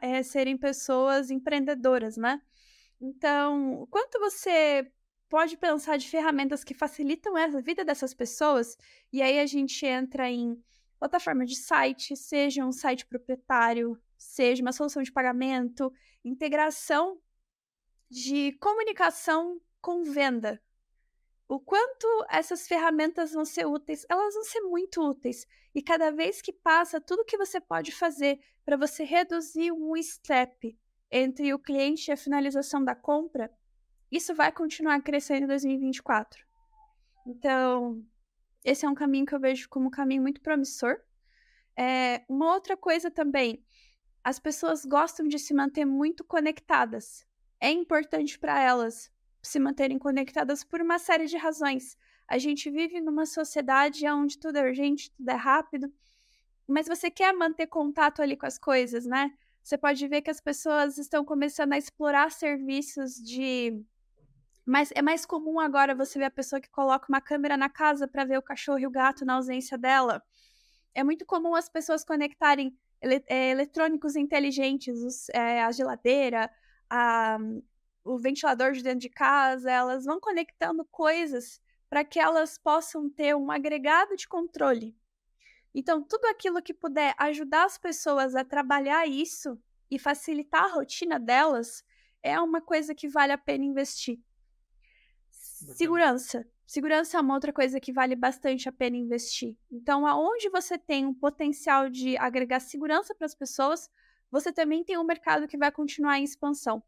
é, 0.01 0.23
serem 0.23 0.57
pessoas 0.57 1.30
empreendedoras, 1.30 2.15
né? 2.15 2.41
Então, 3.01 3.86
quanto 3.91 4.17
você 4.17 4.89
pode 5.28 5.57
pensar 5.57 5.97
de 5.97 6.07
ferramentas 6.07 6.63
que 6.63 6.73
facilitam 6.73 7.36
a 7.36 7.47
vida 7.59 7.84
dessas 7.84 8.13
pessoas, 8.13 8.78
e 9.11 9.21
aí 9.21 9.41
a 9.41 9.45
gente 9.45 9.86
entra 9.86 10.32
em 10.32 10.57
plataforma 10.97 11.45
de 11.45 11.57
site, 11.57 12.15
seja 12.15 12.65
um 12.65 12.71
site 12.71 13.05
proprietário, 13.05 14.01
seja 14.18 14.61
uma 14.61 14.72
solução 14.72 15.03
de 15.03 15.11
pagamento, 15.11 15.91
integração 16.24 17.20
de 18.09 18.53
comunicação 18.53 19.59
com 19.82 20.03
venda. 20.03 20.61
O 21.47 21.59
quanto 21.59 22.07
essas 22.30 22.68
ferramentas 22.68 23.34
vão 23.34 23.45
ser 23.45 23.68
úteis? 23.68 24.05
Elas 24.09 24.34
vão 24.34 24.43
ser 24.43 24.61
muito 24.61 25.01
úteis. 25.01 25.45
E 25.76 25.82
cada 25.82 26.09
vez 26.11 26.41
que 26.41 26.51
passa, 26.51 26.99
tudo 26.99 27.26
que 27.26 27.38
você 27.38 27.61
pode 27.61 27.91
fazer 27.91 28.39
para 28.63 28.78
você 28.78 29.03
reduzir 29.03 29.72
um 29.72 29.93
step 30.01 30.78
entre 31.11 31.53
o 31.53 31.59
cliente 31.59 32.09
e 32.09 32.13
a 32.13 32.18
finalização 32.18 32.84
da 32.84 32.95
compra, 32.95 33.51
isso 34.11 34.34
vai 34.34 34.51
continuar 34.51 35.01
crescendo 35.01 35.43
em 35.43 35.47
2024. 35.47 36.43
Então, 37.28 38.03
esse 38.63 38.86
é 38.86 38.89
um 38.89 38.95
caminho 38.95 39.26
que 39.26 39.36
eu 39.36 39.39
vejo 39.39 39.70
como 39.70 39.88
um 39.88 39.91
caminho 39.91 40.22
muito 40.22 40.41
promissor. 40.41 40.99
É, 41.78 42.24
uma 42.28 42.53
outra 42.53 42.76
coisa 42.76 43.11
também, 43.11 43.63
as 44.26 44.39
pessoas 44.39 44.84
gostam 44.84 45.28
de 45.28 45.38
se 45.38 45.53
manter 45.53 45.86
muito 45.86 46.23
conectadas. 46.23 47.23
É 47.61 47.69
importante 47.69 48.39
para 48.39 48.59
elas 48.59 49.11
se 49.39 49.59
manterem 49.59 49.99
conectadas 49.99 50.63
por 50.63 50.82
uma 50.82 50.97
série 50.97 51.28
de 51.28 51.38
razões. 51.38 51.95
A 52.28 52.39
gente 52.39 52.71
vive 52.71 52.99
numa 52.99 53.28
sociedade 53.28 54.03
onde 54.09 54.39
tudo 54.39 54.57
é 54.57 54.63
urgente, 54.63 55.11
tudo 55.11 55.30
é 55.30 55.36
rápido, 55.36 55.93
mas 56.67 56.88
você 56.88 57.11
quer 57.11 57.34
manter 57.34 57.67
contato 57.67 58.19
ali 58.19 58.36
com 58.36 58.47
as 58.47 58.57
coisas, 58.57 59.05
né? 59.05 59.32
Você 59.61 59.78
pode 59.78 60.07
ver 60.07 60.23
que 60.23 60.32
as 60.32 60.41
pessoas 60.41 60.97
estão 60.97 61.23
começando 61.23 61.73
a 61.73 61.78
explorar 61.78 62.32
serviços 62.32 63.13
de. 63.21 63.80
Mas 64.65 64.89
é 64.95 65.03
mais 65.03 65.23
comum 65.23 65.59
agora 65.59 65.93
você 65.93 66.17
ver 66.17 66.26
a 66.26 66.32
pessoa 66.32 66.59
que 66.59 66.71
coloca 66.71 67.05
uma 67.07 67.21
câmera 67.21 67.55
na 67.55 67.69
casa 67.69 68.07
para 68.07 68.26
ver 68.26 68.39
o 68.39 68.41
cachorro 68.41 68.80
e 68.80 68.88
o 68.88 68.91
gato 68.91 69.23
na 69.23 69.36
ausência 69.36 69.78
dela. 69.78 70.23
É 70.95 71.03
muito 71.03 71.28
comum 71.28 71.53
as 71.53 71.69
pessoas 71.69 72.03
conectarem 72.03 72.76
ele, 73.05 73.23
é, 73.27 73.51
eletrônicos 73.51 74.15
inteligentes, 74.15 74.99
os, 75.03 75.29
é, 75.29 75.61
a 75.61 75.71
geladeira, 75.71 76.49
a, 76.89 77.37
o 78.03 78.17
ventilador 78.17 78.71
de 78.71 78.81
dentro 78.81 78.99
de 78.99 79.09
casa, 79.09 79.71
elas 79.71 80.05
vão 80.05 80.19
conectando 80.19 80.83
coisas 80.85 81.61
para 81.87 82.03
que 82.03 82.19
elas 82.19 82.57
possam 82.57 83.09
ter 83.09 83.35
um 83.35 83.51
agregado 83.51 84.15
de 84.15 84.27
controle. 84.27 84.97
Então, 85.73 86.01
tudo 86.01 86.25
aquilo 86.25 86.61
que 86.61 86.73
puder 86.73 87.13
ajudar 87.17 87.65
as 87.65 87.77
pessoas 87.77 88.33
a 88.33 88.43
trabalhar 88.43 89.07
isso 89.07 89.61
e 89.91 89.99
facilitar 89.99 90.63
a 90.63 90.73
rotina 90.73 91.19
delas 91.19 91.83
é 92.23 92.39
uma 92.39 92.59
coisa 92.59 92.95
que 92.95 93.07
vale 93.07 93.31
a 93.31 93.37
pena 93.37 93.65
investir. 93.65 94.19
Segurança. 95.29 96.47
Segurança 96.66 97.18
é 97.18 97.22
uma 97.22 97.36
outra 97.36 97.53
coisa 97.53 97.80
que 97.80 97.93
vale 97.93 98.16
bastante 98.16 98.68
a 98.68 98.72
pena 98.72 98.97
investir. 98.97 99.55
Então, 99.72 100.05
aonde 100.05 100.49
você 100.49 100.78
tem 100.78 101.05
um 101.05 101.13
potencial 101.13 101.89
de 101.89 102.18
agregar 102.18 102.59
segurança 102.59 103.13
para 103.13 103.26
as 103.26 103.36
pessoas, 103.36 103.89
você 104.32 104.51
também 104.51 104.84
tem 104.84 104.97
um 104.97 105.03
mercado 105.03 105.47
que 105.47 105.57
vai 105.57 105.72
continuar 105.72 106.20
em 106.20 106.24
expansão. 106.24 106.84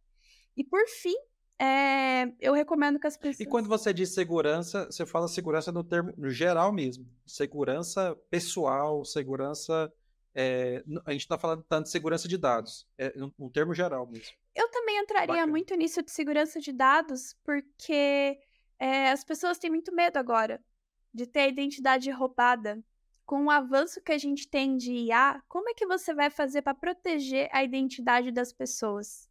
E 0.56 0.64
por 0.64 0.86
fim, 0.88 1.16
é, 1.60 2.32
eu 2.40 2.54
recomendo 2.54 3.00
que 3.00 3.08
as 3.08 3.18
pessoas. 3.18 3.40
E 3.40 3.46
quando 3.46 3.68
você 3.68 3.94
diz 3.94 4.10
segurança, 4.10 4.86
você 4.86 5.06
fala 5.06 5.28
segurança 5.28 5.72
no 5.72 5.84
termo 5.84 6.14
no 6.18 6.30
geral 6.30 6.72
mesmo. 6.72 7.08
Segurança 7.26 8.16
pessoal, 8.30 9.06
segurança. 9.06 9.92
É, 10.34 10.84
a 11.06 11.12
gente 11.12 11.22
está 11.22 11.38
falando 11.38 11.64
tanto 11.68 11.86
de 11.86 11.92
segurança 11.92 12.28
de 12.28 12.38
dados, 12.38 12.88
é 12.96 13.12
um 13.40 13.50
termo 13.50 13.74
geral 13.74 14.06
mesmo. 14.06 14.36
Eu 14.54 14.70
também 14.70 15.00
entraria 15.00 15.28
Bacana. 15.28 15.48
muito 15.48 15.74
nisso 15.76 16.04
de 16.04 16.12
segurança 16.12 16.60
de 16.60 16.72
dados, 16.72 17.36
porque 17.44 18.40
é, 18.80 19.12
as 19.12 19.24
pessoas 19.24 19.58
têm 19.58 19.70
muito 19.70 19.94
medo 19.94 20.18
agora 20.18 20.64
de 21.14 21.26
ter 21.26 21.40
a 21.42 21.48
identidade 21.48 22.10
roubada. 22.12 22.84
Com 23.26 23.46
o 23.46 23.52
avanço 23.52 24.02
que 24.02 24.12
a 24.12 24.18
gente 24.18 24.48
tem 24.48 24.78
de 24.78 24.94
IA, 24.94 25.42
como 25.50 25.70
é 25.70 25.74
que 25.74 25.86
você 25.86 26.14
vai 26.14 26.30
fazer 26.30 26.62
para 26.62 26.74
proteger 26.74 27.50
a 27.52 27.64
identidade 27.64 28.32
das 28.32 28.54
pessoas? 28.54 29.30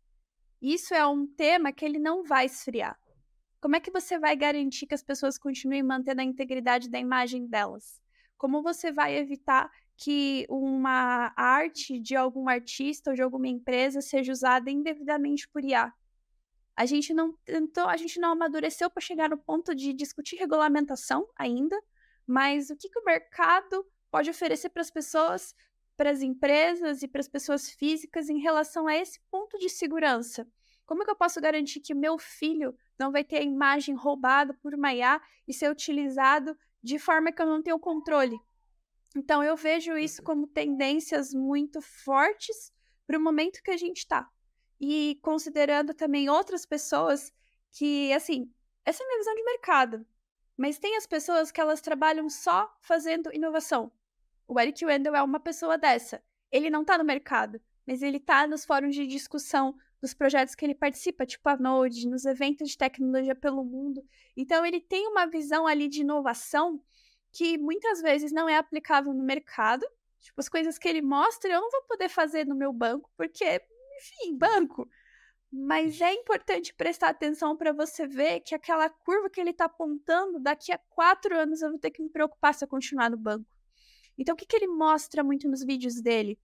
Isso 0.61 0.93
é 0.95 1.07
um 1.07 1.27
tema 1.27 1.73
que 1.73 1.85
ele 1.85 1.99
não 1.99 2.23
vai 2.23 2.47
esfriar. 2.47 2.99
Como 3.61 3.75
é 3.75 3.81
que 3.81 3.91
você 3.91 4.19
vai 4.19 4.37
garantir 4.37 4.87
que 4.87 4.95
as 4.95 5.03
pessoas 5.03 5.39
continuem 5.39 5.83
mantendo 5.83 6.21
a 6.21 6.25
integridade 6.25 6.91
da 6.91 6.99
imagem 6.99 7.47
delas? 7.47 8.01
Como 8.37 8.63
você 8.63 8.93
vai 8.93 9.17
evitar 9.17 9.71
que 9.97 10.47
uma 10.51 11.33
arte 11.37 11.99
de 11.99 12.15
algum 12.15 12.49
artista 12.49 13.11
ou 13.11 13.17
de 13.17 13.23
alguma 13.23 13.49
empresa 13.49 14.03
seja 14.03 14.31
usada 14.31 14.71
indevidamente 14.71 15.49
por 15.49 15.65
IA? 15.65 15.93
A 16.77 16.85
gente 16.85 17.14
não 17.14 17.33
tentou, 17.33 17.89
a 17.89 17.97
gente 17.97 18.20
não 18.20 18.33
amadureceu 18.33 18.91
para 18.91 19.01
chegar 19.01 19.31
no 19.31 19.39
ponto 19.39 19.74
de 19.74 19.95
discutir 19.95 20.37
regulamentação 20.37 21.27
ainda, 21.35 21.74
mas 22.27 22.68
o 22.68 22.77
que, 22.77 22.91
que 22.91 22.99
o 22.99 23.05
mercado 23.05 23.87
pode 24.11 24.29
oferecer 24.29 24.68
para 24.68 24.83
as 24.83 24.91
pessoas, 24.91 25.55
para 25.97 26.11
as 26.11 26.20
empresas 26.20 27.03
e 27.03 27.09
para 27.09 27.20
as 27.20 27.29
pessoas 27.29 27.70
físicas 27.70 28.29
em 28.29 28.41
relação 28.41 28.87
a 28.87 28.95
esse 28.95 29.18
ponto 29.31 29.59
de 29.59 29.70
segurança? 29.70 30.47
Como 30.85 31.03
que 31.03 31.11
eu 31.11 31.16
posso 31.16 31.41
garantir 31.41 31.81
que 31.81 31.95
o 31.95 31.97
meu 31.97 32.18
filho 32.18 32.77
não 32.99 33.11
vai 33.11 33.24
ter 33.24 33.39
a 33.39 33.43
imagem 33.43 33.95
roubada 33.95 34.53
por 34.53 34.74
uma 34.74 34.93
IA 34.93 35.18
e 35.49 35.55
ser 35.55 35.70
utilizado 35.70 36.55
de 36.83 36.99
forma 36.99 37.33
que 37.33 37.41
eu 37.41 37.47
não 37.47 37.62
tenho 37.62 37.79
controle? 37.79 38.39
Então 39.16 39.43
eu 39.43 39.57
vejo 39.57 39.97
isso 39.97 40.22
como 40.22 40.47
tendências 40.47 41.33
muito 41.33 41.81
fortes 41.81 42.70
para 43.07 43.18
o 43.18 43.22
momento 43.22 43.62
que 43.62 43.70
a 43.70 43.79
gente 43.79 43.99
está 43.99 44.31
e 44.81 45.18
considerando 45.22 45.95
também 45.95 46.29
outras 46.29 46.66
pessoas 46.66 47.33
que, 47.70 48.12
assim, 48.12 48.51
essa 48.85 49.03
é 49.03 49.05
a 49.05 49.09
minha 49.09 49.18
visão 49.18 49.35
de 49.35 49.45
mercado. 49.45 50.07
Mas 50.57 50.79
tem 50.79 50.97
as 50.97 51.07
pessoas 51.07 51.51
que 51.51 51.61
elas 51.61 51.81
trabalham 51.81 52.31
só 52.31 52.74
fazendo 52.81 53.35
inovação. 53.35 53.93
O 54.49 54.59
Eric 54.59 54.85
Wendell 54.85 55.14
é 55.14 55.22
uma 55.22 55.41
pessoa 55.41 55.77
dessa. 55.77 56.22
Ele 56.51 56.70
não 56.70 56.83
está 56.83 56.97
no 56.97 57.05
mercado, 57.05 57.61
mas 57.87 58.03
ele 58.03 58.16
está 58.16 58.47
nos 58.47 58.64
fóruns 58.64 58.95
de 58.95 59.07
discussão 59.07 59.77
dos 60.01 60.14
projetos 60.14 60.55
que 60.55 60.64
ele 60.64 60.74
participa, 60.74 61.27
tipo 61.27 61.49
a 61.49 61.57
Node, 61.57 62.09
nos 62.09 62.24
eventos 62.24 62.70
de 62.70 62.79
tecnologia 62.79 63.35
pelo 63.35 63.64
mundo. 63.64 64.03
Então 64.37 64.64
ele 64.64 64.81
tem 64.81 65.07
uma 65.09 65.27
visão 65.27 65.66
ali 65.66 65.89
de 65.89 66.03
inovação 66.03 66.81
que 67.33 67.59
muitas 67.59 68.01
vezes 68.01 68.33
não 68.33 68.49
é 68.49 68.57
aplicável 68.57 69.12
no 69.12 69.22
mercado. 69.22 69.87
Tipo, 70.20 70.41
as 70.41 70.49
coisas 70.49 70.79
que 70.79 70.89
ele 70.89 71.03
mostra 71.03 71.53
eu 71.53 71.61
não 71.61 71.70
vou 71.70 71.83
poder 71.83 72.09
fazer 72.09 72.47
no 72.47 72.55
meu 72.55 72.72
banco, 72.72 73.11
porque 73.16 73.61
enfim, 73.97 74.37
banco. 74.37 74.89
Mas 75.51 76.01
é 76.01 76.13
importante 76.13 76.75
prestar 76.75 77.09
atenção 77.09 77.57
para 77.57 77.73
você 77.73 78.07
ver 78.07 78.41
que 78.41 78.55
aquela 78.55 78.89
curva 78.91 79.31
que 79.31 79.41
ele 79.41 79.51
está 79.51 79.67
apontando, 79.67 80.41
daqui 80.41 80.73
a 80.73 80.79
quatro 80.91 81.37
anos 81.39 81.63
eu 81.63 81.71
vou 81.71 81.79
ter 81.79 81.91
que 81.91 82.03
me 82.03 82.11
preocupar 82.11 82.55
se 82.55 82.65
eu 82.65 82.69
continuar 82.69 83.11
no 83.11 83.17
banco. 83.17 83.47
Então, 84.19 84.35
o 84.35 84.37
que, 84.37 84.47
que 84.47 84.57
ele 84.57 84.67
mostra 84.67 85.23
muito 85.23 85.49
nos 85.49 85.63
vídeos 85.65 86.01
dele? 86.01 86.39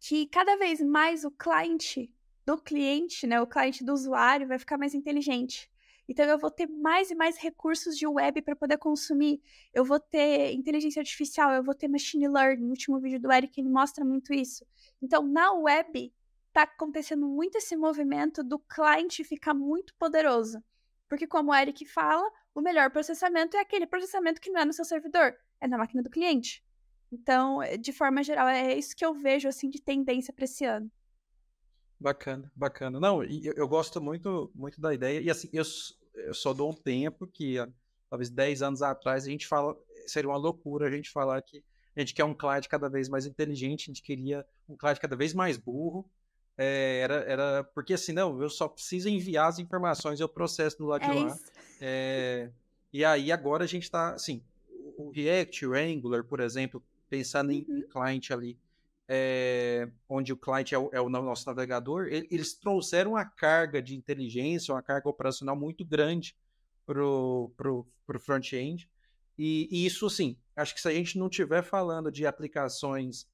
Que 0.00 0.26
cada 0.26 0.56
vez 0.56 0.80
mais 0.80 1.24
o 1.24 1.30
cliente 1.30 2.12
do 2.44 2.56
cliente, 2.56 3.26
né, 3.26 3.40
o 3.40 3.46
cliente 3.46 3.84
do 3.84 3.92
usuário, 3.92 4.46
vai 4.46 4.58
ficar 4.58 4.78
mais 4.78 4.94
inteligente. 4.94 5.70
Então, 6.08 6.24
eu 6.24 6.38
vou 6.38 6.50
ter 6.50 6.68
mais 6.68 7.10
e 7.10 7.14
mais 7.14 7.36
recursos 7.36 7.96
de 7.96 8.06
web 8.06 8.40
para 8.42 8.54
poder 8.54 8.78
consumir. 8.78 9.40
Eu 9.74 9.84
vou 9.84 9.98
ter 9.98 10.52
inteligência 10.52 11.00
artificial, 11.00 11.52
eu 11.52 11.64
vou 11.64 11.74
ter 11.74 11.88
machine 11.88 12.28
learning. 12.28 12.62
No 12.62 12.70
último 12.70 13.00
vídeo 13.00 13.20
do 13.20 13.32
Eric, 13.32 13.60
ele 13.60 13.68
mostra 13.68 14.04
muito 14.04 14.32
isso. 14.32 14.64
Então, 15.02 15.26
na 15.26 15.52
web, 15.52 16.12
está 16.56 16.62
acontecendo 16.62 17.28
muito 17.28 17.58
esse 17.58 17.76
movimento 17.76 18.42
do 18.42 18.58
cliente 18.58 19.22
ficar 19.22 19.52
muito 19.52 19.94
poderoso. 19.96 20.64
Porque, 21.06 21.26
como 21.26 21.50
o 21.50 21.54
Eric 21.54 21.84
fala, 21.84 22.26
o 22.54 22.62
melhor 22.62 22.90
processamento 22.90 23.56
é 23.58 23.60
aquele 23.60 23.86
processamento 23.86 24.40
que 24.40 24.50
não 24.50 24.62
é 24.62 24.64
no 24.64 24.72
seu 24.72 24.84
servidor, 24.84 25.36
é 25.60 25.68
na 25.68 25.76
máquina 25.76 26.02
do 26.02 26.08
cliente. 26.08 26.64
Então, 27.12 27.62
eh, 27.62 27.76
de 27.76 27.92
forma 27.92 28.22
geral, 28.22 28.48
é 28.48 28.74
isso 28.74 28.96
que 28.96 29.04
eu 29.04 29.12
vejo 29.12 29.46
assim 29.46 29.68
de 29.68 29.82
tendência 29.82 30.32
para 30.32 30.46
esse 30.46 30.64
ano. 30.64 30.90
Bacana, 32.00 32.50
bacana. 32.56 32.98
Não, 32.98 33.22
eu, 33.22 33.52
eu, 33.54 33.68
gosto 33.68 34.00
muito, 34.00 34.50
muito 34.54 34.80
da 34.80 34.94
ideia. 34.94 35.20
E 35.20 35.30
assim, 35.30 35.48
eu, 35.52 35.62
eu 36.14 36.34
só 36.34 36.54
dou 36.54 36.70
um 36.70 36.74
tempo 36.74 37.26
que, 37.26 37.56
talvez 38.08 38.30
10 38.30 38.62
anos 38.62 38.82
atrás, 38.82 39.26
a 39.26 39.30
gente 39.30 39.46
fala, 39.46 39.76
seria 40.06 40.30
uma 40.30 40.38
loucura 40.38 40.88
a 40.88 40.90
gente 40.90 41.10
falar 41.10 41.40
que 41.42 41.62
a 41.94 42.00
gente 42.00 42.14
quer 42.14 42.24
um 42.24 42.34
client 42.34 42.66
cada 42.66 42.88
vez 42.88 43.08
mais 43.08 43.26
inteligente, 43.26 43.84
a 43.84 43.92
gente 43.92 44.02
queria 44.02 44.44
um 44.68 44.76
client 44.76 44.98
cada 44.98 45.16
vez 45.16 45.32
mais 45.32 45.56
burro. 45.56 46.10
É, 46.58 47.00
era, 47.00 47.14
era 47.24 47.64
porque 47.64 47.94
assim, 47.94 48.12
não, 48.12 48.40
eu 48.40 48.48
só 48.48 48.66
preciso 48.66 49.08
enviar 49.08 49.48
as 49.48 49.58
informações, 49.58 50.20
eu 50.20 50.28
processo 50.28 50.78
do 50.78 50.86
lado 50.86 51.04
é 51.04 51.08
de 51.08 51.24
lá. 51.24 51.38
É, 51.80 52.50
e 52.92 53.04
aí 53.04 53.30
agora 53.30 53.64
a 53.64 53.66
gente 53.66 53.82
está, 53.82 54.14
assim, 54.14 54.42
o 54.96 55.10
React, 55.10 55.66
o 55.66 55.74
Angular, 55.74 56.24
por 56.24 56.40
exemplo, 56.40 56.82
pensando 57.10 57.50
uhum. 57.50 57.64
em 57.68 57.82
cliente 57.82 58.32
ali, 58.32 58.58
é, 59.08 59.88
onde 60.08 60.32
o 60.32 60.36
cliente 60.36 60.74
é 60.74 60.78
o, 60.78 60.90
é 60.92 61.00
o, 61.00 61.08
nosso 61.08 61.46
navegador, 61.46 62.06
eles 62.08 62.54
trouxeram 62.54 63.12
uma 63.12 63.24
carga 63.24 63.80
de 63.80 63.94
inteligência, 63.94 64.74
uma 64.74 64.82
carga 64.82 65.08
operacional 65.08 65.54
muito 65.54 65.84
grande 65.84 66.34
pro, 66.84 67.52
pro, 67.56 67.86
pro 68.06 68.18
front-end. 68.18 68.88
E, 69.38 69.68
e, 69.70 69.86
isso, 69.86 70.06
assim, 70.06 70.36
acho 70.56 70.74
que 70.74 70.80
se 70.80 70.88
a 70.88 70.92
gente 70.92 71.18
não 71.18 71.28
estiver 71.28 71.62
falando 71.62 72.10
de 72.10 72.26
aplicações 72.26 73.28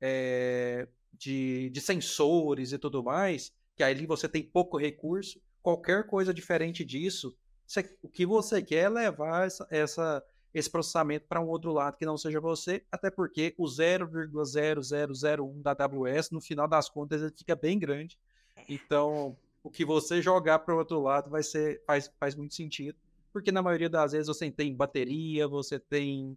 é, 0.00 0.86
de, 1.12 1.70
de 1.70 1.80
sensores 1.80 2.72
e 2.72 2.78
tudo 2.78 3.02
mais, 3.02 3.52
que 3.76 3.82
aí 3.82 4.06
você 4.06 4.28
tem 4.28 4.42
pouco 4.42 4.76
recurso, 4.76 5.40
qualquer 5.62 6.06
coisa 6.06 6.32
diferente 6.34 6.84
disso, 6.84 7.36
você, 7.66 7.96
o 8.02 8.08
que 8.08 8.24
você 8.24 8.62
quer 8.62 8.84
é 8.84 8.88
levar 8.88 9.46
essa, 9.46 9.66
essa 9.70 10.24
esse 10.54 10.70
processamento 10.70 11.26
para 11.28 11.40
um 11.40 11.48
outro 11.48 11.72
lado 11.72 11.96
que 11.96 12.06
não 12.06 12.16
seja 12.16 12.40
você, 12.40 12.82
até 12.90 13.10
porque 13.10 13.54
o 13.58 13.66
0,0001 13.66 15.62
da 15.62 15.72
AWS, 15.72 16.30
no 16.30 16.40
final 16.40 16.66
das 16.66 16.88
contas, 16.88 17.20
ele 17.20 17.34
fica 17.36 17.54
bem 17.54 17.78
grande. 17.78 18.18
Então, 18.68 19.36
o 19.62 19.70
que 19.70 19.84
você 19.84 20.22
jogar 20.22 20.60
para 20.60 20.74
o 20.74 20.78
outro 20.78 21.00
lado 21.00 21.28
vai 21.30 21.42
ser 21.42 21.82
faz, 21.86 22.10
faz 22.18 22.34
muito 22.34 22.54
sentido, 22.54 22.96
porque 23.32 23.52
na 23.52 23.62
maioria 23.62 23.90
das 23.90 24.12
vezes 24.12 24.26
você 24.26 24.50
tem 24.50 24.74
bateria, 24.74 25.46
você 25.46 25.78
tem 25.78 26.36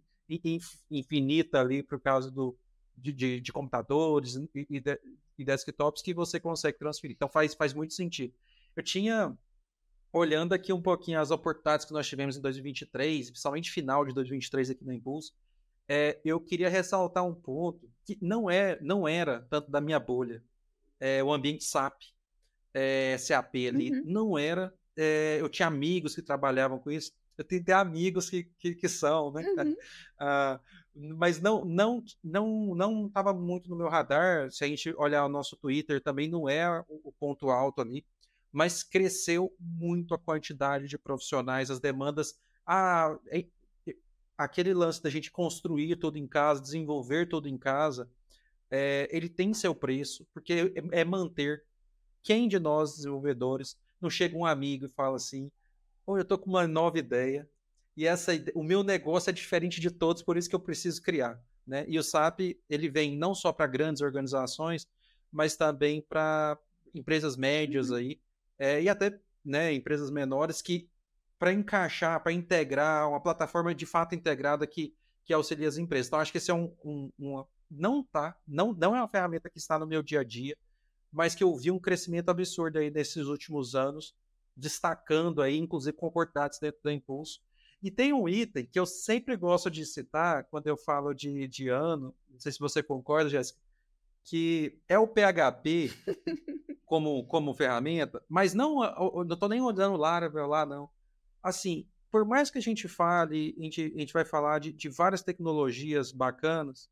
infinita 0.90 1.60
ali 1.60 1.82
por 1.82 1.98
causa 2.00 2.30
do, 2.30 2.56
de, 2.96 3.12
de, 3.12 3.40
de 3.40 3.52
computadores 3.52 4.34
e, 4.34 4.66
e, 4.70 4.80
de, 4.80 5.00
e, 5.38 5.44
desktops 5.44 6.02
que 6.02 6.14
você 6.14 6.38
consegue 6.38 6.78
transferir. 6.78 7.14
Então 7.14 7.28
faz, 7.28 7.54
faz 7.54 7.72
muito 7.72 7.94
sentido. 7.94 8.34
Eu 8.76 8.82
tinha, 8.82 9.36
olhando 10.12 10.52
aqui 10.52 10.72
um 10.72 10.82
pouquinho 10.82 11.20
as 11.20 11.30
oportunidades 11.30 11.84
que 11.84 11.92
nós 11.92 12.06
tivemos 12.06 12.36
em 12.36 12.40
2023, 12.40 13.30
principalmente 13.30 13.70
final 13.70 14.04
de 14.04 14.14
2023 14.14 14.70
aqui 14.70 14.84
no 14.84 14.92
Impulso, 14.92 15.32
é, 15.88 16.20
eu 16.24 16.40
queria 16.40 16.68
ressaltar 16.68 17.24
um 17.24 17.34
ponto 17.34 17.90
que 18.04 18.16
não, 18.20 18.50
é, 18.50 18.78
não 18.80 19.06
era 19.06 19.46
tanto 19.50 19.70
da 19.70 19.80
minha 19.80 19.98
bolha, 19.98 20.42
é, 21.00 21.22
o 21.22 21.32
ambiente 21.32 21.64
SAP, 21.64 22.00
é, 22.72 23.16
SAP 23.18 23.54
ali, 23.68 23.90
uhum. 23.90 24.02
não 24.06 24.38
era. 24.38 24.72
É, 24.96 25.38
eu 25.40 25.48
tinha 25.48 25.66
amigos 25.66 26.14
que 26.14 26.22
trabalhavam 26.22 26.78
com 26.78 26.90
isso, 26.90 27.12
eu 27.36 27.44
tenho 27.44 27.76
amigos 27.76 28.30
que, 28.30 28.44
que, 28.58 28.74
que 28.74 28.88
são, 28.88 29.32
né? 29.32 29.42
Uhum. 29.42 29.72
Uh, 29.72 30.60
mas 30.94 31.40
não 31.40 31.64
não 31.64 32.04
não 32.22 32.74
não 32.74 33.06
estava 33.06 33.32
muito 33.32 33.68
no 33.70 33.76
meu 33.76 33.88
radar. 33.88 34.50
Se 34.50 34.64
a 34.64 34.68
gente 34.68 34.92
olhar 34.96 35.24
o 35.24 35.28
nosso 35.28 35.56
Twitter, 35.56 36.02
também 36.02 36.28
não 36.28 36.48
é 36.48 36.84
o, 36.88 37.12
ponto 37.12 37.50
alto 37.50 37.80
ali, 37.80 38.04
mas 38.50 38.82
cresceu 38.82 39.54
muito 39.58 40.14
a 40.14 40.18
quantidade 40.18 40.86
de 40.86 40.98
profissionais, 40.98 41.70
as 41.70 41.80
demandas. 41.80 42.38
É, 42.68 43.46
aquele 44.36 44.74
lance 44.74 45.02
da 45.02 45.10
gente 45.10 45.30
construir 45.30 45.96
tudo 45.96 46.18
em 46.18 46.26
casa, 46.26 46.60
desenvolver 46.60 47.28
tudo 47.28 47.48
em 47.48 47.56
casa, 47.56 48.08
é, 48.70 49.08
ele 49.10 49.28
tem 49.28 49.52
seu 49.54 49.74
preço, 49.74 50.26
porque 50.32 50.72
é, 50.74 51.00
é, 51.00 51.04
manter. 51.04 51.64
Quem 52.22 52.46
de 52.46 52.58
nós, 52.58 52.96
desenvolvedores, 52.96 53.76
não 54.00 54.08
chega 54.08 54.36
um 54.36 54.46
amigo 54.46 54.86
e 54.86 54.88
fala 54.88 55.16
assim: 55.16 55.50
oh, 56.06 56.16
eu 56.16 56.24
tô 56.24 56.38
com 56.38 56.50
uma 56.50 56.66
nova 56.66 56.98
ideia, 56.98 57.48
e 57.96 58.06
essa 58.06 58.32
o 58.54 58.62
meu 58.62 58.82
negócio 58.82 59.30
é 59.30 59.32
diferente 59.32 59.80
de 59.80 59.90
todos, 59.90 60.22
por 60.22 60.36
isso 60.36 60.48
que 60.48 60.54
eu 60.54 60.60
preciso 60.60 61.02
criar. 61.02 61.40
Né? 61.66 61.84
E 61.88 61.98
o 61.98 62.02
SAP 62.02 62.56
ele 62.68 62.88
vem 62.88 63.16
não 63.16 63.34
só 63.34 63.52
para 63.52 63.66
grandes 63.66 64.02
organizações, 64.02 64.86
mas 65.30 65.56
também 65.56 66.00
para 66.00 66.58
empresas 66.94 67.36
médias 67.36 67.90
uhum. 67.90 67.96
aí, 67.96 68.20
é, 68.58 68.82
e 68.82 68.88
até 68.88 69.18
né, 69.44 69.72
empresas 69.72 70.10
menores 70.10 70.60
que 70.60 70.88
para 71.38 71.52
encaixar, 71.52 72.22
para 72.22 72.32
integrar 72.32 73.08
uma 73.08 73.20
plataforma 73.20 73.74
de 73.74 73.84
fato 73.84 74.14
integrada 74.14 74.66
que, 74.66 74.94
que 75.24 75.32
auxilia 75.32 75.66
as 75.66 75.76
empresas. 75.76 76.06
Então, 76.06 76.20
acho 76.20 76.30
que 76.30 76.38
esse 76.38 76.50
é 76.50 76.54
um, 76.54 76.72
um 76.84 77.10
uma, 77.18 77.48
não 77.68 78.04
tá, 78.04 78.38
não, 78.46 78.72
não 78.72 78.94
é 78.94 79.00
uma 79.00 79.08
ferramenta 79.08 79.50
que 79.50 79.58
está 79.58 79.78
no 79.78 79.86
meu 79.86 80.02
dia 80.02 80.20
a 80.20 80.24
dia, 80.24 80.56
mas 81.10 81.34
que 81.34 81.42
eu 81.42 81.54
vi 81.56 81.70
um 81.70 81.80
crescimento 81.80 82.28
absurdo 82.28 82.78
aí 82.78 82.90
nesses 82.90 83.26
últimos 83.26 83.74
anos, 83.74 84.14
destacando 84.56 85.42
aí, 85.42 85.58
inclusive, 85.58 85.96
com 85.96 86.06
oportunidades 86.06 86.58
dentro 86.60 86.80
da 86.84 86.92
Impulso. 86.92 87.40
E 87.82 87.90
tem 87.90 88.12
um 88.12 88.28
item 88.28 88.64
que 88.64 88.78
eu 88.78 88.86
sempre 88.86 89.36
gosto 89.36 89.70
de 89.70 89.84
citar 89.84 90.44
quando 90.44 90.68
eu 90.68 90.76
falo 90.76 91.12
de, 91.12 91.48
de 91.48 91.68
ano, 91.68 92.14
não 92.30 92.38
sei 92.38 92.52
se 92.52 92.60
você 92.60 92.82
concorda, 92.82 93.28
Jéssica, 93.28 93.58
que 94.22 94.78
é 94.88 94.98
o 94.98 95.08
PHP 95.08 95.90
como, 96.86 97.24
como 97.26 97.54
ferramenta, 97.54 98.22
mas 98.28 98.54
não, 98.54 98.84
eu 98.84 99.24
não 99.24 99.34
estou 99.34 99.48
nem 99.48 99.60
olhando 99.60 99.96
Laravel 99.96 100.46
lá, 100.46 100.64
não. 100.64 100.88
Assim, 101.42 101.88
por 102.08 102.24
mais 102.24 102.50
que 102.50 102.58
a 102.58 102.62
gente 102.62 102.86
fale, 102.86 103.54
a 103.58 103.62
gente, 103.62 103.92
a 103.96 103.98
gente 103.98 104.12
vai 104.12 104.24
falar 104.24 104.60
de, 104.60 104.72
de 104.72 104.88
várias 104.88 105.22
tecnologias 105.22 106.12
bacanas, 106.12 106.88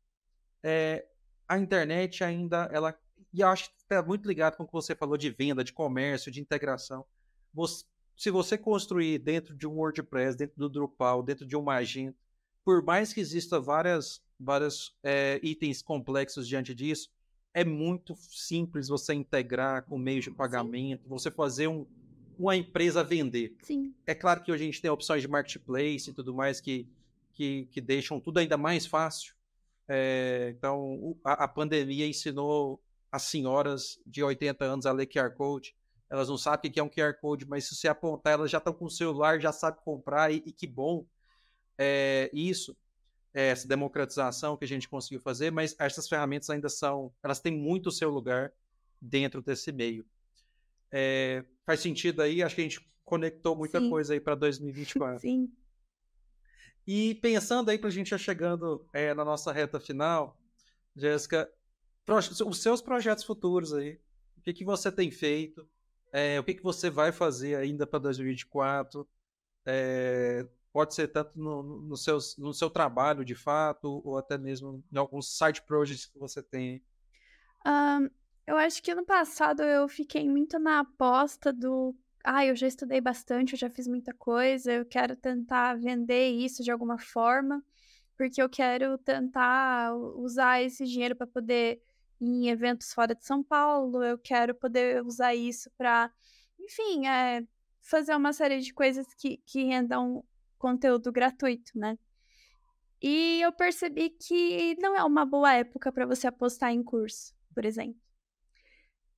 é, 0.61 1.05
a 1.47 1.57
internet 1.57 2.23
ainda, 2.23 2.69
ela, 2.71 2.97
e 3.33 3.41
eu 3.41 3.47
acho 3.47 3.69
que 3.69 3.75
está 3.77 4.01
muito 4.01 4.27
ligado 4.27 4.57
com 4.57 4.63
o 4.63 4.67
que 4.67 4.73
você 4.73 4.93
falou 4.95 5.15
de 5.15 5.29
venda, 5.29 5.63
de 5.63 5.71
comércio, 5.71 6.31
de 6.31 6.41
integração. 6.41 7.05
Você, 7.53 7.85
se 8.21 8.29
você 8.29 8.55
construir 8.55 9.17
dentro 9.17 9.55
de 9.55 9.65
um 9.65 9.77
WordPress, 9.77 10.37
dentro 10.37 10.55
do 10.55 10.69
Drupal, 10.69 11.23
dentro 11.23 11.43
de 11.43 11.57
um 11.57 11.63
Magento, 11.63 12.19
por 12.63 12.83
mais 12.83 13.11
que 13.11 13.19
exista 13.19 13.59
várias, 13.59 14.21
várias 14.39 14.95
é, 15.01 15.39
itens 15.41 15.81
complexos 15.81 16.47
diante 16.47 16.75
disso, 16.75 17.09
é 17.51 17.65
muito 17.65 18.15
simples 18.15 18.89
você 18.89 19.15
integrar 19.15 19.85
com 19.85 19.97
meios 19.97 20.25
de 20.25 20.29
pagamento, 20.29 21.01
Sim. 21.01 21.09
você 21.09 21.31
fazer 21.31 21.65
um, 21.65 21.87
uma 22.37 22.55
empresa 22.55 23.03
vender. 23.03 23.55
Sim. 23.63 23.91
É 24.05 24.13
claro 24.13 24.43
que 24.43 24.51
hoje 24.51 24.61
a 24.61 24.65
gente 24.67 24.81
tem 24.83 24.91
opções 24.91 25.23
de 25.23 25.27
marketplace 25.27 26.11
e 26.11 26.13
tudo 26.13 26.31
mais 26.31 26.61
que, 26.61 26.87
que, 27.33 27.67
que 27.71 27.81
deixam 27.81 28.19
tudo 28.19 28.37
ainda 28.37 28.55
mais 28.55 28.85
fácil. 28.85 29.33
É, 29.87 30.53
então, 30.55 31.17
a, 31.23 31.45
a, 31.45 31.47
pandemia 31.47 32.05
ensinou 32.05 32.79
as 33.11 33.23
senhoras 33.23 33.99
de 34.05 34.21
80 34.21 34.63
anos 34.63 34.85
a 34.85 34.91
ler 34.91 35.07
QR 35.07 35.31
Code. 35.31 35.75
Elas 36.11 36.27
não 36.27 36.37
sabem 36.37 36.69
o 36.69 36.73
que 36.73 36.79
é 36.79 36.83
um 36.83 36.89
QR 36.89 37.13
Code, 37.21 37.47
mas 37.47 37.65
se 37.65 37.75
você 37.75 37.87
apontar, 37.87 38.33
elas 38.33 38.51
já 38.51 38.57
estão 38.57 38.73
com 38.73 38.83
o 38.83 38.89
celular, 38.89 39.39
já 39.39 39.53
sabem 39.53 39.81
comprar, 39.81 40.29
e, 40.29 40.43
e 40.45 40.51
que 40.51 40.67
bom 40.67 41.05
é, 41.77 42.29
isso 42.33 42.75
essa 43.33 43.65
democratização 43.65 44.57
que 44.57 44.65
a 44.65 44.67
gente 44.67 44.89
conseguiu 44.89 45.21
fazer, 45.21 45.51
mas 45.51 45.73
essas 45.79 46.09
ferramentas 46.09 46.49
ainda 46.49 46.67
são, 46.67 47.13
elas 47.23 47.39
têm 47.39 47.57
muito 47.57 47.87
o 47.87 47.91
seu 47.91 48.09
lugar 48.09 48.51
dentro 48.99 49.41
desse 49.41 49.71
meio. 49.71 50.05
É, 50.91 51.45
faz 51.65 51.79
sentido 51.79 52.21
aí? 52.21 52.43
Acho 52.43 52.55
que 52.55 52.61
a 52.61 52.65
gente 52.65 52.91
conectou 53.05 53.55
muita 53.55 53.79
Sim. 53.79 53.89
coisa 53.89 54.13
aí 54.13 54.19
para 54.19 54.35
2024. 54.35 55.19
Sim. 55.23 55.49
E 56.85 57.15
pensando 57.15 57.69
aí 57.69 57.77
para 57.77 57.87
a 57.87 57.91
gente 57.91 58.09
já 58.09 58.17
chegando 58.17 58.85
é, 58.91 59.13
na 59.13 59.23
nossa 59.23 59.51
reta 59.53 59.79
final, 59.79 60.37
Jéssica, 60.93 61.49
os 62.45 62.61
seus 62.61 62.81
projetos 62.81 63.23
futuros 63.23 63.73
aí, 63.73 63.97
o 64.37 64.41
que, 64.41 64.53
que 64.53 64.65
você 64.65 64.91
tem 64.91 65.09
feito, 65.09 65.65
é, 66.11 66.39
o 66.39 66.43
que, 66.43 66.53
que 66.53 66.63
você 66.63 66.89
vai 66.89 67.11
fazer 67.11 67.55
ainda 67.55 67.87
para 67.87 67.99
2024, 67.99 69.07
é, 69.65 70.45
Pode 70.73 70.95
ser 70.95 71.09
tanto 71.09 71.37
no, 71.37 71.61
no, 71.81 71.97
seus, 71.97 72.37
no 72.37 72.53
seu 72.53 72.69
trabalho 72.69 73.25
de 73.25 73.35
fato, 73.35 74.01
ou 74.05 74.17
até 74.17 74.37
mesmo 74.37 74.81
em 74.91 74.97
alguns 74.97 75.37
side 75.37 75.61
projects 75.63 76.05
que 76.05 76.17
você 76.17 76.41
tem. 76.41 76.81
Um, 77.65 78.09
eu 78.47 78.55
acho 78.55 78.81
que 78.81 78.91
ano 78.91 79.05
passado 79.05 79.63
eu 79.63 79.87
fiquei 79.89 80.27
muito 80.29 80.57
na 80.57 80.79
aposta 80.79 81.51
do. 81.51 81.93
Ah, 82.23 82.45
eu 82.45 82.55
já 82.55 82.67
estudei 82.67 83.01
bastante, 83.01 83.53
eu 83.53 83.59
já 83.59 83.69
fiz 83.69 83.85
muita 83.85 84.13
coisa, 84.13 84.71
eu 84.71 84.85
quero 84.85 85.15
tentar 85.15 85.77
vender 85.77 86.29
isso 86.29 86.63
de 86.63 86.71
alguma 86.71 86.97
forma, 86.97 87.61
porque 88.15 88.41
eu 88.41 88.47
quero 88.47 88.97
tentar 88.99 89.93
usar 89.93 90.61
esse 90.61 90.85
dinheiro 90.85 91.15
para 91.15 91.27
poder 91.27 91.81
em 92.21 92.47
eventos 92.49 92.93
fora 92.93 93.15
de 93.15 93.25
São 93.25 93.43
Paulo, 93.43 94.03
eu 94.03 94.17
quero 94.17 94.53
poder 94.53 95.03
usar 95.03 95.33
isso 95.33 95.71
para, 95.77 96.11
enfim, 96.59 97.07
é, 97.07 97.43
fazer 97.81 98.15
uma 98.15 98.31
série 98.31 98.59
de 98.59 98.73
coisas 98.73 99.07
que, 99.15 99.37
que 99.45 99.63
rendam 99.63 100.23
conteúdo 100.57 101.11
gratuito, 101.11 101.71
né? 101.75 101.97
E 103.01 103.41
eu 103.41 103.51
percebi 103.51 104.11
que 104.11 104.75
não 104.79 104.95
é 104.95 105.03
uma 105.03 105.25
boa 105.25 105.51
época 105.53 105.91
para 105.91 106.05
você 106.05 106.27
apostar 106.27 106.71
em 106.71 106.83
curso, 106.83 107.33
por 107.53 107.65
exemplo. 107.65 107.99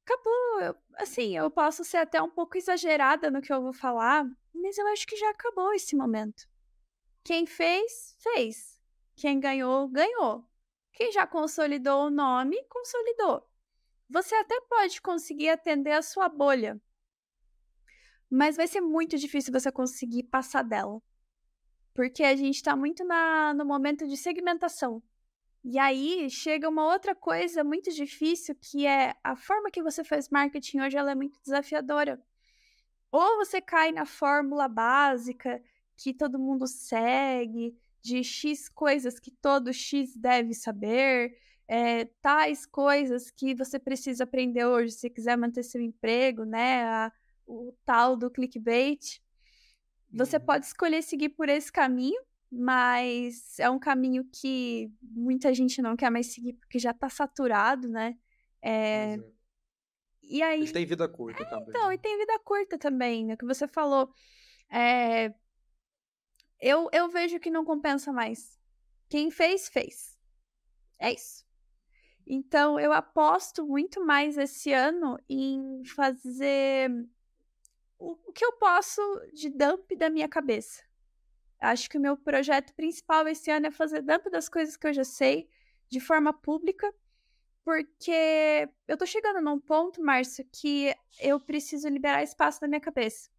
Acabou, 0.06 0.62
eu, 0.62 0.76
assim, 0.96 1.36
eu 1.36 1.52
posso 1.52 1.84
ser 1.84 1.98
até 1.98 2.22
um 2.22 2.30
pouco 2.30 2.58
exagerada 2.58 3.30
no 3.30 3.42
que 3.42 3.52
eu 3.52 3.62
vou 3.62 3.74
falar, 3.74 4.26
mas 4.54 4.78
eu 4.78 4.88
acho 4.88 5.06
que 5.06 5.18
já 5.18 5.30
acabou 5.30 5.74
esse 5.74 5.96
momento. 5.96 6.48
Quem 7.24 7.46
fez, 7.46 8.16
fez. 8.20 8.82
Quem 9.16 9.40
ganhou, 9.40 9.90
ganhou. 9.90 10.46
Quem 10.94 11.12
já 11.12 11.26
consolidou 11.26 12.08
o 12.08 12.12
nome, 12.12 12.64
consolidou. 12.70 13.48
Você 14.10 14.36
até 14.36 14.60
pode 14.62 15.02
conseguir 15.02 15.50
atender 15.50 15.92
a 15.92 16.02
sua 16.02 16.30
bolha, 16.30 16.80
mas 18.30 18.56
vai 18.56 18.68
ser 18.68 18.82
muito 18.82 19.18
difícil 19.18 19.52
você 19.52 19.72
conseguir 19.72 20.24
passar 20.24 20.64
dela. 20.64 21.02
Porque 21.94 22.24
a 22.24 22.36
gente 22.36 22.56
está 22.56 22.76
muito 22.76 23.04
na, 23.04 23.54
no 23.54 23.66
momento 23.66 24.08
de 24.08 24.18
segmentação. 24.18 25.02
E 25.64 25.80
aí 25.80 26.30
chega 26.30 26.68
uma 26.70 26.86
outra 26.86 27.16
coisa 27.16 27.64
muito 27.64 27.92
difícil, 27.92 28.56
que 28.56 28.86
é 28.86 29.16
a 29.24 29.36
forma 29.36 29.72
que 29.72 29.82
você 29.82 30.04
faz 30.04 30.30
marketing 30.30 30.82
hoje 30.82 30.98
ela 30.98 31.12
é 31.12 31.16
muito 31.16 31.40
desafiadora. 31.42 32.22
Ou 33.12 33.38
você 33.38 33.62
cai 33.62 33.92
na 33.92 34.06
fórmula 34.06 34.68
básica 34.68 35.64
que 35.96 36.14
todo 36.14 36.40
mundo 36.40 36.68
segue, 36.68 37.78
de 38.04 38.24
X 38.24 38.68
coisas 38.68 39.20
que 39.20 39.32
todo 39.32 39.74
X 39.74 40.16
deve 40.16 40.54
saber, 40.54 41.38
é, 41.68 42.06
tais 42.22 42.66
coisas 42.66 43.32
que 43.32 43.56
você 43.56 43.80
precisa 43.80 44.26
aprender 44.26 44.66
hoje 44.66 44.92
se 44.92 45.10
quiser 45.10 45.38
manter 45.38 45.64
seu 45.64 45.82
emprego, 45.82 46.44
né? 46.44 46.84
A, 46.84 47.12
o 47.48 47.74
tal 47.86 48.18
do 48.18 48.30
clickbait. 48.30 49.22
Você 50.12 50.38
uhum. 50.38 50.46
pode 50.46 50.66
escolher 50.66 51.02
seguir 51.02 51.30
por 51.30 51.50
esse 51.50 51.72
caminho, 51.72 52.22
mas 52.52 53.58
é 53.58 53.70
um 53.70 53.80
caminho 53.80 54.26
que 54.32 54.92
muita 55.02 55.54
gente 55.54 55.82
não 55.82 55.96
quer 55.96 56.12
mais 56.12 56.28
seguir 56.28 56.54
porque 56.54 56.78
já 56.78 56.94
tá 56.94 57.10
saturado, 57.10 57.88
né? 57.88 58.16
É... 58.62 59.16
é. 59.16 59.20
E 60.22 60.42
aí. 60.42 60.62
Ele 60.62 60.72
tem 60.72 60.86
vida 60.86 61.08
curta 61.08 61.44
é, 61.44 61.46
também. 61.46 61.70
Então, 61.70 61.92
e 61.92 61.98
tem 61.98 62.18
vida 62.18 62.40
curta 62.40 62.78
também, 62.78 63.26
né? 63.26 63.38
Que 63.38 63.46
você 63.46 63.68
falou. 63.68 64.14
É... 64.70 65.34
Eu, 66.66 66.88
eu 66.94 67.10
vejo 67.10 67.42
que 67.42 67.50
não 67.50 67.66
compensa 67.66 68.14
mais. 68.14 68.58
Quem 69.10 69.30
fez, 69.30 69.68
fez. 69.68 70.18
É 70.98 71.12
isso. 71.12 71.46
Então, 72.26 72.80
eu 72.80 72.94
aposto 72.94 73.68
muito 73.68 74.00
mais 74.06 74.38
esse 74.38 74.72
ano 74.72 75.20
em 75.28 75.84
fazer 75.84 76.90
o, 78.00 78.14
o 78.30 78.32
que 78.32 78.46
eu 78.46 78.54
posso 78.54 79.02
de 79.34 79.50
dump 79.50 79.94
da 79.98 80.10
minha 80.10 80.30
cabeça. 80.30 80.82
Acho 81.60 81.90
que 81.90 81.98
o 81.98 82.02
meu 82.02 82.16
projeto 82.16 82.74
principal 82.74 83.28
esse 83.28 83.52
ano 83.52 83.68
é 83.68 83.72
fazer 83.72 84.02
dump 84.02 84.30
das 84.30 84.48
coisas 84.48 84.78
que 84.78 84.88
eu 84.88 84.94
já 84.94 85.04
sei 85.04 85.50
de 85.90 86.00
forma 86.00 86.32
pública, 86.32 86.90
porque 87.66 88.70
eu 88.88 88.96
tô 88.96 89.06
chegando 89.06 89.42
num 89.42 89.60
ponto, 89.60 90.02
Márcio, 90.02 90.48
que 90.50 90.96
eu 91.20 91.42
preciso 91.42 91.90
liberar 91.90 92.24
espaço 92.24 92.60
na 92.62 92.70
minha 92.70 92.80
cabeça. 92.80 93.30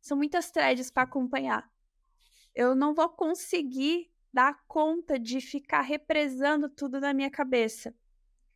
São 0.00 0.16
muitas 0.16 0.52
threads 0.52 0.88
para 0.88 1.02
acompanhar. 1.02 1.68
Eu 2.54 2.74
não 2.74 2.94
vou 2.94 3.08
conseguir 3.08 4.10
dar 4.32 4.62
conta 4.66 5.18
de 5.18 5.40
ficar 5.40 5.82
represando 5.82 6.68
tudo 6.68 7.00
na 7.00 7.12
minha 7.12 7.30
cabeça. 7.30 7.94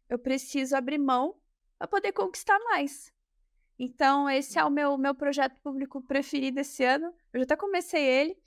Eu 0.08 0.18
preciso 0.18 0.76
abrir 0.76 0.98
mão 0.98 1.36
para 1.78 1.88
poder 1.88 2.12
conquistar 2.12 2.58
mais. 2.60 3.12
Então, 3.78 4.30
esse 4.30 4.58
é 4.58 4.64
o 4.64 4.70
meu, 4.70 4.96
meu 4.96 5.14
projeto 5.14 5.60
público 5.60 6.00
preferido 6.02 6.60
esse 6.60 6.84
ano. 6.84 7.12
Eu 7.32 7.40
já 7.40 7.44
até 7.44 7.56
comecei 7.56 8.02
ele, 8.02 8.38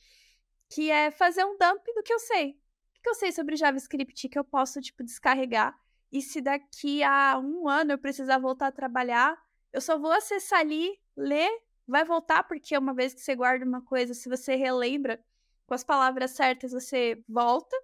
que 0.69 0.89
é 0.89 1.11
fazer 1.11 1.43
um 1.43 1.57
dump 1.57 1.83
do 1.93 2.03
que 2.03 2.13
eu 2.13 2.19
sei. 2.19 2.51
O 2.97 3.01
que 3.03 3.09
eu 3.09 3.15
sei 3.15 3.31
sobre 3.31 3.55
JavaScript 3.55 4.29
que 4.29 4.39
eu 4.39 4.43
posso, 4.43 4.79
tipo, 4.79 5.03
descarregar. 5.03 5.77
E 6.11 6.21
se 6.21 6.39
daqui 6.39 7.03
a 7.03 7.37
um 7.37 7.67
ano 7.67 7.91
eu 7.91 7.97
precisar 7.97 8.37
voltar 8.37 8.67
a 8.67 8.71
trabalhar, 8.71 9.37
eu 9.73 9.81
só 9.81 9.99
vou 9.99 10.11
acessar 10.11 10.59
ali, 10.59 10.97
ler, 11.15 11.49
vai 11.85 12.05
voltar, 12.05 12.43
porque 12.43 12.77
uma 12.77 12.93
vez 12.93 13.13
que 13.13 13.19
você 13.19 13.35
guarda 13.35 13.65
uma 13.65 13.81
coisa, 13.81 14.13
se 14.13 14.29
você 14.29 14.55
relembra 14.55 15.21
com 15.67 15.73
as 15.73 15.83
palavras 15.83 16.31
certas, 16.31 16.71
você 16.71 17.21
volta. 17.27 17.75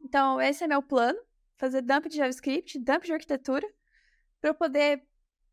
Então, 0.00 0.40
esse 0.40 0.64
é 0.64 0.68
meu 0.68 0.82
plano. 0.82 1.18
fazer 1.58 1.82
dump 1.82 2.08
de 2.08 2.16
JavaScript, 2.16 2.78
dump 2.78 3.04
de 3.04 3.12
arquitetura, 3.12 3.68
para 4.40 4.48
eu 4.48 4.54
poder 4.54 5.06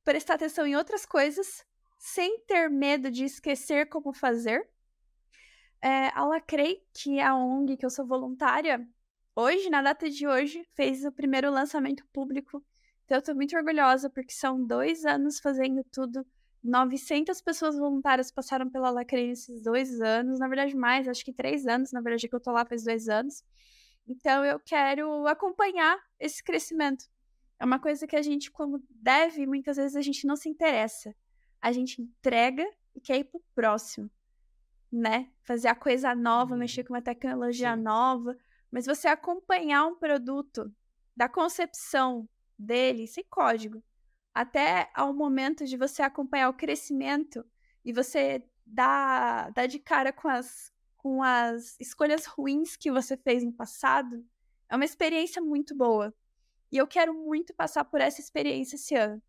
prestar 0.06 0.36
atenção 0.36 0.66
em 0.66 0.74
outras 0.74 1.06
coisas, 1.06 1.66
sem 1.98 2.40
ter 2.46 2.70
medo 2.70 3.12
de 3.12 3.26
esquecer 3.26 3.90
como 3.90 4.14
fazer. 4.14 4.66
É, 5.82 6.08
a 6.14 6.24
Lacrei, 6.24 6.82
que 6.94 7.20
é 7.20 7.26
a 7.26 7.36
ONG 7.36 7.76
que 7.76 7.86
eu 7.86 7.90
sou 7.90 8.06
voluntária, 8.06 8.88
hoje, 9.36 9.70
na 9.70 9.82
data 9.82 10.10
de 10.10 10.26
hoje, 10.26 10.66
fez 10.76 11.04
o 11.04 11.12
primeiro 11.12 11.52
lançamento 11.52 12.06
público. 12.14 12.64
Então, 13.04 13.18
eu 13.18 13.20
estou 13.20 13.36
muito 13.36 13.58
orgulhosa, 13.58 14.10
porque 14.10 14.32
são 14.32 14.66
dois 14.66 15.04
anos 15.04 15.40
fazendo 15.40 15.84
tudo. 15.92 16.26
900 16.64 17.40
pessoas 17.42 17.78
voluntárias 17.78 18.32
passaram 18.32 18.70
pela 18.70 18.90
Lacrei 18.90 19.28
nesses 19.28 19.62
dois 19.62 20.02
anos. 20.02 20.40
Na 20.40 20.48
verdade, 20.48 20.76
mais, 20.76 21.08
acho 21.08 21.24
que 21.24 21.34
três 21.34 21.66
anos, 21.68 21.92
na 21.92 22.02
verdade, 22.02 22.28
que 22.28 22.36
eu 22.36 22.40
estou 22.40 22.54
lá 22.54 22.66
faz 22.66 22.84
dois 22.84 23.08
anos. 23.08 23.44
Então, 24.08 24.44
eu 24.46 24.60
quero 24.60 25.28
acompanhar 25.28 25.98
esse 26.20 26.44
crescimento. 26.44 27.06
É 27.60 27.66
uma 27.66 27.80
coisa 27.80 28.06
que 28.08 28.16
a 28.16 28.22
gente, 28.22 28.52
como 28.52 28.84
deve, 28.90 29.46
muitas 29.46 29.78
vezes 29.78 29.96
a 29.96 30.02
gente 30.02 30.26
não 30.26 30.36
se 30.36 30.48
interessa. 30.48 31.16
A 31.62 31.72
gente 31.72 32.02
entrega 32.02 32.66
e 32.96 33.02
quer 33.02 33.18
ir 33.18 33.24
pro 33.26 33.44
próximo, 33.54 34.10
né? 34.92 35.30
Fazer 35.44 35.68
a 35.68 35.76
coisa 35.76 36.14
nova, 36.16 36.54
uhum. 36.54 36.60
mexer 36.60 36.84
com 36.84 36.94
uma 36.94 37.02
tecnologia 37.02 37.76
Sim. 37.76 37.82
nova. 37.82 38.38
Mas 38.72 38.86
você 38.86 39.08
acompanhar 39.08 39.86
um 39.86 39.96
produto 39.96 40.72
da 41.16 41.28
concepção 41.28 42.28
dele, 42.58 43.08
sem 43.08 43.26
código, 43.30 43.84
até 44.40 44.90
ao 44.94 45.14
momento 45.14 45.66
de 45.66 45.78
você 45.78 46.02
acompanhar 46.02 46.50
o 46.50 46.54
crescimento 46.54 47.46
e 47.84 47.92
você 47.92 48.44
dar, 48.66 49.52
dar 49.52 49.66
de 49.68 49.80
cara 49.80 50.12
com 50.14 50.28
as, 50.28 50.72
com 50.96 51.24
as 51.24 51.80
escolhas 51.80 52.26
ruins 52.26 52.76
que 52.76 52.92
você 52.92 53.16
fez 53.16 53.44
no 53.44 53.54
passado, 53.54 54.26
é 54.70 54.76
uma 54.76 54.86
experiência 54.86 55.42
muito 55.42 55.76
boa. 55.76 56.14
E 56.72 56.78
eu 56.78 56.86
quero 56.86 57.14
muito 57.14 57.54
passar 57.54 57.86
por 57.86 58.02
essa 58.02 58.20
experiência 58.20 58.76
esse 58.76 58.96
ano. 58.96 59.22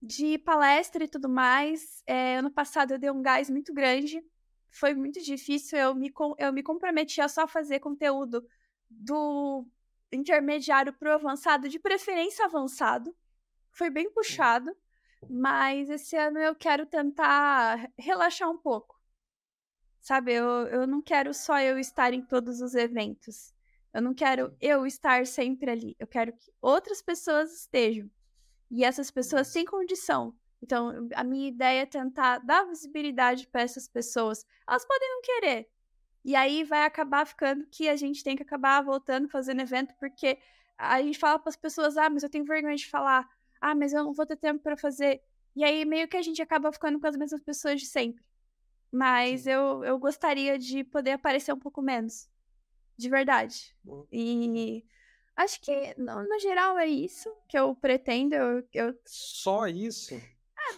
De 0.00 0.38
palestra 0.38 1.04
e 1.04 1.08
tudo 1.08 1.28
mais, 1.28 2.02
é, 2.06 2.36
ano 2.36 2.50
passado 2.50 2.92
eu 2.92 2.98
dei 2.98 3.10
um 3.10 3.22
gás 3.22 3.50
muito 3.50 3.74
grande 3.74 4.24
foi 4.72 4.94
muito 4.94 5.20
difícil. 5.22 5.78
Eu 5.78 5.94
me, 5.94 6.12
eu 6.38 6.52
me 6.52 6.62
comprometi 6.62 7.20
a 7.20 7.28
só 7.28 7.46
fazer 7.46 7.78
conteúdo 7.78 8.44
do 8.90 9.66
intermediário 10.10 10.92
para 10.92 11.10
o 11.10 11.14
avançado, 11.14 11.68
de 11.68 11.78
preferência 11.78 12.44
avançado. 12.44 13.14
Foi 13.72 13.90
bem 13.90 14.10
puxado, 14.12 14.74
mas 15.28 15.90
esse 15.90 16.16
ano 16.16 16.38
eu 16.38 16.54
quero 16.54 16.86
tentar 16.86 17.90
relaxar 17.98 18.50
um 18.50 18.58
pouco. 18.58 19.00
Sabe, 20.00 20.32
eu, 20.32 20.44
eu 20.68 20.86
não 20.86 21.00
quero 21.00 21.32
só 21.32 21.60
eu 21.60 21.78
estar 21.78 22.12
em 22.12 22.22
todos 22.22 22.60
os 22.60 22.74
eventos. 22.74 23.54
Eu 23.94 24.02
não 24.02 24.14
quero 24.14 24.56
eu 24.60 24.86
estar 24.86 25.26
sempre 25.26 25.70
ali. 25.70 25.96
Eu 25.98 26.06
quero 26.06 26.32
que 26.32 26.52
outras 26.60 27.00
pessoas 27.02 27.52
estejam. 27.52 28.10
E 28.70 28.84
essas 28.84 29.10
pessoas 29.10 29.52
têm 29.52 29.64
condição 29.64 30.34
então, 30.62 31.08
a 31.16 31.24
minha 31.24 31.48
ideia 31.48 31.82
é 31.82 31.86
tentar 31.86 32.38
dar 32.38 32.64
visibilidade 32.64 33.48
para 33.48 33.62
essas 33.62 33.88
pessoas. 33.88 34.46
Elas 34.66 34.86
podem 34.86 35.08
não 35.10 35.20
querer. 35.20 35.68
E 36.24 36.36
aí 36.36 36.62
vai 36.62 36.84
acabar 36.84 37.26
ficando 37.26 37.66
que 37.66 37.88
a 37.88 37.96
gente 37.96 38.22
tem 38.22 38.36
que 38.36 38.44
acabar 38.44 38.80
voltando 38.80 39.28
fazendo 39.28 39.60
evento, 39.60 39.92
porque 39.98 40.38
a 40.78 41.02
gente 41.02 41.18
fala 41.18 41.38
para 41.38 41.50
as 41.50 41.56
pessoas: 41.56 41.96
ah, 41.96 42.08
mas 42.08 42.22
eu 42.22 42.30
tenho 42.30 42.44
vergonha 42.44 42.76
de 42.76 42.88
falar. 42.88 43.28
Ah, 43.62 43.76
mas 43.76 43.92
eu 43.92 44.02
não 44.02 44.12
vou 44.12 44.26
ter 44.26 44.36
tempo 44.36 44.60
para 44.60 44.76
fazer. 44.76 45.22
E 45.54 45.62
aí 45.62 45.84
meio 45.84 46.08
que 46.08 46.16
a 46.16 46.22
gente 46.22 46.42
acaba 46.42 46.72
ficando 46.72 46.98
com 46.98 47.06
as 47.06 47.16
mesmas 47.16 47.40
pessoas 47.44 47.80
de 47.80 47.86
sempre. 47.86 48.24
Mas 48.90 49.46
eu, 49.46 49.84
eu 49.84 49.96
gostaria 50.00 50.58
de 50.58 50.82
poder 50.82 51.12
aparecer 51.12 51.52
um 51.54 51.58
pouco 51.58 51.80
menos. 51.80 52.28
De 52.96 53.08
verdade. 53.08 53.72
E 54.10 54.84
acho 55.36 55.60
que, 55.60 55.94
no, 55.96 56.24
no 56.24 56.40
geral, 56.40 56.76
é 56.76 56.86
isso 56.86 57.32
que 57.48 57.56
eu 57.56 57.72
pretendo. 57.76 58.34
Eu, 58.34 58.68
eu... 58.74 58.98
Só 59.06 59.68
isso? 59.68 60.20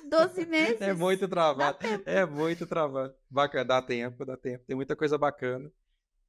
12 0.05 0.45
meses. 0.47 0.81
É 0.83 0.93
muito 0.93 1.27
travado. 1.27 1.79
É 2.05 2.27
muito 2.27 2.67
travado. 2.67 3.15
Bacana, 3.31 3.65
dá 3.65 3.81
tempo, 3.81 4.27
dá 4.27 4.37
tempo. 4.37 4.63
Tem 4.67 4.77
muita 4.77 4.95
coisa 4.95 5.17
bacana. 5.17 5.73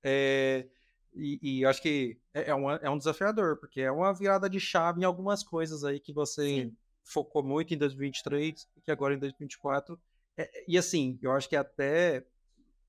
É, 0.01 0.67
e, 1.15 1.39
e 1.41 1.65
acho 1.65 1.81
que 1.81 2.17
é, 2.33 2.49
é, 2.49 2.55
um, 2.55 2.69
é 2.69 2.89
um 2.89 2.97
desafiador, 2.97 3.57
porque 3.57 3.81
é 3.81 3.91
uma 3.91 4.13
virada 4.13 4.49
de 4.49 4.59
chave 4.59 5.01
em 5.01 5.05
algumas 5.05 5.43
coisas 5.43 5.83
aí 5.83 5.99
que 5.99 6.13
você 6.13 6.63
Sim. 6.63 6.77
focou 7.03 7.43
muito 7.43 7.73
em 7.73 7.77
2023 7.77 8.67
e 8.75 8.81
que 8.81 8.91
agora 8.91 9.13
em 9.13 9.19
2024. 9.19 9.99
É, 10.37 10.65
e 10.67 10.77
assim, 10.77 11.17
eu 11.21 11.31
acho 11.31 11.47
que 11.47 11.55
até 11.55 12.25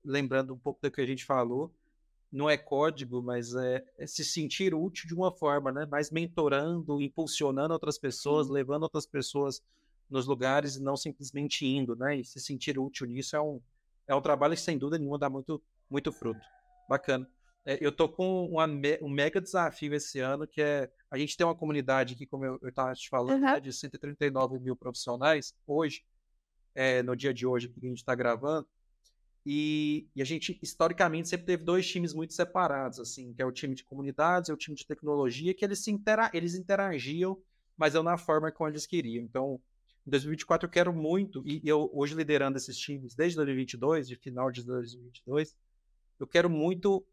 lembrando 0.03 0.53
um 0.53 0.57
pouco 0.57 0.81
do 0.81 0.91
que 0.91 1.01
a 1.01 1.05
gente 1.05 1.25
falou, 1.25 1.73
não 2.31 2.49
é 2.49 2.57
código, 2.57 3.21
mas 3.21 3.55
é, 3.55 3.85
é, 3.97 4.05
se 4.05 4.23
sentir 4.23 4.73
útil 4.73 5.07
de 5.07 5.13
uma 5.13 5.31
forma, 5.31 5.71
né? 5.71 5.85
Mais 5.85 6.11
mentorando, 6.11 7.01
impulsionando 7.01 7.73
outras 7.73 7.97
pessoas, 7.97 8.47
Sim. 8.47 8.53
levando 8.53 8.83
outras 8.83 9.05
pessoas 9.05 9.61
nos 10.09 10.25
lugares 10.25 10.75
e 10.75 10.83
não 10.83 10.95
simplesmente 10.95 11.65
indo, 11.65 11.95
né? 11.95 12.17
E 12.17 12.25
se 12.25 12.39
sentir 12.39 12.77
útil 12.77 13.07
nisso 13.07 13.35
é 13.35 13.41
um, 13.41 13.61
é 14.07 14.15
um 14.15 14.21
trabalho 14.21 14.55
que, 14.55 14.61
sem 14.61 14.77
dúvida 14.77 14.97
nenhuma, 14.97 15.17
dá 15.17 15.29
muito, 15.29 15.61
muito 15.89 16.11
fruto. 16.11 16.41
Bacana. 16.89 17.29
É, 17.67 17.77
eu 17.81 17.91
tô 17.91 18.07
com 18.07 18.45
uma, 18.45 18.65
um 19.01 19.09
mega 19.09 19.41
desafio 19.41 19.93
esse 19.93 20.21
ano, 20.21 20.47
que 20.47 20.61
é 20.61 20.89
a 21.11 21.17
gente 21.17 21.35
tem 21.35 21.45
uma 21.45 21.53
comunidade 21.53 22.13
aqui, 22.13 22.25
como 22.25 22.45
eu 22.45 22.57
estava 22.63 22.93
te 22.93 23.09
falando, 23.09 23.43
uhum. 23.43 23.59
de 23.59 23.73
139 23.73 24.57
mil 24.57 24.73
profissionais 24.73 25.53
hoje, 25.67 26.01
é, 26.73 27.03
no 27.03 27.13
dia 27.13 27.33
de 27.33 27.45
hoje 27.45 27.67
que 27.67 27.85
a 27.85 27.89
gente 27.89 27.97
está 27.97 28.15
gravando. 28.15 28.65
E, 29.45 30.07
e, 30.15 30.21
a 30.21 30.25
gente, 30.25 30.57
historicamente, 30.63 31.27
sempre 31.27 31.45
teve 31.45 31.63
dois 31.65 31.85
times 31.85 32.13
muito 32.13 32.33
separados, 32.33 33.01
assim, 33.01 33.33
que 33.33 33.41
é 33.41 33.45
o 33.45 33.51
time 33.51 33.75
de 33.75 33.83
comunidades 33.83 34.49
e 34.49 34.53
o 34.53 34.57
time 34.57 34.75
de 34.75 34.85
tecnologia, 34.85 35.53
que 35.53 35.65
eles, 35.65 35.83
se 35.83 35.91
intera 35.91 36.31
eles 36.33 36.55
interagiam, 36.55 37.37
mas 37.75 37.95
não 37.95 38.03
na 38.03 38.17
forma 38.17 38.49
como 38.49 38.69
eles 38.69 38.85
queriam. 38.85 39.25
Então, 39.25 39.59
em 40.05 40.09
2024 40.09 40.67
eu 40.67 40.71
quero 40.71 40.93
muito, 40.93 41.43
e 41.45 41.61
eu 41.65 41.89
hoje 41.93 42.15
liderando 42.15 42.57
esses 42.57 42.77
times 42.77 43.13
desde 43.13 43.35
2022, 43.35 44.07
de 44.07 44.15
final 44.15 44.49
de 44.51 44.63
2022, 44.63 45.53
eu 46.17 46.25
quero 46.25 46.49
muito 46.49 47.05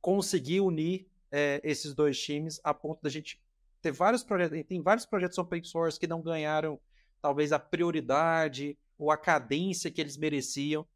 conseguir 0.00 0.60
unir 0.60 1.06
é, 1.30 1.60
esses 1.62 1.94
dois 1.94 2.18
times 2.20 2.60
a 2.64 2.74
ponto 2.74 3.02
da 3.02 3.10
gente 3.10 3.40
ter 3.80 3.92
vários 3.92 4.22
projetos, 4.22 4.62
tem 4.66 4.82
vários 4.82 5.06
projetos 5.06 5.38
open 5.38 5.64
source 5.64 5.98
que 5.98 6.06
não 6.06 6.20
ganharam 6.20 6.78
talvez 7.20 7.52
a 7.52 7.58
prioridade 7.58 8.76
ou 8.98 9.10
a 9.10 9.16
cadência 9.16 9.90
que 9.90 10.00
eles 10.00 10.16
mereciam, 10.16 10.86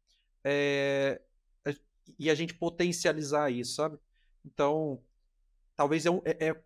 é, 0.43 1.19
e 2.19 2.29
a 2.29 2.35
gente 2.35 2.53
potencializar 2.53 3.49
isso, 3.49 3.75
sabe? 3.75 3.97
Então, 4.45 5.01
talvez 5.75 6.05
é, 6.05 6.09
é, 6.25 6.47
é, 6.49 6.61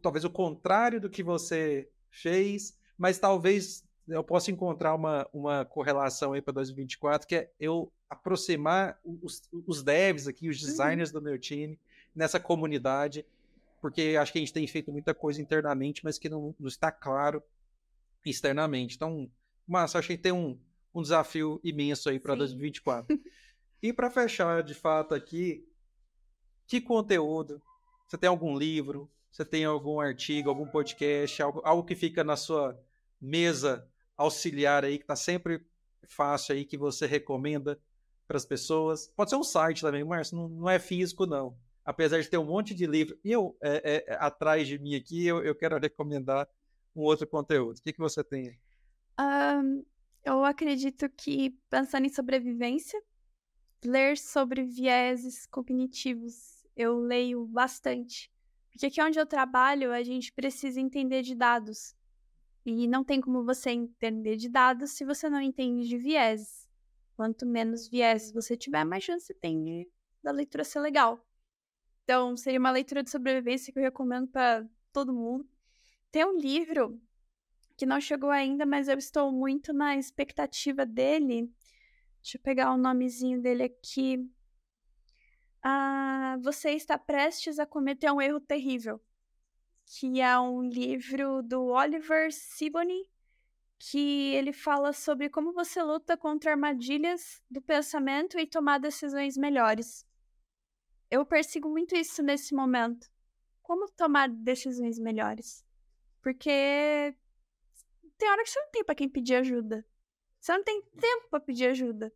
talvez 0.00 0.24
o 0.24 0.30
contrário 0.30 1.00
do 1.00 1.10
que 1.10 1.22
você 1.22 1.90
fez, 2.10 2.78
mas 2.96 3.18
talvez 3.18 3.84
eu 4.08 4.24
posso 4.24 4.50
encontrar 4.50 4.94
uma, 4.94 5.28
uma 5.32 5.64
correlação 5.64 6.32
aí 6.32 6.40
para 6.40 6.54
2024, 6.54 7.28
que 7.28 7.36
é 7.36 7.52
eu 7.60 7.92
aproximar 8.08 8.98
os, 9.04 9.42
os 9.66 9.82
devs 9.82 10.26
aqui, 10.26 10.48
os 10.48 10.60
uhum. 10.60 10.68
designers 10.68 11.10
uhum. 11.10 11.20
do 11.20 11.24
meu 11.24 11.38
time, 11.38 11.78
nessa 12.14 12.40
comunidade, 12.40 13.24
porque 13.80 14.16
acho 14.20 14.32
que 14.32 14.38
a 14.38 14.40
gente 14.40 14.52
tem 14.52 14.66
feito 14.66 14.90
muita 14.90 15.14
coisa 15.14 15.40
internamente, 15.40 16.04
mas 16.04 16.18
que 16.18 16.28
não, 16.28 16.54
não 16.58 16.68
está 16.68 16.90
claro 16.90 17.42
externamente. 18.24 18.96
Então, 18.96 19.30
massa, 19.66 19.98
acho 19.98 20.08
que 20.08 20.18
tem 20.18 20.32
um, 20.32 20.58
um 20.94 21.02
desafio 21.02 21.60
imenso 21.62 22.08
aí 22.08 22.18
para 22.18 22.34
2024. 22.34 23.18
e 23.82 23.92
para 23.92 24.10
fechar, 24.10 24.62
de 24.62 24.74
fato, 24.74 25.14
aqui, 25.14 25.66
que 26.66 26.80
conteúdo? 26.80 27.62
Você 28.06 28.18
tem 28.18 28.28
algum 28.28 28.56
livro? 28.56 29.10
Você 29.30 29.44
tem 29.44 29.64
algum 29.64 30.00
artigo, 30.00 30.48
algum 30.48 30.66
podcast, 30.66 31.40
algo, 31.42 31.60
algo 31.62 31.84
que 31.84 31.94
fica 31.94 32.24
na 32.24 32.36
sua 32.36 32.78
mesa 33.20 33.86
auxiliar 34.16 34.84
aí 34.84 34.98
que 34.98 35.04
está 35.04 35.14
sempre 35.14 35.64
fácil 36.08 36.54
aí 36.54 36.64
que 36.64 36.76
você 36.76 37.06
recomenda 37.06 37.78
para 38.28 38.36
as 38.36 38.44
pessoas? 38.44 39.10
Pode 39.16 39.30
ser 39.30 39.36
um 39.36 39.42
site 39.42 39.80
também, 39.80 40.04
Márcio, 40.04 40.36
não, 40.36 40.48
não, 40.48 40.68
é 40.68 40.78
físico 40.78 41.26
não. 41.26 41.56
Apesar 41.82 42.20
de 42.20 42.28
ter 42.28 42.36
um 42.36 42.44
monte 42.44 42.74
de 42.74 42.86
livro, 42.86 43.18
eu 43.24 43.56
é, 43.62 44.04
é, 44.06 44.16
atrás 44.20 44.68
de 44.68 44.78
mim 44.78 44.94
aqui, 44.94 45.26
eu, 45.26 45.42
eu 45.42 45.54
quero 45.54 45.78
recomendar 45.80 46.46
um 46.94 47.00
outro 47.00 47.26
conteúdo. 47.26 47.78
O 47.78 47.82
que, 47.82 47.92
que 47.94 47.98
você 47.98 48.22
tem? 48.22 48.58
Um, 49.18 49.82
eu 50.22 50.44
acredito 50.44 51.08
que 51.08 51.58
pensando 51.70 52.04
em 52.04 52.10
sobrevivência, 52.10 53.02
ler 53.82 54.18
sobre 54.18 54.62
vieses 54.62 55.46
cognitivos, 55.46 56.66
eu 56.76 56.98
leio 56.98 57.46
bastante. 57.46 58.30
Porque 58.70 58.86
aqui 58.86 59.02
onde 59.02 59.18
eu 59.18 59.26
trabalho, 59.26 59.92
a 59.92 60.02
gente 60.02 60.32
precisa 60.32 60.80
entender 60.80 61.22
de 61.22 61.34
dados. 61.34 61.96
E 62.66 62.86
não 62.86 63.02
tem 63.02 63.20
como 63.20 63.42
você 63.42 63.70
entender 63.70 64.36
de 64.36 64.48
dados 64.48 64.90
se 64.90 65.04
você 65.04 65.30
não 65.30 65.40
entende 65.40 65.88
de 65.88 65.96
viés. 65.96 66.67
Quanto 67.18 67.44
menos 67.44 67.88
viés 67.88 68.30
você 68.30 68.56
tiver, 68.56 68.84
mais 68.84 69.02
chance 69.02 69.26
você 69.26 69.34
tem 69.34 69.90
da 70.22 70.30
leitura 70.30 70.62
ser 70.62 70.78
legal. 70.78 71.20
Então, 72.04 72.36
seria 72.36 72.60
uma 72.60 72.70
leitura 72.70 73.02
de 73.02 73.10
sobrevivência 73.10 73.72
que 73.72 73.78
eu 73.80 73.82
recomendo 73.82 74.28
para 74.28 74.64
todo 74.92 75.12
mundo. 75.12 75.44
Tem 76.12 76.24
um 76.24 76.38
livro 76.38 77.02
que 77.76 77.84
não 77.84 78.00
chegou 78.00 78.30
ainda, 78.30 78.64
mas 78.64 78.86
eu 78.86 78.96
estou 78.96 79.32
muito 79.32 79.72
na 79.72 79.96
expectativa 79.96 80.86
dele. 80.86 81.52
Deixa 82.22 82.38
eu 82.38 82.40
pegar 82.40 82.72
o 82.72 82.76
nomezinho 82.76 83.42
dele 83.42 83.64
aqui. 83.64 84.24
Ah, 85.60 86.38
você 86.40 86.70
está 86.70 86.96
prestes 86.96 87.58
a 87.58 87.66
cometer 87.66 88.12
um 88.12 88.22
erro 88.22 88.38
terrível. 88.38 89.00
que 89.86 90.20
é 90.20 90.38
um 90.38 90.62
livro 90.62 91.42
do 91.42 91.64
Oliver 91.64 92.32
Sibony, 92.32 93.10
que 93.78 94.34
ele 94.34 94.52
fala 94.52 94.92
sobre 94.92 95.30
como 95.30 95.52
você 95.52 95.82
luta 95.82 96.16
contra 96.16 96.50
armadilhas 96.50 97.42
do 97.48 97.62
pensamento 97.62 98.38
e 98.38 98.46
tomar 98.46 98.78
decisões 98.78 99.36
melhores. 99.36 100.06
Eu 101.10 101.24
persigo 101.24 101.68
muito 101.68 101.94
isso 101.96 102.22
nesse 102.22 102.54
momento. 102.54 103.08
Como 103.62 103.88
tomar 103.92 104.28
decisões 104.28 104.98
melhores? 104.98 105.64
Porque 106.20 107.14
tem 108.18 108.30
hora 108.30 108.42
que 108.42 108.50
você 108.50 108.60
não 108.60 108.70
tem 108.70 108.84
para 108.84 108.94
quem 108.94 109.08
pedir 109.08 109.36
ajuda. 109.36 109.86
Você 110.40 110.52
não 110.52 110.64
tem 110.64 110.82
tempo 110.82 111.28
para 111.30 111.40
pedir 111.40 111.68
ajuda. 111.68 112.12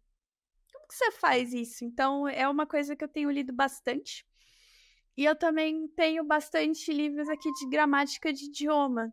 Como 0.73 0.89
que 0.89 0.95
você 0.95 1.11
faz 1.13 1.53
isso? 1.53 1.85
Então, 1.85 2.27
é 2.29 2.49
uma 2.49 2.67
coisa 2.67 2.97
que 2.97 3.05
eu 3.05 3.09
tenho 3.09 3.31
lido 3.31 3.53
bastante. 3.53 4.27
E 5.17 5.25
eu 5.25 5.37
também 5.37 5.87
tenho 5.89 6.25
bastante 6.25 6.93
livros 6.93 7.29
aqui 7.29 7.51
de 7.53 7.69
gramática 7.69 8.33
de 8.33 8.47
idioma. 8.47 9.13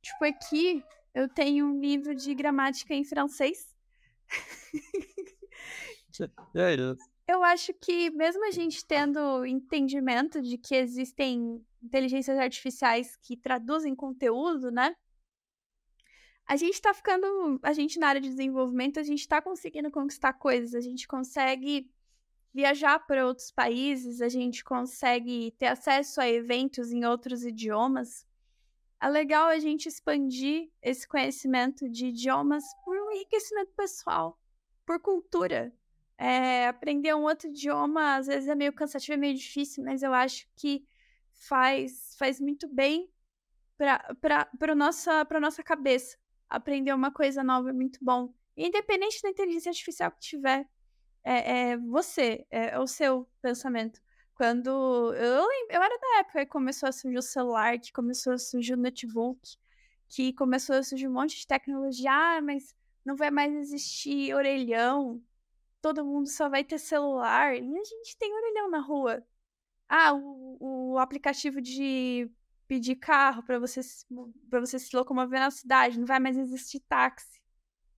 Tipo, 0.00 0.24
aqui 0.24 0.84
eu 1.14 1.28
tenho 1.28 1.66
um 1.66 1.80
livro 1.80 2.14
de 2.14 2.34
gramática 2.34 2.94
em 2.94 3.04
francês. 3.04 3.74
Eu 7.26 7.42
acho 7.44 7.72
que 7.74 8.10
mesmo 8.10 8.44
a 8.44 8.50
gente 8.50 8.84
tendo 8.84 9.46
entendimento 9.46 10.42
de 10.42 10.58
que 10.58 10.74
existem 10.74 11.64
inteligências 11.82 12.38
artificiais 12.38 13.16
que 13.16 13.36
traduzem 13.36 13.94
conteúdo, 13.94 14.70
né? 14.70 14.94
A 16.46 16.56
gente 16.56 16.82
tá 16.82 16.92
ficando, 16.92 17.60
a 17.62 17.72
gente 17.72 17.98
na 18.00 18.08
área 18.08 18.20
de 18.20 18.28
desenvolvimento, 18.28 18.98
a 18.98 19.04
gente 19.04 19.26
tá 19.28 19.40
conseguindo 19.40 19.90
conquistar 19.90 20.32
coisas, 20.32 20.74
a 20.74 20.80
gente 20.80 21.06
consegue 21.06 21.88
viajar 22.52 22.98
para 23.06 23.24
outros 23.24 23.52
países, 23.52 24.20
a 24.20 24.28
gente 24.28 24.64
consegue 24.64 25.52
ter 25.52 25.66
acesso 25.66 26.20
a 26.20 26.28
eventos 26.28 26.90
em 26.90 27.04
outros 27.04 27.44
idiomas. 27.44 28.26
É 29.02 29.08
legal 29.08 29.48
a 29.48 29.58
gente 29.58 29.88
expandir 29.88 30.70
esse 30.82 31.08
conhecimento 31.08 31.88
de 31.88 32.08
idiomas 32.08 32.64
por 32.84 32.96
um 32.96 33.10
enriquecimento 33.12 33.72
pessoal, 33.74 34.38
por 34.84 35.00
cultura. 35.00 35.72
É, 36.18 36.68
aprender 36.68 37.14
um 37.14 37.22
outro 37.22 37.48
idioma 37.48 38.16
às 38.16 38.26
vezes 38.26 38.46
é 38.46 38.54
meio 38.54 38.74
cansativo, 38.74 39.14
é 39.14 39.16
meio 39.16 39.34
difícil, 39.34 39.82
mas 39.82 40.02
eu 40.02 40.12
acho 40.12 40.46
que 40.54 40.86
faz, 41.32 42.14
faz 42.18 42.38
muito 42.38 42.68
bem 42.68 43.10
para 43.78 44.50
a 44.60 44.74
nossa, 44.74 45.26
nossa 45.40 45.62
cabeça. 45.62 46.18
Aprender 46.48 46.92
uma 46.92 47.10
coisa 47.10 47.42
nova 47.42 47.70
é 47.70 47.72
muito 47.72 47.98
bom. 48.02 48.34
Independente 48.54 49.22
da 49.22 49.30
inteligência 49.30 49.70
artificial 49.70 50.10
que 50.10 50.20
tiver, 50.20 50.68
é, 51.24 51.70
é 51.70 51.76
você, 51.78 52.46
é, 52.50 52.74
é, 52.74 52.78
o 52.78 52.86
seu 52.86 53.26
pensamento. 53.40 54.00
Quando 54.40 54.70
eu, 55.16 55.46
eu 55.68 55.82
era 55.82 55.98
da 55.98 56.20
época 56.20 56.46
que 56.46 56.50
começou 56.50 56.88
a 56.88 56.92
surgir 56.92 57.18
o 57.18 57.20
celular, 57.20 57.78
que 57.78 57.92
começou 57.92 58.32
a 58.32 58.38
surgir 58.38 58.72
o 58.72 58.76
notebook, 58.78 59.38
que 60.08 60.32
começou 60.32 60.76
a 60.76 60.82
surgir 60.82 61.08
um 61.08 61.12
monte 61.12 61.36
de 61.40 61.46
tecnologia, 61.46 62.10
ah, 62.10 62.40
mas 62.40 62.74
não 63.04 63.14
vai 63.16 63.30
mais 63.30 63.54
existir 63.54 64.34
orelhão, 64.34 65.22
todo 65.82 66.06
mundo 66.06 66.26
só 66.26 66.48
vai 66.48 66.64
ter 66.64 66.78
celular. 66.78 67.54
E 67.54 67.58
a 67.58 67.84
gente 67.84 68.16
tem 68.16 68.32
orelhão 68.32 68.70
na 68.70 68.80
rua. 68.80 69.22
Ah, 69.86 70.14
o, 70.14 70.92
o 70.92 70.98
aplicativo 70.98 71.60
de 71.60 72.26
pedir 72.66 72.96
carro 72.96 73.42
para 73.42 73.58
você, 73.58 73.82
pra 74.48 74.58
você 74.58 74.78
se 74.78 74.96
locomover 74.96 75.38
na 75.38 75.50
cidade, 75.50 76.00
não 76.00 76.06
vai 76.06 76.18
mais 76.18 76.38
existir 76.38 76.80
táxi. 76.88 77.42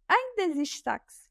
Ainda 0.08 0.42
existe 0.42 0.82
táxi. 0.82 1.30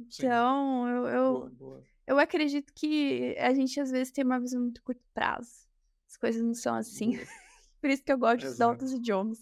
Então, 0.00 0.88
eu, 0.88 1.06
eu, 1.06 1.32
boa, 1.38 1.50
boa. 1.50 1.93
Eu 2.06 2.18
acredito 2.18 2.72
que 2.74 3.36
a 3.38 3.52
gente 3.54 3.78
às 3.80 3.90
vezes 3.90 4.12
tem 4.12 4.24
uma 4.24 4.40
visão 4.40 4.60
muito 4.60 4.82
curto 4.82 5.02
prazo. 5.12 5.66
As 6.06 6.16
coisas 6.16 6.42
não 6.42 6.54
são 6.54 6.74
assim. 6.74 7.12
Por 7.80 7.90
isso 7.90 8.02
que 8.02 8.12
eu 8.12 8.18
gosto 8.18 8.40
de 8.40 8.46
estudar 8.46 8.68
outros 8.70 8.92
idiomas. 8.92 9.38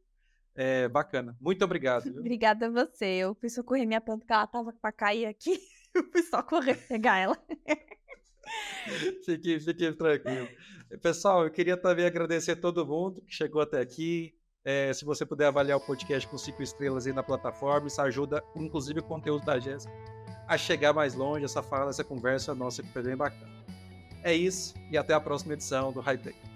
É, 0.56 0.88
bacana. 0.88 1.36
Muito 1.40 1.64
obrigado. 1.64 2.04
Viu? 2.04 2.20
Obrigada 2.20 2.66
a 2.66 2.70
você. 2.70 3.06
Eu 3.06 3.34
fui 3.34 3.48
socorrer 3.48 3.86
minha 3.86 4.00
planta, 4.00 4.20
porque 4.20 4.32
ela 4.32 4.46
tava 4.46 4.72
para 4.72 4.92
cair 4.92 5.26
aqui. 5.26 5.58
Eu 5.94 6.10
fui 6.10 6.22
só 6.22 6.42
correr 6.42 6.74
pegar 6.74 7.18
ela. 7.18 7.38
fique, 9.24 9.60
fique 9.60 9.92
tranquilo. 9.92 10.48
Pessoal, 11.00 11.44
eu 11.44 11.50
queria 11.52 11.76
também 11.76 12.04
agradecer 12.04 12.50
a 12.50 12.56
todo 12.56 12.84
mundo 12.84 13.22
que 13.22 13.32
chegou 13.32 13.62
até 13.62 13.80
aqui. 13.80 14.34
É, 14.64 14.92
se 14.92 15.04
você 15.04 15.24
puder 15.24 15.46
avaliar 15.46 15.78
o 15.78 15.80
podcast 15.80 16.28
com 16.28 16.36
cinco 16.36 16.64
estrelas 16.64 17.06
aí 17.06 17.12
na 17.12 17.22
plataforma, 17.22 17.86
isso 17.86 18.02
ajuda, 18.02 18.42
inclusive, 18.56 18.98
o 18.98 19.04
conteúdo 19.04 19.44
da 19.44 19.60
Jéssica 19.60 19.92
a 20.46 20.58
chegar 20.58 20.92
mais 20.92 21.14
longe, 21.14 21.44
essa 21.44 21.62
fala, 21.62 21.90
essa 21.90 22.04
conversa 22.04 22.54
nossa 22.54 22.82
que 22.82 22.88
foi 22.88 23.02
bem 23.02 23.16
bacana. 23.16 23.52
É 24.22 24.34
isso 24.34 24.74
e 24.90 24.96
até 24.96 25.14
a 25.14 25.20
próxima 25.20 25.54
edição 25.54 25.92
do 25.92 26.00
High 26.00 26.18
Tech. 26.18 26.53